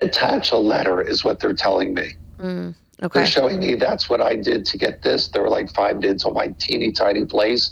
attach 0.00 0.52
a 0.52 0.56
letter, 0.56 1.00
is 1.00 1.24
what 1.24 1.40
they're 1.40 1.54
telling 1.54 1.94
me. 1.94 2.14
Mm, 2.40 2.74
They're 3.00 3.26
showing 3.26 3.58
me 3.60 3.74
that's 3.74 4.08
what 4.10 4.20
I 4.20 4.36
did 4.36 4.64
to 4.66 4.78
get 4.78 5.02
this. 5.02 5.28
There 5.28 5.42
were 5.42 5.48
like 5.48 5.72
five 5.74 6.00
bids 6.00 6.24
on 6.24 6.34
my 6.34 6.48
teeny 6.58 6.92
tiny 6.92 7.24
place, 7.24 7.70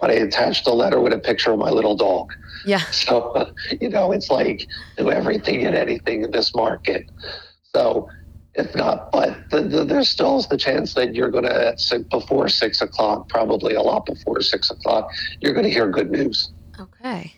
but 0.00 0.10
I 0.10 0.14
attached 0.14 0.66
a 0.66 0.72
letter 0.72 1.00
with 1.00 1.12
a 1.12 1.18
picture 1.18 1.52
of 1.52 1.58
my 1.58 1.70
little 1.70 1.96
dog. 1.96 2.32
Yeah. 2.64 2.80
So, 2.92 3.50
you 3.80 3.88
know, 3.88 4.12
it's 4.12 4.30
like 4.30 4.66
do 4.96 5.10
everything 5.10 5.64
and 5.66 5.74
anything 5.76 6.22
in 6.24 6.30
this 6.30 6.54
market. 6.54 7.10
So, 7.74 8.08
if 8.54 8.74
not, 8.74 9.12
but 9.12 9.38
the, 9.50 9.60
the, 9.62 9.84
there 9.84 10.02
still 10.02 10.40
the 10.42 10.56
chance 10.56 10.94
that 10.94 11.14
you're 11.14 11.30
going 11.30 11.44
to, 11.44 11.76
before 12.10 12.48
six 12.48 12.80
o'clock, 12.80 13.28
probably 13.28 13.74
a 13.74 13.82
lot 13.82 14.06
before 14.06 14.40
six 14.40 14.70
o'clock, 14.70 15.10
you're 15.40 15.52
going 15.52 15.64
to 15.66 15.70
hear 15.70 15.88
good 15.90 16.10
news. 16.10 16.50
Okay. 16.80 17.34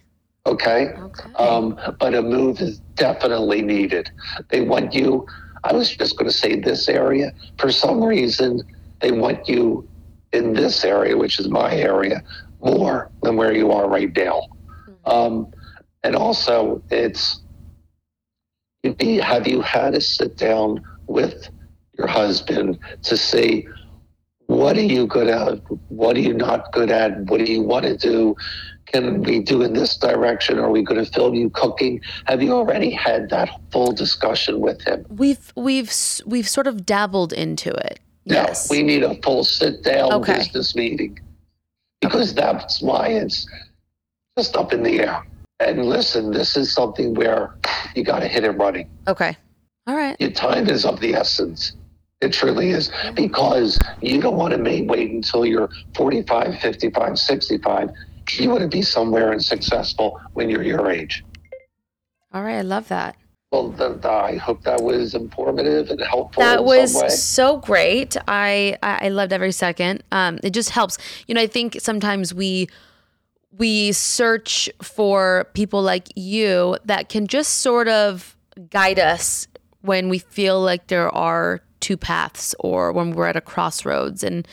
Okay. 0.48 0.86
Okay. 0.88 1.32
Um, 1.34 1.78
but 2.00 2.14
a 2.14 2.22
move 2.22 2.60
is 2.60 2.78
definitely 2.94 3.62
needed. 3.62 4.10
They 4.48 4.62
want 4.62 4.94
you, 4.94 5.26
I 5.64 5.74
was 5.74 5.94
just 5.94 6.16
going 6.16 6.30
to 6.30 6.36
say 6.36 6.58
this 6.58 6.88
area. 6.88 7.32
For 7.58 7.70
some 7.70 8.02
reason, 8.02 8.62
they 9.00 9.12
want 9.12 9.48
you 9.48 9.86
in 10.32 10.54
this 10.54 10.84
area, 10.84 11.16
which 11.16 11.38
is 11.38 11.48
my 11.48 11.74
area, 11.74 12.22
more 12.62 13.10
than 13.22 13.36
where 13.36 13.54
you 13.54 13.70
are 13.72 13.88
right 13.88 14.14
now. 14.16 14.42
Um, 15.04 15.52
and 16.02 16.16
also, 16.16 16.82
it's 16.90 17.40
be, 18.96 19.16
have 19.16 19.46
you 19.46 19.60
had 19.60 19.94
a 19.94 20.00
sit 20.00 20.36
down 20.36 20.82
with 21.06 21.48
your 21.98 22.06
husband 22.06 22.78
to 23.02 23.16
see 23.16 23.66
what 24.46 24.78
are 24.78 24.82
you 24.82 25.06
good 25.06 25.28
at? 25.28 25.58
What 25.88 26.16
are 26.16 26.20
you 26.20 26.32
not 26.32 26.72
good 26.72 26.90
at? 26.90 27.20
What 27.26 27.44
do 27.44 27.52
you 27.52 27.60
want 27.62 27.84
to 27.84 27.96
do? 27.96 28.34
Can 28.92 29.22
we 29.22 29.40
do 29.40 29.62
in 29.62 29.74
this 29.74 29.96
direction? 29.96 30.58
Are 30.58 30.70
we 30.70 30.82
going 30.82 31.04
to 31.04 31.10
film 31.10 31.34
you 31.34 31.50
cooking? 31.50 32.00
Have 32.24 32.42
you 32.42 32.52
already 32.52 32.90
had 32.90 33.28
that 33.30 33.50
full 33.70 33.92
discussion 33.92 34.60
with 34.60 34.80
him? 34.82 35.04
We've 35.10 35.52
we've 35.56 35.92
we've 36.26 36.48
sort 36.48 36.66
of 36.66 36.86
dabbled 36.86 37.32
into 37.32 37.70
it. 37.70 38.00
Yes. 38.24 38.70
No, 38.70 38.76
we 38.76 38.82
need 38.82 39.02
a 39.02 39.14
full 39.22 39.44
sit 39.44 39.82
down 39.84 40.12
Okay. 40.12 40.36
business 40.38 40.74
meeting 40.74 41.18
because 42.00 42.34
that's 42.34 42.80
why 42.80 43.08
it's 43.08 43.46
just 44.38 44.56
up 44.56 44.72
in 44.72 44.82
the 44.82 45.00
air. 45.00 45.22
And 45.60 45.84
listen, 45.86 46.30
this 46.30 46.56
is 46.56 46.72
something 46.72 47.14
where 47.14 47.54
you 47.94 48.04
got 48.04 48.20
to 48.20 48.28
hit 48.28 48.44
it 48.44 48.50
running. 48.52 48.88
okay. 49.06 49.36
All 49.86 49.96
right. 49.96 50.16
Your 50.20 50.30
time 50.30 50.68
is 50.68 50.84
of 50.84 51.00
the 51.00 51.14
essence. 51.14 51.72
It 52.20 52.32
truly 52.34 52.70
is 52.70 52.90
because 53.14 53.78
you 54.02 54.20
don't 54.20 54.36
want 54.36 54.52
to 54.54 54.82
wait 54.82 55.10
until 55.10 55.46
you're 55.46 55.70
45, 55.94 56.58
55, 56.60 57.18
65. 57.18 57.90
You 58.32 58.50
want 58.50 58.62
to 58.62 58.68
be 58.68 58.82
somewhere 58.82 59.32
and 59.32 59.42
successful 59.42 60.20
when 60.34 60.48
you're 60.50 60.62
your 60.62 60.90
age. 60.90 61.24
All 62.32 62.42
right. 62.42 62.56
I 62.56 62.62
love 62.62 62.88
that. 62.88 63.16
Well, 63.50 63.72
th- 63.72 64.02
th- 64.02 64.04
I 64.04 64.36
hope 64.36 64.62
that 64.64 64.82
was 64.82 65.14
informative 65.14 65.88
and 65.88 66.00
helpful. 66.00 66.42
That 66.42 66.64
was 66.64 67.22
so 67.22 67.56
great. 67.56 68.14
I, 68.28 68.76
I 68.82 69.06
I 69.06 69.08
loved 69.08 69.32
every 69.32 69.52
second. 69.52 70.02
Um, 70.12 70.38
it 70.42 70.50
just 70.50 70.68
helps. 70.70 70.98
You 71.26 71.34
know, 71.34 71.40
I 71.40 71.46
think 71.46 71.78
sometimes 71.80 72.34
we 72.34 72.68
we 73.56 73.92
search 73.92 74.68
for 74.82 75.48
people 75.54 75.80
like 75.80 76.08
you 76.14 76.76
that 76.84 77.08
can 77.08 77.26
just 77.26 77.60
sort 77.60 77.88
of 77.88 78.36
guide 78.68 78.98
us 78.98 79.48
when 79.80 80.10
we 80.10 80.18
feel 80.18 80.60
like 80.60 80.88
there 80.88 81.08
are 81.14 81.60
two 81.80 81.96
paths 81.96 82.54
or 82.58 82.92
when 82.92 83.12
we're 83.12 83.26
at 83.26 83.36
a 83.36 83.40
crossroads 83.40 84.22
and 84.22 84.46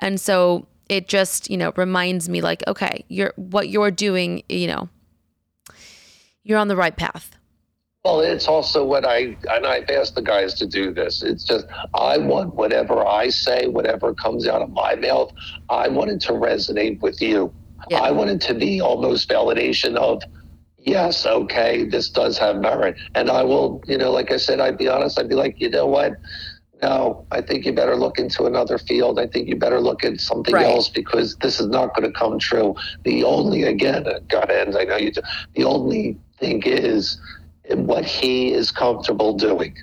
and 0.00 0.20
so 0.20 0.66
it 0.88 1.08
just 1.08 1.50
you 1.50 1.56
know 1.56 1.72
reminds 1.76 2.28
me 2.28 2.40
like 2.40 2.62
okay 2.66 3.04
you're 3.08 3.32
what 3.36 3.68
you're 3.68 3.90
doing 3.90 4.42
you 4.48 4.66
know 4.66 4.88
you're 6.42 6.58
on 6.58 6.68
the 6.68 6.76
right 6.76 6.96
path 6.96 7.36
Well, 8.04 8.20
it's 8.20 8.48
also 8.48 8.84
what 8.84 9.06
I 9.06 9.34
and 9.48 9.66
I've 9.66 9.88
asked 9.88 10.14
the 10.14 10.20
guys 10.20 10.52
to 10.54 10.66
do 10.66 10.92
this. 10.92 11.22
It's 11.22 11.42
just 11.42 11.66
I 11.94 12.18
want 12.18 12.54
whatever 12.54 13.06
I 13.06 13.30
say, 13.30 13.66
whatever 13.66 14.12
comes 14.12 14.46
out 14.46 14.60
of 14.60 14.68
my 14.70 14.94
mouth, 14.94 15.32
I 15.70 15.88
want 15.88 16.10
it 16.10 16.20
to 16.28 16.32
resonate 16.32 17.00
with 17.00 17.22
you. 17.22 17.50
Yeah. 17.88 18.00
I 18.00 18.10
want 18.10 18.28
it 18.28 18.42
to 18.42 18.54
be 18.54 18.82
almost 18.82 19.30
validation 19.30 19.96
of 19.96 20.22
yes, 20.84 21.26
okay, 21.26 21.84
this 21.84 22.10
does 22.10 22.38
have 22.38 22.56
merit. 22.56 22.96
And 23.14 23.30
I 23.30 23.42
will, 23.42 23.82
you 23.86 23.98
know, 23.98 24.12
like 24.12 24.30
I 24.30 24.36
said, 24.36 24.60
I'd 24.60 24.78
be 24.78 24.88
honest, 24.88 25.18
I'd 25.18 25.28
be 25.28 25.34
like, 25.34 25.60
you 25.60 25.70
know 25.70 25.86
what? 25.86 26.12
No, 26.88 27.24
I 27.30 27.40
think 27.40 27.64
you 27.64 27.72
better 27.72 27.96
look 27.96 28.18
into 28.18 28.44
another 28.44 28.76
field. 28.76 29.18
I 29.18 29.26
think 29.26 29.48
you 29.48 29.56
better 29.56 29.80
look 29.80 30.04
at 30.04 30.20
something 30.20 30.54
Right. 30.54 30.66
else 30.66 30.90
because 30.90 31.34
this 31.36 31.58
is 31.58 31.68
not 31.68 31.94
going 31.94 32.06
to 32.12 32.16
come 32.18 32.38
true. 32.38 32.74
The 33.04 33.24
only, 33.24 33.62
again, 33.62 34.04
God 34.28 34.50
ends, 34.50 34.76
I 34.76 34.84
know 34.84 34.96
you 34.96 35.10
do. 35.10 35.22
The 35.54 35.64
only 35.64 36.18
thing 36.38 36.62
is 36.66 37.18
what 37.70 38.04
he 38.04 38.52
is 38.52 38.70
comfortable 38.70 39.32
doing. 39.34 39.74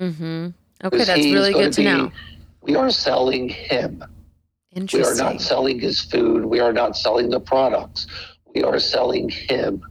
mm-hmm 0.00 0.48
okay 0.84 1.04
that's 1.04 1.26
really 1.38 1.52
good 1.52 1.72
to 1.72 1.80
be- 1.80 1.84
know 1.88 2.12
We 2.62 2.76
are 2.76 2.90
selling 2.90 3.48
him. 3.48 4.02
We 4.92 5.02
are 5.04 5.14
not 5.14 5.40
selling 5.40 5.78
his 5.80 6.00
food. 6.00 6.44
We 6.54 6.58
are 6.60 6.72
not 6.72 6.96
selling 6.96 7.30
the 7.30 7.40
products. 7.40 8.06
We 8.54 8.62
are 8.64 8.78
selling 8.78 9.28
him. 9.28 9.82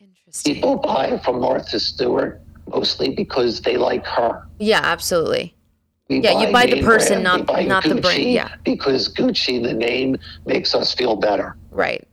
interesting 0.00 0.54
People 0.54 0.76
buy 0.76 1.18
from 1.24 1.40
Martha 1.40 1.78
Stewart 1.80 2.40
mostly 2.68 3.08
because 3.14 3.60
they 3.66 3.76
like 3.76 4.06
her. 4.06 4.32
yeah 4.58 4.80
absolutely 4.82 5.53
We 6.08 6.20
Yeah, 6.20 6.40
you 6.40 6.52
buy 6.52 6.66
the 6.66 6.82
person, 6.82 7.22
brand. 7.22 7.24
Not- 7.24 7.46
buy 7.46 7.64
not 7.64 7.84
the 7.84 7.94
brand, 7.94 8.24
yeah. 8.24 8.48
Because 8.64 9.08
Gucci, 9.12 9.62
the 9.62 9.72
name, 9.72 10.16
makes 10.46 10.74
us 10.74 10.94
feel 10.94 11.16
better. 11.16 11.56
right 11.70 12.06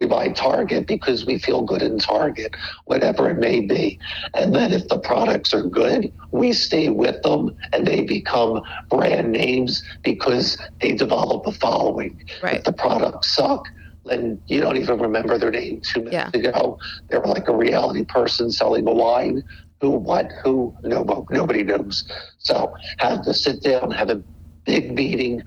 We 0.00 0.06
buy 0.08 0.28
Target 0.28 0.86
because 0.86 1.24
we 1.24 1.38
feel 1.38 1.62
good 1.62 1.80
in 1.82 1.98
Target, 1.98 2.54
whatever 2.86 3.30
it 3.30 3.38
may 3.38 3.60
be. 3.60 3.98
And 4.34 4.54
then 4.54 4.72
if 4.72 4.86
the 4.88 4.98
products 4.98 5.54
are 5.54 5.62
good, 5.62 6.12
we 6.30 6.52
stay 6.52 6.88
with 6.90 7.22
them 7.22 7.56
and 7.72 7.86
they 7.86 8.02
become 8.02 8.60
brand 8.90 9.32
names 9.32 9.82
because 10.02 10.58
they 10.80 10.92
develop 10.92 11.46
a 11.46 11.52
following. 11.52 12.22
Right. 12.42 12.56
If 12.56 12.64
the 12.64 12.72
products 12.72 13.34
suck, 13.34 13.66
then 14.04 14.40
you 14.46 14.60
don't 14.60 14.76
even 14.76 14.98
remember 14.98 15.38
their 15.38 15.50
name 15.50 15.80
two 15.80 16.00
minutes 16.02 16.30
Yeah. 16.34 16.40
ago. 16.50 16.78
They 17.08 17.16
were 17.18 17.26
like 17.26 17.48
a 17.48 17.56
reality 17.56 18.04
person 18.04 18.50
selling 18.50 18.86
a 18.86 18.92
wine. 18.92 19.42
Who, 19.80 19.90
what, 19.90 20.32
who, 20.42 20.74
no, 20.82 21.26
nobody 21.30 21.62
knows. 21.62 22.04
So 22.44 22.74
have 22.98 23.22
to 23.24 23.32
sit 23.32 23.62
down, 23.62 23.90
have 23.90 24.10
a 24.10 24.22
big 24.66 24.92
meeting 24.92 25.42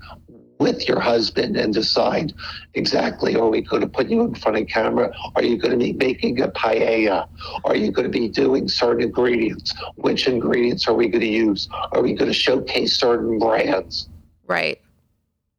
with 0.58 0.88
your 0.88 0.98
husband 0.98 1.56
and 1.56 1.72
decide 1.72 2.32
exactly 2.74 3.36
are 3.36 3.48
we 3.48 3.60
going 3.60 3.82
to 3.82 3.88
put 3.88 4.08
you 4.08 4.22
in 4.22 4.34
front 4.34 4.58
of 4.58 4.66
camera? 4.66 5.12
Are 5.36 5.44
you 5.44 5.56
going 5.56 5.70
to 5.70 5.78
be 5.78 5.92
making 5.92 6.40
a 6.40 6.48
paella? 6.48 7.28
Are 7.64 7.76
you 7.76 7.92
going 7.92 8.10
to 8.10 8.18
be 8.18 8.28
doing 8.28 8.66
certain 8.66 9.04
ingredients? 9.04 9.72
Which 9.94 10.26
ingredients 10.26 10.88
are 10.88 10.94
we 10.94 11.06
going 11.06 11.20
to 11.20 11.28
use? 11.28 11.68
Are 11.92 12.02
we 12.02 12.14
going 12.14 12.30
to 12.30 12.34
showcase 12.34 12.98
certain 12.98 13.38
brands? 13.38 14.08
right 14.46 14.80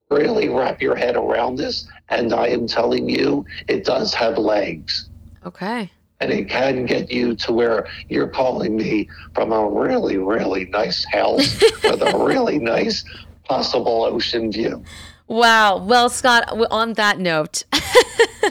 Really 0.10 0.50
wrap 0.50 0.82
your 0.82 0.96
head 0.96 1.16
around 1.16 1.56
this. 1.58 1.88
And 2.10 2.34
I 2.34 2.48
am 2.48 2.68
telling 2.68 3.08
you, 3.08 3.46
it 3.68 3.86
does 3.86 4.14
have 4.14 4.38
legs. 4.38 5.10
okay 5.46 5.90
And 6.22 6.32
it 6.32 6.50
can 6.50 6.86
get 6.86 7.10
you 7.12 7.36
to 7.36 7.54
where 7.54 7.88
you're 8.10 8.28
calling 8.28 8.76
me 8.76 9.08
from 9.34 9.54
a 9.54 9.70
really, 9.70 10.18
really 10.18 10.66
nice 10.66 11.06
house 11.06 11.62
with 11.84 12.02
a 12.02 12.18
really 12.18 12.60
nice 12.60 13.06
possible 13.46 14.04
ocean 14.04 14.52
view. 14.52 14.84
Wow. 15.28 15.78
Well, 15.78 16.10
Scott, 16.10 16.44
on 16.72 16.94
that 16.94 17.20
note, 17.20 17.64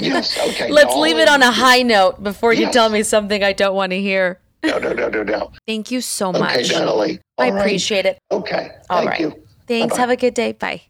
Yes, 0.01 0.39
okay. 0.39 0.71
let's 0.71 0.95
no, 0.95 1.01
leave 1.01 1.19
it 1.19 1.29
on 1.29 1.43
a 1.43 1.51
high 1.51 1.83
note 1.83 2.23
before 2.23 2.53
you 2.53 2.71
tell 2.71 2.89
me 2.89 3.03
something 3.03 3.43
I 3.43 3.53
don't 3.53 3.75
want 3.75 3.91
to 3.93 4.01
hear. 4.01 4.39
No, 4.63 4.79
no, 4.79 4.93
no, 4.93 5.09
no, 5.09 5.23
no. 5.23 5.53
Thank 5.67 5.91
you 5.91 6.01
so 6.01 6.31
Okay, 6.31 6.39
much. 6.41 6.71
Natalie. 6.73 7.21
I 7.37 7.47
All 7.47 7.53
right. 7.53 7.61
appreciate 7.61 8.07
it. 8.07 8.19
Okay. 8.31 8.71
All 8.91 8.99
Thank 8.99 9.11
right. 9.11 9.21
you. 9.21 9.43
Thanks. 9.67 9.93
Bye-bye. 9.93 10.01
Have 10.01 10.11
a 10.11 10.17
good 10.17 10.35
day. 10.35 10.53
Bye. 10.53 10.83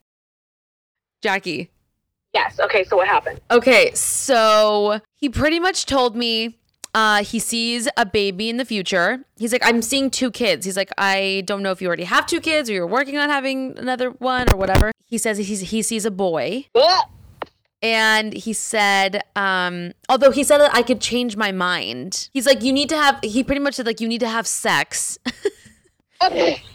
Jackie. 1.23 1.71
Yes. 2.35 2.59
Okay. 2.61 2.85
So 2.85 2.97
what 2.97 3.09
happened? 3.09 3.41
Okay, 3.51 3.91
so 3.95 5.01
he 5.17 5.29
pretty 5.29 5.59
much 5.59 5.87
told 5.87 6.15
me 6.17 6.59
uh, 6.95 7.23
he 7.23 7.39
sees 7.39 7.89
a 7.97 8.07
baby 8.07 8.49
in 8.49 8.57
the 8.57 8.65
future. 8.65 9.25
He's 9.37 9.53
like, 9.53 9.63
I'm 9.65 9.83
seeing 9.83 10.11
two 10.11 10.31
kids. 10.31 10.65
He's 10.65 10.77
like, 10.77 10.91
I 10.99 11.43
don't 11.47 11.63
know 11.63 11.71
if 11.71 11.81
you 11.83 11.89
already 11.89 12.05
have 12.05 12.27
two 12.27 12.41
kids 12.41 12.71
or 12.71 12.73
you're 12.73 12.87
working 12.87 13.19
on 13.19 13.29
having 13.29 13.79
another 13.79 14.11
one 14.11 14.51
or 14.53 14.57
whatever. 14.57 14.93
He 15.07 15.19
says 15.19 15.39
he's, 15.39 15.61
he 15.61 15.83
sees 15.83 16.05
a 16.05 16.11
boy. 16.11 16.67
And 17.81 18.33
he 18.33 18.53
said, 18.53 19.23
um, 19.37 19.93
although 20.09 20.33
he 20.33 20.43
said 20.43 20.59
that 20.59 20.75
I 20.75 20.83
could 20.83 21.01
change 21.01 21.37
my 21.37 21.53
mind. 21.53 22.29
He's 22.33 22.47
like, 22.47 22.63
you 22.63 22.73
need 22.73 22.89
to 22.89 22.97
have, 22.97 23.21
he 23.23 23.45
pretty 23.45 23.61
much 23.61 23.75
said, 23.75 23.87
like, 23.87 24.01
you 24.01 24.09
need 24.09 24.21
to 24.21 24.29
have 24.29 24.47
sex. 24.47 25.19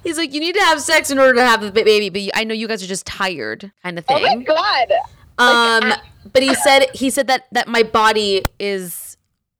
He's 0.03 0.17
like, 0.17 0.33
you 0.33 0.39
need 0.39 0.55
to 0.55 0.61
have 0.61 0.79
sex 0.79 1.11
in 1.11 1.19
order 1.19 1.33
to 1.33 1.43
have 1.43 1.61
the 1.61 1.71
baby, 1.71 2.09
but 2.09 2.37
I 2.37 2.45
know 2.45 2.53
you 2.53 2.67
guys 2.67 2.81
are 2.81 2.87
just 2.87 3.05
tired, 3.05 3.73
kind 3.83 3.99
of 3.99 4.05
thing. 4.05 4.25
Oh 4.25 4.35
my 4.37 4.43
god. 4.43 4.93
Um, 5.37 5.93
but 6.31 6.43
he 6.43 6.53
said 6.55 6.87
he 6.93 7.09
said 7.09 7.27
that 7.27 7.47
that 7.51 7.67
my 7.67 7.83
body 7.83 8.43
is 8.59 8.93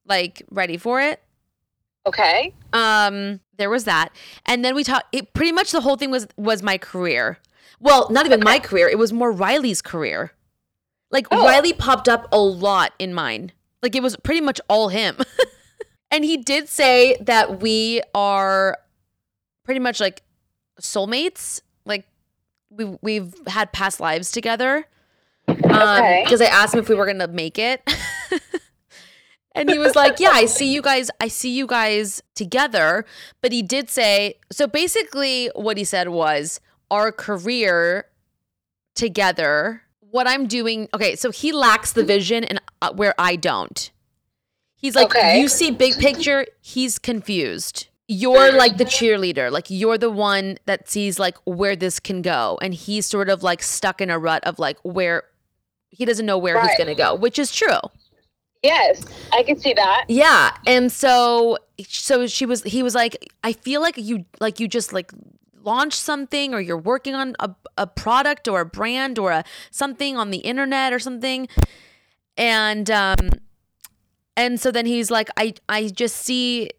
like 0.05 0.43
ready 0.51 0.77
for 0.77 1.01
it. 1.01 1.21
Okay. 2.05 2.53
Um, 2.73 3.39
there 3.57 3.69
was 3.69 3.85
that, 3.85 4.09
and 4.45 4.63
then 4.65 4.75
we 4.75 4.83
talked. 4.83 5.05
It 5.15 5.33
pretty 5.33 5.51
much 5.51 5.71
the 5.71 5.81
whole 5.81 5.95
thing 5.95 6.11
was 6.11 6.27
was 6.37 6.61
my 6.61 6.77
career. 6.77 7.37
Well, 7.79 8.09
not 8.11 8.25
even 8.25 8.41
my 8.41 8.59
career. 8.59 8.87
It 8.89 8.97
was 8.97 9.11
more 9.13 9.31
Riley's 9.31 9.81
career. 9.81 10.31
Like 11.11 11.27
Oh. 11.31 11.45
Riley 11.45 11.73
popped 11.73 12.09
up 12.09 12.27
a 12.31 12.39
lot 12.39 12.93
in 12.99 13.13
mine. 13.13 13.51
Like 13.81 13.95
it 13.95 14.01
was 14.03 14.15
pretty 14.17 14.41
much 14.41 14.59
all 14.69 14.87
him. 14.89 15.17
and 16.11 16.23
he 16.25 16.37
did 16.37 16.67
say 16.69 17.17
that 17.21 17.61
we 17.61 18.01
are 18.15 18.77
pretty 19.63 19.79
much 19.79 19.99
like 19.99 20.21
soulmates. 20.81 21.61
Like 21.85 22.05
we 22.69 22.97
we've 23.01 23.33
had 23.47 23.71
past 23.71 23.99
lives 23.99 24.31
together. 24.31 24.85
Um, 25.47 25.55
Okay. 25.63 26.21
because 26.23 26.41
I 26.41 26.45
asked 26.45 26.73
him 26.73 26.79
if 26.79 26.89
we 26.89 26.95
were 26.95 27.05
gonna 27.05 27.27
make 27.27 27.59
it. 27.59 27.81
and 29.55 29.69
he 29.69 29.77
was 29.77 29.95
like, 29.95 30.19
Yeah, 30.19 30.31
I 30.31 30.45
see 30.45 30.71
you 30.73 30.81
guys, 30.81 31.09
I 31.19 31.27
see 31.27 31.55
you 31.55 31.67
guys 31.67 32.21
together. 32.35 33.05
But 33.41 33.51
he 33.51 33.61
did 33.61 33.89
say, 33.89 34.35
so 34.51 34.67
basically 34.67 35.49
what 35.55 35.77
he 35.77 35.83
said 35.83 36.09
was 36.09 36.59
our 36.91 37.11
career 37.11 38.05
together, 38.95 39.81
what 39.99 40.27
I'm 40.27 40.47
doing, 40.47 40.87
okay, 40.93 41.15
so 41.15 41.31
he 41.31 41.51
lacks 41.51 41.93
the 41.93 42.03
vision 42.03 42.43
and 42.43 42.61
uh, 42.81 42.93
where 42.93 43.13
I 43.17 43.35
don't. 43.35 43.91
He's 44.75 44.95
like, 44.95 45.05
Okay. 45.15 45.39
you 45.39 45.47
see 45.47 45.71
big 45.71 45.97
picture, 45.97 46.45
he's 46.61 46.99
confused. 46.99 47.87
You're 48.09 48.51
like 48.51 48.77
the 48.77 48.83
cheerleader, 48.85 49.49
like 49.49 49.69
you're 49.69 49.97
the 49.97 50.09
one 50.11 50.57
that 50.65 50.89
sees 50.89 51.19
like 51.19 51.37
where 51.45 51.75
this 51.75 51.99
can 52.01 52.21
go. 52.21 52.59
And 52.61 52.73
he's 52.73 53.05
sort 53.05 53.29
of 53.29 53.43
like 53.43 53.63
stuck 53.63 54.01
in 54.01 54.09
a 54.09 54.19
rut 54.19 54.43
of 54.43 54.59
like 54.59 54.77
where 54.83 55.23
he 55.89 56.03
doesn't 56.05 56.25
know 56.25 56.37
where 56.37 56.61
he's 56.61 56.77
gonna 56.77 56.95
go, 56.95 57.15
which 57.15 57.39
is 57.39 57.51
true. 57.51 57.79
Yes, 58.63 59.03
I 59.33 59.43
can 59.43 59.59
see 59.59 59.73
that. 59.73 60.05
Yeah. 60.07 60.55
And 60.65 60.91
so 60.91 61.57
so 61.87 62.27
she 62.27 62.45
was 62.45 62.63
he 62.63 62.81
was 62.81 62.95
like, 62.95 63.29
I 63.43 63.53
feel 63.53 63.81
like 63.81 63.97
you 63.97 64.25
like 64.39 64.59
you 64.59 64.67
just 64.69 64.93
like 64.93 65.11
launched 65.63 65.99
something 65.99 66.53
or 66.53 66.61
you're 66.61 66.77
working 66.77 67.13
on 67.13 67.35
a, 67.39 67.53
a 67.77 67.87
product 67.87 68.47
or 68.47 68.61
a 68.61 68.65
brand 68.65 69.19
or 69.19 69.31
a 69.31 69.43
something 69.71 70.17
on 70.17 70.31
the 70.31 70.39
internet 70.39 70.93
or 70.93 70.99
something. 70.99 71.47
And 72.37 72.89
um 72.89 73.29
and 74.37 74.59
so 74.59 74.71
then 74.71 74.85
he's 74.85 75.11
like, 75.11 75.29
I 75.35 75.55
I 75.67 75.89
just 75.89 76.17
see 76.17 76.69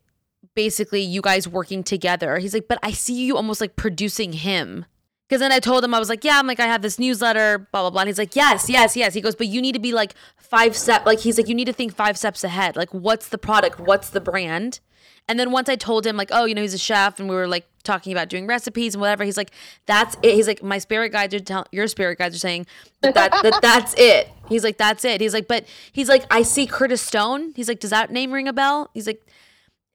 basically 0.55 1.03
you 1.03 1.21
guys 1.21 1.47
working 1.47 1.83
together. 1.83 2.39
He's 2.39 2.55
like, 2.55 2.69
but 2.69 2.79
I 2.83 2.93
see 2.93 3.27
you 3.27 3.37
almost 3.37 3.61
like 3.61 3.77
producing 3.77 4.33
him. 4.33 4.87
Because 5.29 5.41
then 5.41 5.53
I 5.53 5.59
told 5.59 5.85
him, 5.85 5.95
I 5.95 5.99
was 5.99 6.09
like, 6.09 6.23
yeah, 6.23 6.39
I'm 6.39 6.47
like, 6.47 6.61
I 6.61 6.67
have 6.67 6.83
this 6.83 6.99
newsletter, 6.99 7.67
blah, 7.73 7.83
blah, 7.83 7.91
blah. 7.91 8.03
And 8.03 8.09
he's 8.09 8.19
like, 8.19 8.37
yes, 8.37 8.69
yes, 8.69 8.95
yes. 8.95 9.15
He 9.15 9.21
goes, 9.21 9.35
but 9.35 9.47
you 9.47 9.63
need 9.63 9.73
to 9.73 9.79
be 9.79 9.93
like 9.93 10.15
five 10.37 10.77
step, 10.77 11.07
like, 11.07 11.21
he's 11.21 11.39
like, 11.39 11.49
you 11.49 11.55
need 11.55 11.65
to 11.65 11.73
think 11.73 11.95
five 11.95 12.19
steps 12.19 12.45
ahead. 12.45 12.77
Like, 12.77 12.93
what's 12.93 13.29
the 13.29 13.39
product? 13.39 13.81
What's 13.81 14.11
the 14.11 14.21
brand? 14.21 14.81
And 15.27 15.41
then 15.41 15.51
once 15.51 15.71
I 15.71 15.77
told 15.77 16.07
him, 16.07 16.17
like, 16.19 16.29
oh, 16.33 16.45
you 16.45 16.55
know, 16.55 16.61
he's 16.61 16.75
a 16.75 16.79
chef 16.79 17.19
and 17.19 17.29
we 17.31 17.35
were 17.35 17.49
like 17.49 17.67
talking 17.83 18.13
about 18.13 18.29
doing 18.29 18.47
recipes 18.47 18.95
and 18.95 19.01
whatever, 19.01 19.25
he's 19.25 19.39
like, 19.39 19.51
that's 19.87 20.17
it. 20.23 20.35
He's 20.35 20.47
like, 20.47 20.63
my 20.63 20.79
spirit 20.79 21.13
guides 21.13 21.35
are 21.35 21.41
telling, 21.41 21.67
your 21.73 21.87
spirit 21.87 22.19
guides 22.19 22.37
are 22.37 22.41
saying 22.41 22.67
that, 23.01 23.15
that, 23.15 23.33
that 23.43 23.59
that's 23.63 23.95
it. 23.97 24.29
He's 24.51 24.63
like, 24.63 24.77
that's 24.77 25.05
it. 25.05 25.23
He's 25.23 25.33
like, 25.33 25.49
but 25.49 25.65
he's 25.93 26.11
like, 26.11 26.27
I 26.31 26.43
see 26.43 26.67
Curtis 26.67 27.01
Stone. 27.01 27.55
He's 27.57 27.69
like, 27.69 27.81
does 27.81 27.91
that 27.91 28.13
name 28.13 28.33
ring 28.33 28.49
a 28.49 28.53
bell? 28.53 28.91
He's 28.93 29.07
like, 29.07 29.27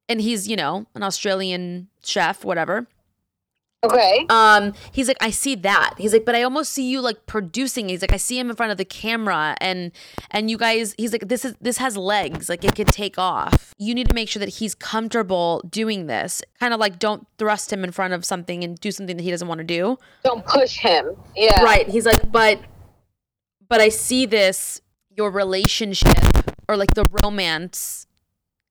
and 0.07 0.19
he's, 0.19 0.47
you 0.47 0.55
know, 0.55 0.87
an 0.95 1.03
Australian 1.03 1.89
chef, 2.03 2.43
whatever. 2.43 2.87
Okay. 3.81 4.25
Um, 4.29 4.73
he's 4.91 5.07
like, 5.07 5.17
I 5.21 5.29
see 5.29 5.55
that. 5.55 5.93
He's 5.97 6.11
like, 6.11 6.25
but 6.25 6.35
I 6.35 6.43
almost 6.43 6.73
see 6.73 6.89
you 6.89 6.99
like 6.99 7.25
producing. 7.27 7.87
He's 7.87 8.01
like, 8.01 8.11
I 8.11 8.17
see 8.17 8.37
him 8.37 8.49
in 8.49 8.55
front 8.57 8.73
of 8.73 8.77
the 8.77 8.83
camera, 8.83 9.55
and 9.61 9.93
and 10.31 10.51
you 10.51 10.57
guys. 10.57 10.95
He's 10.97 11.13
like, 11.13 11.29
this 11.29 11.45
is 11.45 11.55
this 11.61 11.77
has 11.77 11.95
legs. 11.95 12.49
Like 12.49 12.65
it 12.65 12.75
could 12.75 12.87
take 12.87 13.17
off. 13.17 13.73
You 13.77 13.95
need 13.95 14.09
to 14.09 14.13
make 14.13 14.27
sure 14.27 14.41
that 14.41 14.49
he's 14.49 14.75
comfortable 14.75 15.61
doing 15.69 16.07
this. 16.07 16.43
Kind 16.59 16.73
of 16.73 16.79
like, 16.81 16.99
don't 16.99 17.25
thrust 17.37 17.71
him 17.71 17.85
in 17.85 17.91
front 17.91 18.13
of 18.13 18.25
something 18.25 18.65
and 18.65 18.77
do 18.79 18.91
something 18.91 19.15
that 19.15 19.23
he 19.23 19.31
doesn't 19.31 19.47
want 19.47 19.59
to 19.59 19.63
do. 19.63 19.97
Don't 20.25 20.45
push 20.45 20.77
him. 20.77 21.15
Yeah. 21.35 21.63
Right. 21.63 21.87
He's 21.87 22.05
like, 22.05 22.29
but 22.29 22.59
but 23.69 23.79
I 23.79 23.87
see 23.87 24.25
this 24.25 24.81
your 25.15 25.31
relationship 25.31 26.17
or 26.67 26.75
like 26.75 26.95
the 26.95 27.05
romance 27.23 28.07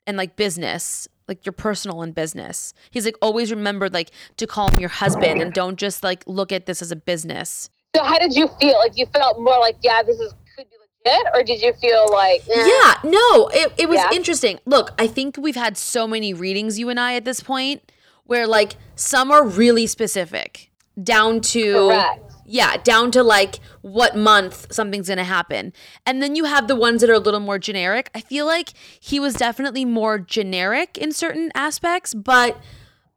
and 0.06 0.18
like 0.18 0.36
business 0.36 1.08
like 1.28 1.44
your 1.46 1.52
personal 1.52 2.02
and 2.02 2.14
business. 2.14 2.72
He's 2.90 3.04
like 3.04 3.16
always 3.22 3.50
remember 3.50 3.88
like 3.88 4.10
to 4.38 4.46
call 4.46 4.68
him 4.70 4.80
your 4.80 4.88
husband 4.88 5.40
and 5.42 5.52
don't 5.52 5.76
just 5.76 6.02
like 6.02 6.24
look 6.26 6.50
at 6.52 6.66
this 6.66 6.82
as 6.82 6.90
a 6.90 6.96
business. 6.96 7.70
So 7.94 8.02
how 8.02 8.18
did 8.18 8.34
you 8.34 8.48
feel? 8.60 8.78
Like 8.78 8.96
you 8.96 9.06
felt 9.06 9.38
more 9.38 9.58
like, 9.60 9.76
yeah, 9.82 10.02
this 10.02 10.18
is 10.18 10.34
could 10.56 10.66
be 10.70 10.76
legit, 11.06 11.26
or 11.34 11.42
did 11.42 11.60
you 11.62 11.72
feel 11.74 12.06
like, 12.10 12.42
eh? 12.48 12.66
Yeah, 12.66 12.94
no, 13.04 13.48
it, 13.48 13.72
it 13.78 13.88
was 13.88 13.98
Yeah. 13.98 14.10
interesting. 14.12 14.58
Look, 14.66 14.92
I 14.98 15.06
think 15.06 15.36
we've 15.38 15.56
had 15.56 15.76
so 15.76 16.06
many 16.06 16.34
readings, 16.34 16.78
you 16.78 16.88
and 16.90 16.98
I, 16.98 17.14
at 17.14 17.24
this 17.24 17.40
point, 17.40 17.92
where 18.24 18.46
like 18.46 18.76
some 18.94 19.30
are 19.30 19.46
really 19.46 19.86
specific, 19.86 20.70
down 21.02 21.40
to 21.40 21.72
Correct. 21.88 22.27
Yeah, 22.48 22.78
down 22.78 23.10
to 23.10 23.22
like 23.22 23.60
what 23.82 24.16
month 24.16 24.72
something's 24.72 25.08
gonna 25.08 25.22
happen, 25.22 25.72
and 26.06 26.22
then 26.22 26.34
you 26.34 26.44
have 26.44 26.66
the 26.66 26.74
ones 26.74 27.02
that 27.02 27.10
are 27.10 27.14
a 27.14 27.18
little 27.18 27.40
more 27.40 27.58
generic. 27.58 28.10
I 28.14 28.22
feel 28.22 28.46
like 28.46 28.70
he 28.98 29.20
was 29.20 29.34
definitely 29.34 29.84
more 29.84 30.18
generic 30.18 30.96
in 30.96 31.12
certain 31.12 31.52
aspects, 31.54 32.14
but 32.14 32.58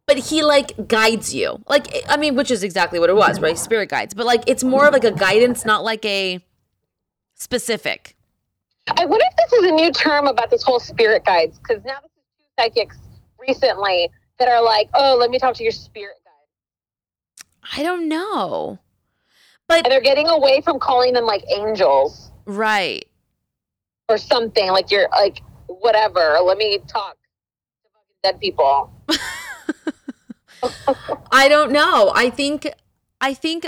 but 0.06 0.18
he 0.18 0.44
like 0.44 0.88
guides 0.88 1.34
you. 1.34 1.64
Like 1.68 1.88
i 2.10 2.18
mean 2.18 2.36
which 2.36 2.52
is 2.52 2.64
exactly 2.64 3.00
what 3.00 3.10
it 3.10 3.16
was 3.16 3.40
right? 3.40 3.58
Spirit 3.58 3.90
guides. 3.90 4.14
But 4.14 4.26
like 4.26 4.44
it's 4.48 4.64
more 4.64 4.86
of 4.88 4.94
like 4.94 5.06
a 5.06 5.12
guidance 5.12 5.64
not 5.66 5.84
like 5.84 6.04
a 6.06 6.44
specific. 7.36 8.18
I 8.98 9.06
wonder 9.06 9.26
if 9.30 9.36
this 9.38 9.60
is 9.60 9.72
a 9.72 9.74
new 9.74 9.92
term 9.92 10.28
about 10.28 10.50
this 10.50 10.64
whole 10.64 10.80
spirit 10.80 11.24
guides, 11.24 11.58
because 11.58 11.84
now 11.86 11.98
this 12.02 12.12
is 12.12 12.24
two 12.40 12.46
psychics 12.60 12.98
recently 13.40 14.10
that 14.40 14.50
are 14.50 14.62
like, 14.62 14.90
oh, 14.94 15.16
let 15.18 15.30
me 15.30 15.40
talk 15.40 15.56
to 15.56 15.64
your 15.64 15.72
spirit 15.72 16.18
guide. 16.26 17.46
i 17.78 17.82
don't 17.82 18.10
know 18.10 18.80
but 19.72 19.86
And 19.86 19.92
they're 19.92 20.02
getting 20.02 20.28
away 20.28 20.62
from 20.62 20.80
calling 20.80 21.14
them 21.14 21.26
like 21.26 21.44
angels. 21.50 22.32
Right. 22.46 23.08
Or 24.10 24.18
something, 24.18 24.70
like 24.72 24.92
you're 24.92 25.08
like, 25.12 25.42
whatever, 25.68 26.38
let 26.44 26.58
me 26.58 26.80
talk 26.88 27.14
to 27.14 27.20
dead 28.24 28.40
people. 28.40 28.92
i 31.32 31.48
don't 31.48 31.72
know. 31.72 32.12
I 32.14 32.30
think 32.30 32.72
i 33.20 33.34
think 33.34 33.66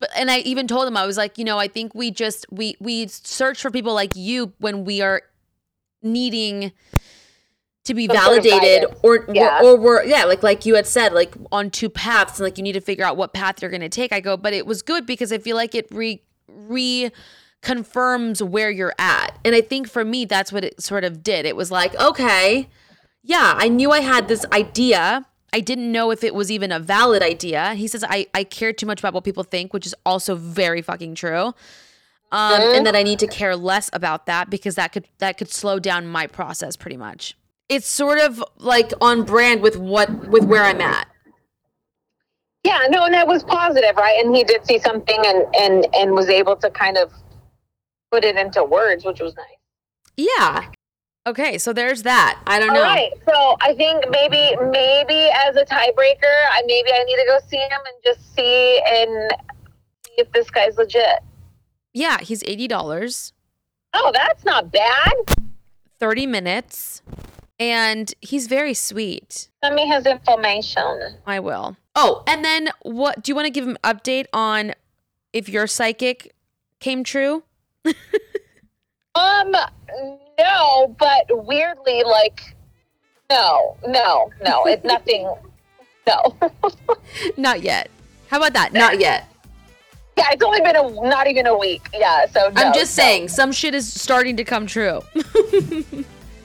but 0.00 0.10
and 0.16 0.30
i 0.30 0.38
even 0.38 0.66
told 0.66 0.86
him 0.86 0.96
i 0.96 1.06
was 1.06 1.16
like 1.16 1.38
you 1.38 1.44
know 1.44 1.58
i 1.58 1.68
think 1.68 1.94
we 1.94 2.10
just 2.10 2.46
we 2.50 2.76
we 2.80 3.06
search 3.08 3.60
for 3.60 3.70
people 3.70 3.94
like 3.94 4.14
you 4.14 4.52
when 4.58 4.84
we 4.84 5.00
are 5.02 5.22
needing 6.02 6.72
to 7.84 7.94
be 7.94 8.06
Some 8.06 8.16
sort 8.16 8.38
of 8.38 8.44
validated 8.44 8.96
or, 9.02 9.26
Yeah. 9.32 9.60
or 9.62 9.72
or 9.72 9.76
we're 9.76 10.04
yeah 10.04 10.24
like 10.24 10.42
like 10.42 10.64
you 10.66 10.74
had 10.74 10.86
said 10.86 11.12
like 11.12 11.34
on 11.52 11.70
two 11.70 11.88
paths 11.90 12.38
and 12.38 12.44
like 12.44 12.56
you 12.56 12.64
need 12.64 12.72
to 12.72 12.80
figure 12.80 13.04
out 13.04 13.16
what 13.16 13.32
path 13.34 13.60
you're 13.60 13.70
going 13.70 13.82
to 13.82 13.88
take. 13.88 14.12
I 14.12 14.20
go 14.20 14.36
but 14.36 14.52
it 14.52 14.66
was 14.66 14.82
good 14.82 15.06
because 15.06 15.32
i 15.32 15.38
feel 15.38 15.56
like 15.56 15.74
it 15.74 15.86
re 15.90 16.22
re 16.48 17.10
confirms 17.60 18.42
where 18.42 18.70
you're 18.70 18.94
at. 18.98 19.38
And 19.44 19.54
i 19.54 19.60
think 19.60 19.88
for 19.88 20.04
me 20.04 20.24
that's 20.24 20.52
what 20.52 20.64
it 20.64 20.82
sort 20.82 21.04
of 21.04 21.22
did. 21.22 21.46
It 21.46 21.56
was 21.56 21.70
like 21.70 21.94
okay 22.00 22.68
yeah 23.22 23.54
i 23.56 23.68
knew 23.68 23.90
i 23.90 24.00
had 24.00 24.28
this 24.28 24.44
idea. 24.52 25.26
I 25.52 25.60
didn't 25.60 25.92
know 25.92 26.10
if 26.10 26.24
it 26.24 26.34
was 26.34 26.50
even 26.50 26.72
a 26.72 26.80
valid 26.80 27.22
idea. 27.22 27.74
He 27.74 27.86
says 27.86 28.02
i 28.08 28.26
i 28.34 28.44
care 28.44 28.72
too 28.72 28.86
much 28.86 29.00
about 29.00 29.12
what 29.12 29.24
people 29.24 29.44
think 29.44 29.72
which 29.74 29.86
is 29.86 29.94
also 30.06 30.34
very 30.36 30.80
fucking 30.82 31.14
true. 31.16 31.54
Um, 32.32 32.60
and 32.60 32.84
that 32.86 32.96
I 32.96 33.04
need 33.04 33.20
to 33.20 33.28
care 33.28 33.54
less 33.54 33.88
about 33.92 34.26
that 34.26 34.50
because 34.50 34.74
that 34.74 34.90
could 34.92 35.06
that 35.18 35.38
could 35.38 35.50
slow 35.52 35.78
down 35.78 36.06
my 36.08 36.26
process 36.26 36.74
pretty 36.76 36.96
much. 36.96 37.36
It's 37.68 37.86
sort 37.88 38.18
of 38.18 38.42
like 38.58 38.92
on 39.00 39.24
brand 39.24 39.62
with 39.62 39.76
what 39.76 40.28
with 40.28 40.44
where 40.44 40.62
I'm 40.62 40.80
at. 40.80 41.08
Yeah, 42.62 42.80
no, 42.88 43.04
and 43.04 43.14
that 43.14 43.26
was 43.26 43.44
positive, 43.44 43.96
right? 43.96 44.22
And 44.24 44.34
he 44.34 44.44
did 44.44 44.64
see 44.66 44.78
something 44.78 45.18
and 45.24 45.44
and 45.54 45.86
and 45.94 46.12
was 46.12 46.28
able 46.28 46.56
to 46.56 46.70
kind 46.70 46.96
of 46.96 47.12
put 48.10 48.24
it 48.24 48.36
into 48.36 48.64
words, 48.64 49.04
which 49.04 49.20
was 49.20 49.34
nice. 49.36 49.46
Yeah. 50.16 50.66
Okay, 51.26 51.56
so 51.56 51.72
there's 51.72 52.02
that. 52.02 52.38
I 52.46 52.58
don't 52.58 52.68
know. 52.74 52.80
All 52.82 52.86
right, 52.86 53.10
so 53.26 53.56
I 53.62 53.74
think 53.74 54.04
maybe 54.10 54.54
maybe 54.70 55.30
as 55.34 55.56
a 55.56 55.64
tiebreaker, 55.64 56.34
I 56.52 56.62
maybe 56.66 56.90
I 56.92 57.02
need 57.04 57.16
to 57.16 57.24
go 57.26 57.38
see 57.48 57.56
him 57.56 57.70
and 57.86 57.96
just 58.04 58.34
see 58.36 58.80
and 58.86 59.30
see 60.06 60.12
if 60.18 60.30
this 60.32 60.50
guy's 60.50 60.76
legit. 60.76 61.20
Yeah, 61.94 62.18
he's 62.20 62.42
eighty 62.44 62.68
dollars, 62.68 63.32
Oh, 63.94 64.10
that's 64.12 64.44
not 64.44 64.70
bad. 64.70 65.12
thirty 65.98 66.26
minutes, 66.26 67.00
and 67.58 68.12
he's 68.20 68.46
very 68.46 68.74
sweet. 68.74 69.48
Send 69.62 69.74
me 69.74 69.86
his 69.86 70.06
information. 70.06 71.16
I 71.26 71.40
will. 71.40 71.76
Oh, 71.94 72.22
and 72.26 72.44
then 72.44 72.70
what? 72.82 73.22
Do 73.22 73.30
you 73.30 73.36
want 73.36 73.46
to 73.46 73.50
give 73.50 73.64
him 73.66 73.76
an 73.82 73.96
update 73.96 74.26
on 74.32 74.72
if 75.32 75.48
your 75.48 75.66
psychic 75.66 76.34
came 76.80 77.04
true? 77.04 77.44
Um, 79.14 79.54
no, 80.38 80.96
but 80.98 81.46
weirdly, 81.46 82.02
like, 82.02 82.56
no, 83.30 83.76
no, 83.86 84.30
no, 84.42 84.64
it's 84.66 84.84
nothing. 84.94 85.32
No. 86.06 86.36
Not 87.36 87.62
yet. 87.62 87.90
How 88.28 88.38
about 88.38 88.52
that? 88.54 88.72
Not 88.72 88.98
yet. 88.98 89.28
yeah, 90.18 90.24
it's 90.32 90.42
only 90.42 90.60
been 90.60 90.76
a 90.76 91.08
not 91.08 91.28
even 91.28 91.46
a 91.46 91.56
week. 91.56 91.88
Yeah, 91.94 92.26
so 92.26 92.50
no, 92.50 92.62
I'm 92.62 92.74
just 92.74 92.96
no. 92.98 93.04
saying, 93.04 93.28
some 93.28 93.52
shit 93.52 93.74
is 93.74 93.90
starting 93.92 94.36
to 94.36 94.44
come 94.44 94.66
true. 94.66 95.00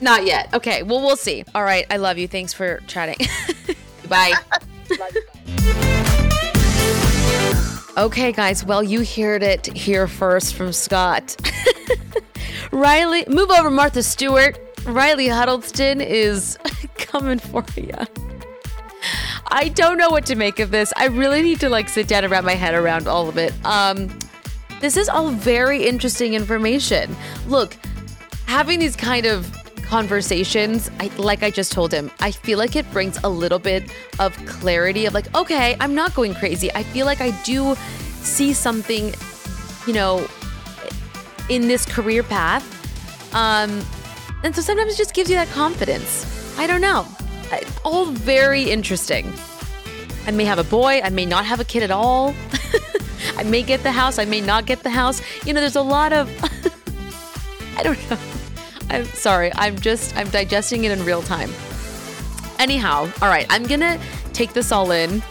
Not 0.00 0.24
yet. 0.24 0.52
Okay, 0.54 0.82
well, 0.82 1.00
we'll 1.00 1.16
see. 1.16 1.44
All 1.54 1.62
right, 1.62 1.86
I 1.90 1.98
love 1.98 2.18
you. 2.18 2.26
Thanks 2.26 2.52
for 2.52 2.80
chatting. 2.86 3.16
Bye. 4.08 4.32
okay, 7.96 8.32
guys, 8.32 8.64
well, 8.64 8.82
you 8.82 9.04
heard 9.04 9.42
it 9.42 9.66
here 9.76 10.06
first 10.08 10.54
from 10.54 10.72
Scott. 10.72 11.36
Riley, 12.72 13.24
move 13.28 13.50
over, 13.50 13.70
Martha 13.70 14.02
Stewart. 14.02 14.58
Riley 14.86 15.28
Huddleston 15.28 16.00
is 16.00 16.58
coming 16.96 17.38
for 17.38 17.64
you. 17.76 17.92
I 19.52 19.68
don't 19.68 19.98
know 19.98 20.10
what 20.10 20.26
to 20.26 20.36
make 20.36 20.60
of 20.60 20.70
this. 20.70 20.92
I 20.96 21.06
really 21.06 21.42
need 21.42 21.60
to 21.60 21.68
like 21.68 21.88
sit 21.88 22.08
down 22.08 22.24
and 22.24 22.30
wrap 22.30 22.44
my 22.44 22.54
head 22.54 22.74
around 22.74 23.08
all 23.08 23.28
of 23.28 23.36
it. 23.36 23.52
Um, 23.64 24.08
this 24.80 24.96
is 24.96 25.08
all 25.08 25.30
very 25.30 25.86
interesting 25.86 26.34
information. 26.34 27.14
Look, 27.46 27.76
having 28.46 28.78
these 28.78 28.96
kind 28.96 29.26
of 29.26 29.46
conversations, 29.90 30.88
I, 31.00 31.08
like 31.16 31.42
I 31.42 31.50
just 31.50 31.72
told 31.72 31.92
him, 31.92 32.12
I 32.20 32.30
feel 32.30 32.58
like 32.58 32.76
it 32.76 32.88
brings 32.92 33.18
a 33.24 33.28
little 33.28 33.58
bit 33.58 33.92
of 34.20 34.36
clarity 34.46 35.04
of 35.04 35.14
like, 35.14 35.34
okay, 35.34 35.76
I'm 35.80 35.96
not 35.96 36.14
going 36.14 36.32
crazy. 36.32 36.72
I 36.76 36.84
feel 36.84 37.06
like 37.06 37.20
I 37.20 37.32
do 37.42 37.74
see 38.22 38.52
something, 38.52 39.12
you 39.88 39.92
know, 39.92 40.28
in 41.48 41.66
this 41.66 41.84
career 41.84 42.22
path. 42.22 42.64
Um, 43.34 43.84
and 44.44 44.54
so 44.54 44.62
sometimes 44.62 44.94
it 44.94 44.96
just 44.96 45.12
gives 45.12 45.28
you 45.28 45.34
that 45.34 45.48
confidence. 45.48 46.24
I 46.56 46.68
don't 46.68 46.80
know. 46.80 47.04
All 47.84 48.06
very 48.06 48.70
interesting. 48.70 49.32
I 50.24 50.30
may 50.30 50.44
have 50.44 50.60
a 50.60 50.64
boy, 50.64 51.00
I 51.02 51.10
may 51.10 51.26
not 51.26 51.44
have 51.46 51.58
a 51.58 51.64
kid 51.64 51.82
at 51.82 51.90
all. 51.90 52.32
I 53.36 53.42
may 53.42 53.64
get 53.64 53.82
the 53.82 53.90
house, 53.90 54.20
I 54.20 54.24
may 54.24 54.40
not 54.40 54.66
get 54.66 54.84
the 54.84 54.90
house. 54.90 55.20
You 55.44 55.52
know, 55.52 55.60
there's 55.60 55.74
a 55.74 55.82
lot 55.82 56.12
of 56.12 56.30
I 57.76 57.82
don't 57.82 57.98
know. 58.08 58.39
I'm 58.90 59.04
sorry. 59.06 59.52
I'm 59.54 59.78
just 59.78 60.16
I'm 60.16 60.28
digesting 60.28 60.84
it 60.84 60.90
in 60.90 61.04
real 61.04 61.22
time. 61.22 61.50
Anyhow, 62.58 63.10
all 63.22 63.28
right. 63.28 63.46
I'm 63.48 63.64
gonna 63.64 63.98
take 64.32 64.52
this 64.52 64.72
all 64.72 64.90
in, 64.90 65.22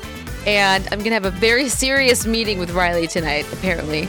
and 0.47 0.87
I'm 0.91 0.99
gonna 0.99 1.15
have 1.15 1.25
a 1.25 1.31
very 1.31 1.69
serious 1.83 2.25
meeting 2.25 2.57
with 2.59 2.71
Riley 2.71 3.07
tonight. 3.07 3.45
Apparently, 3.53 4.07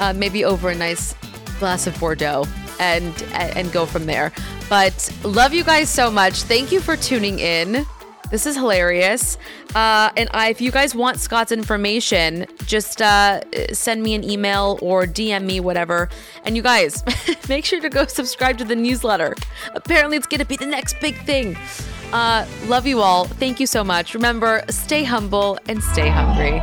uh, 0.00 0.12
maybe 0.12 0.44
over 0.44 0.70
a 0.70 0.74
nice 0.74 1.14
glass 1.58 1.86
of 1.86 1.98
Bordeaux, 1.98 2.44
and 2.78 3.22
and 3.32 3.72
go 3.72 3.86
from 3.86 4.06
there. 4.06 4.32
But 4.68 5.10
love 5.22 5.54
you 5.54 5.64
guys 5.64 5.88
so 5.88 6.10
much. 6.10 6.42
Thank 6.42 6.72
you 6.72 6.80
for 6.80 6.96
tuning 6.96 7.38
in. 7.38 7.86
This 8.30 8.46
is 8.46 8.56
hilarious. 8.56 9.38
Uh, 9.74 10.10
and 10.16 10.28
I, 10.32 10.50
if 10.50 10.60
you 10.60 10.70
guys 10.70 10.94
want 10.94 11.18
Scott's 11.18 11.52
information, 11.52 12.46
just 12.66 13.00
uh, 13.00 13.40
send 13.72 14.02
me 14.02 14.14
an 14.14 14.24
email 14.24 14.78
or 14.82 15.04
DM 15.04 15.44
me, 15.44 15.60
whatever. 15.60 16.08
And 16.44 16.56
you 16.56 16.62
guys, 16.62 17.02
make 17.48 17.64
sure 17.64 17.80
to 17.80 17.88
go 17.88 18.06
subscribe 18.06 18.58
to 18.58 18.64
the 18.64 18.76
newsletter. 18.76 19.34
Apparently, 19.74 20.16
it's 20.16 20.26
going 20.26 20.40
to 20.40 20.46
be 20.46 20.56
the 20.56 20.66
next 20.66 21.00
big 21.00 21.16
thing. 21.24 21.56
Uh, 22.12 22.46
love 22.66 22.86
you 22.86 23.00
all. 23.00 23.24
Thank 23.24 23.60
you 23.60 23.66
so 23.66 23.84
much. 23.84 24.14
Remember, 24.14 24.62
stay 24.68 25.04
humble 25.04 25.58
and 25.68 25.82
stay 25.82 26.08
hungry. 26.08 26.62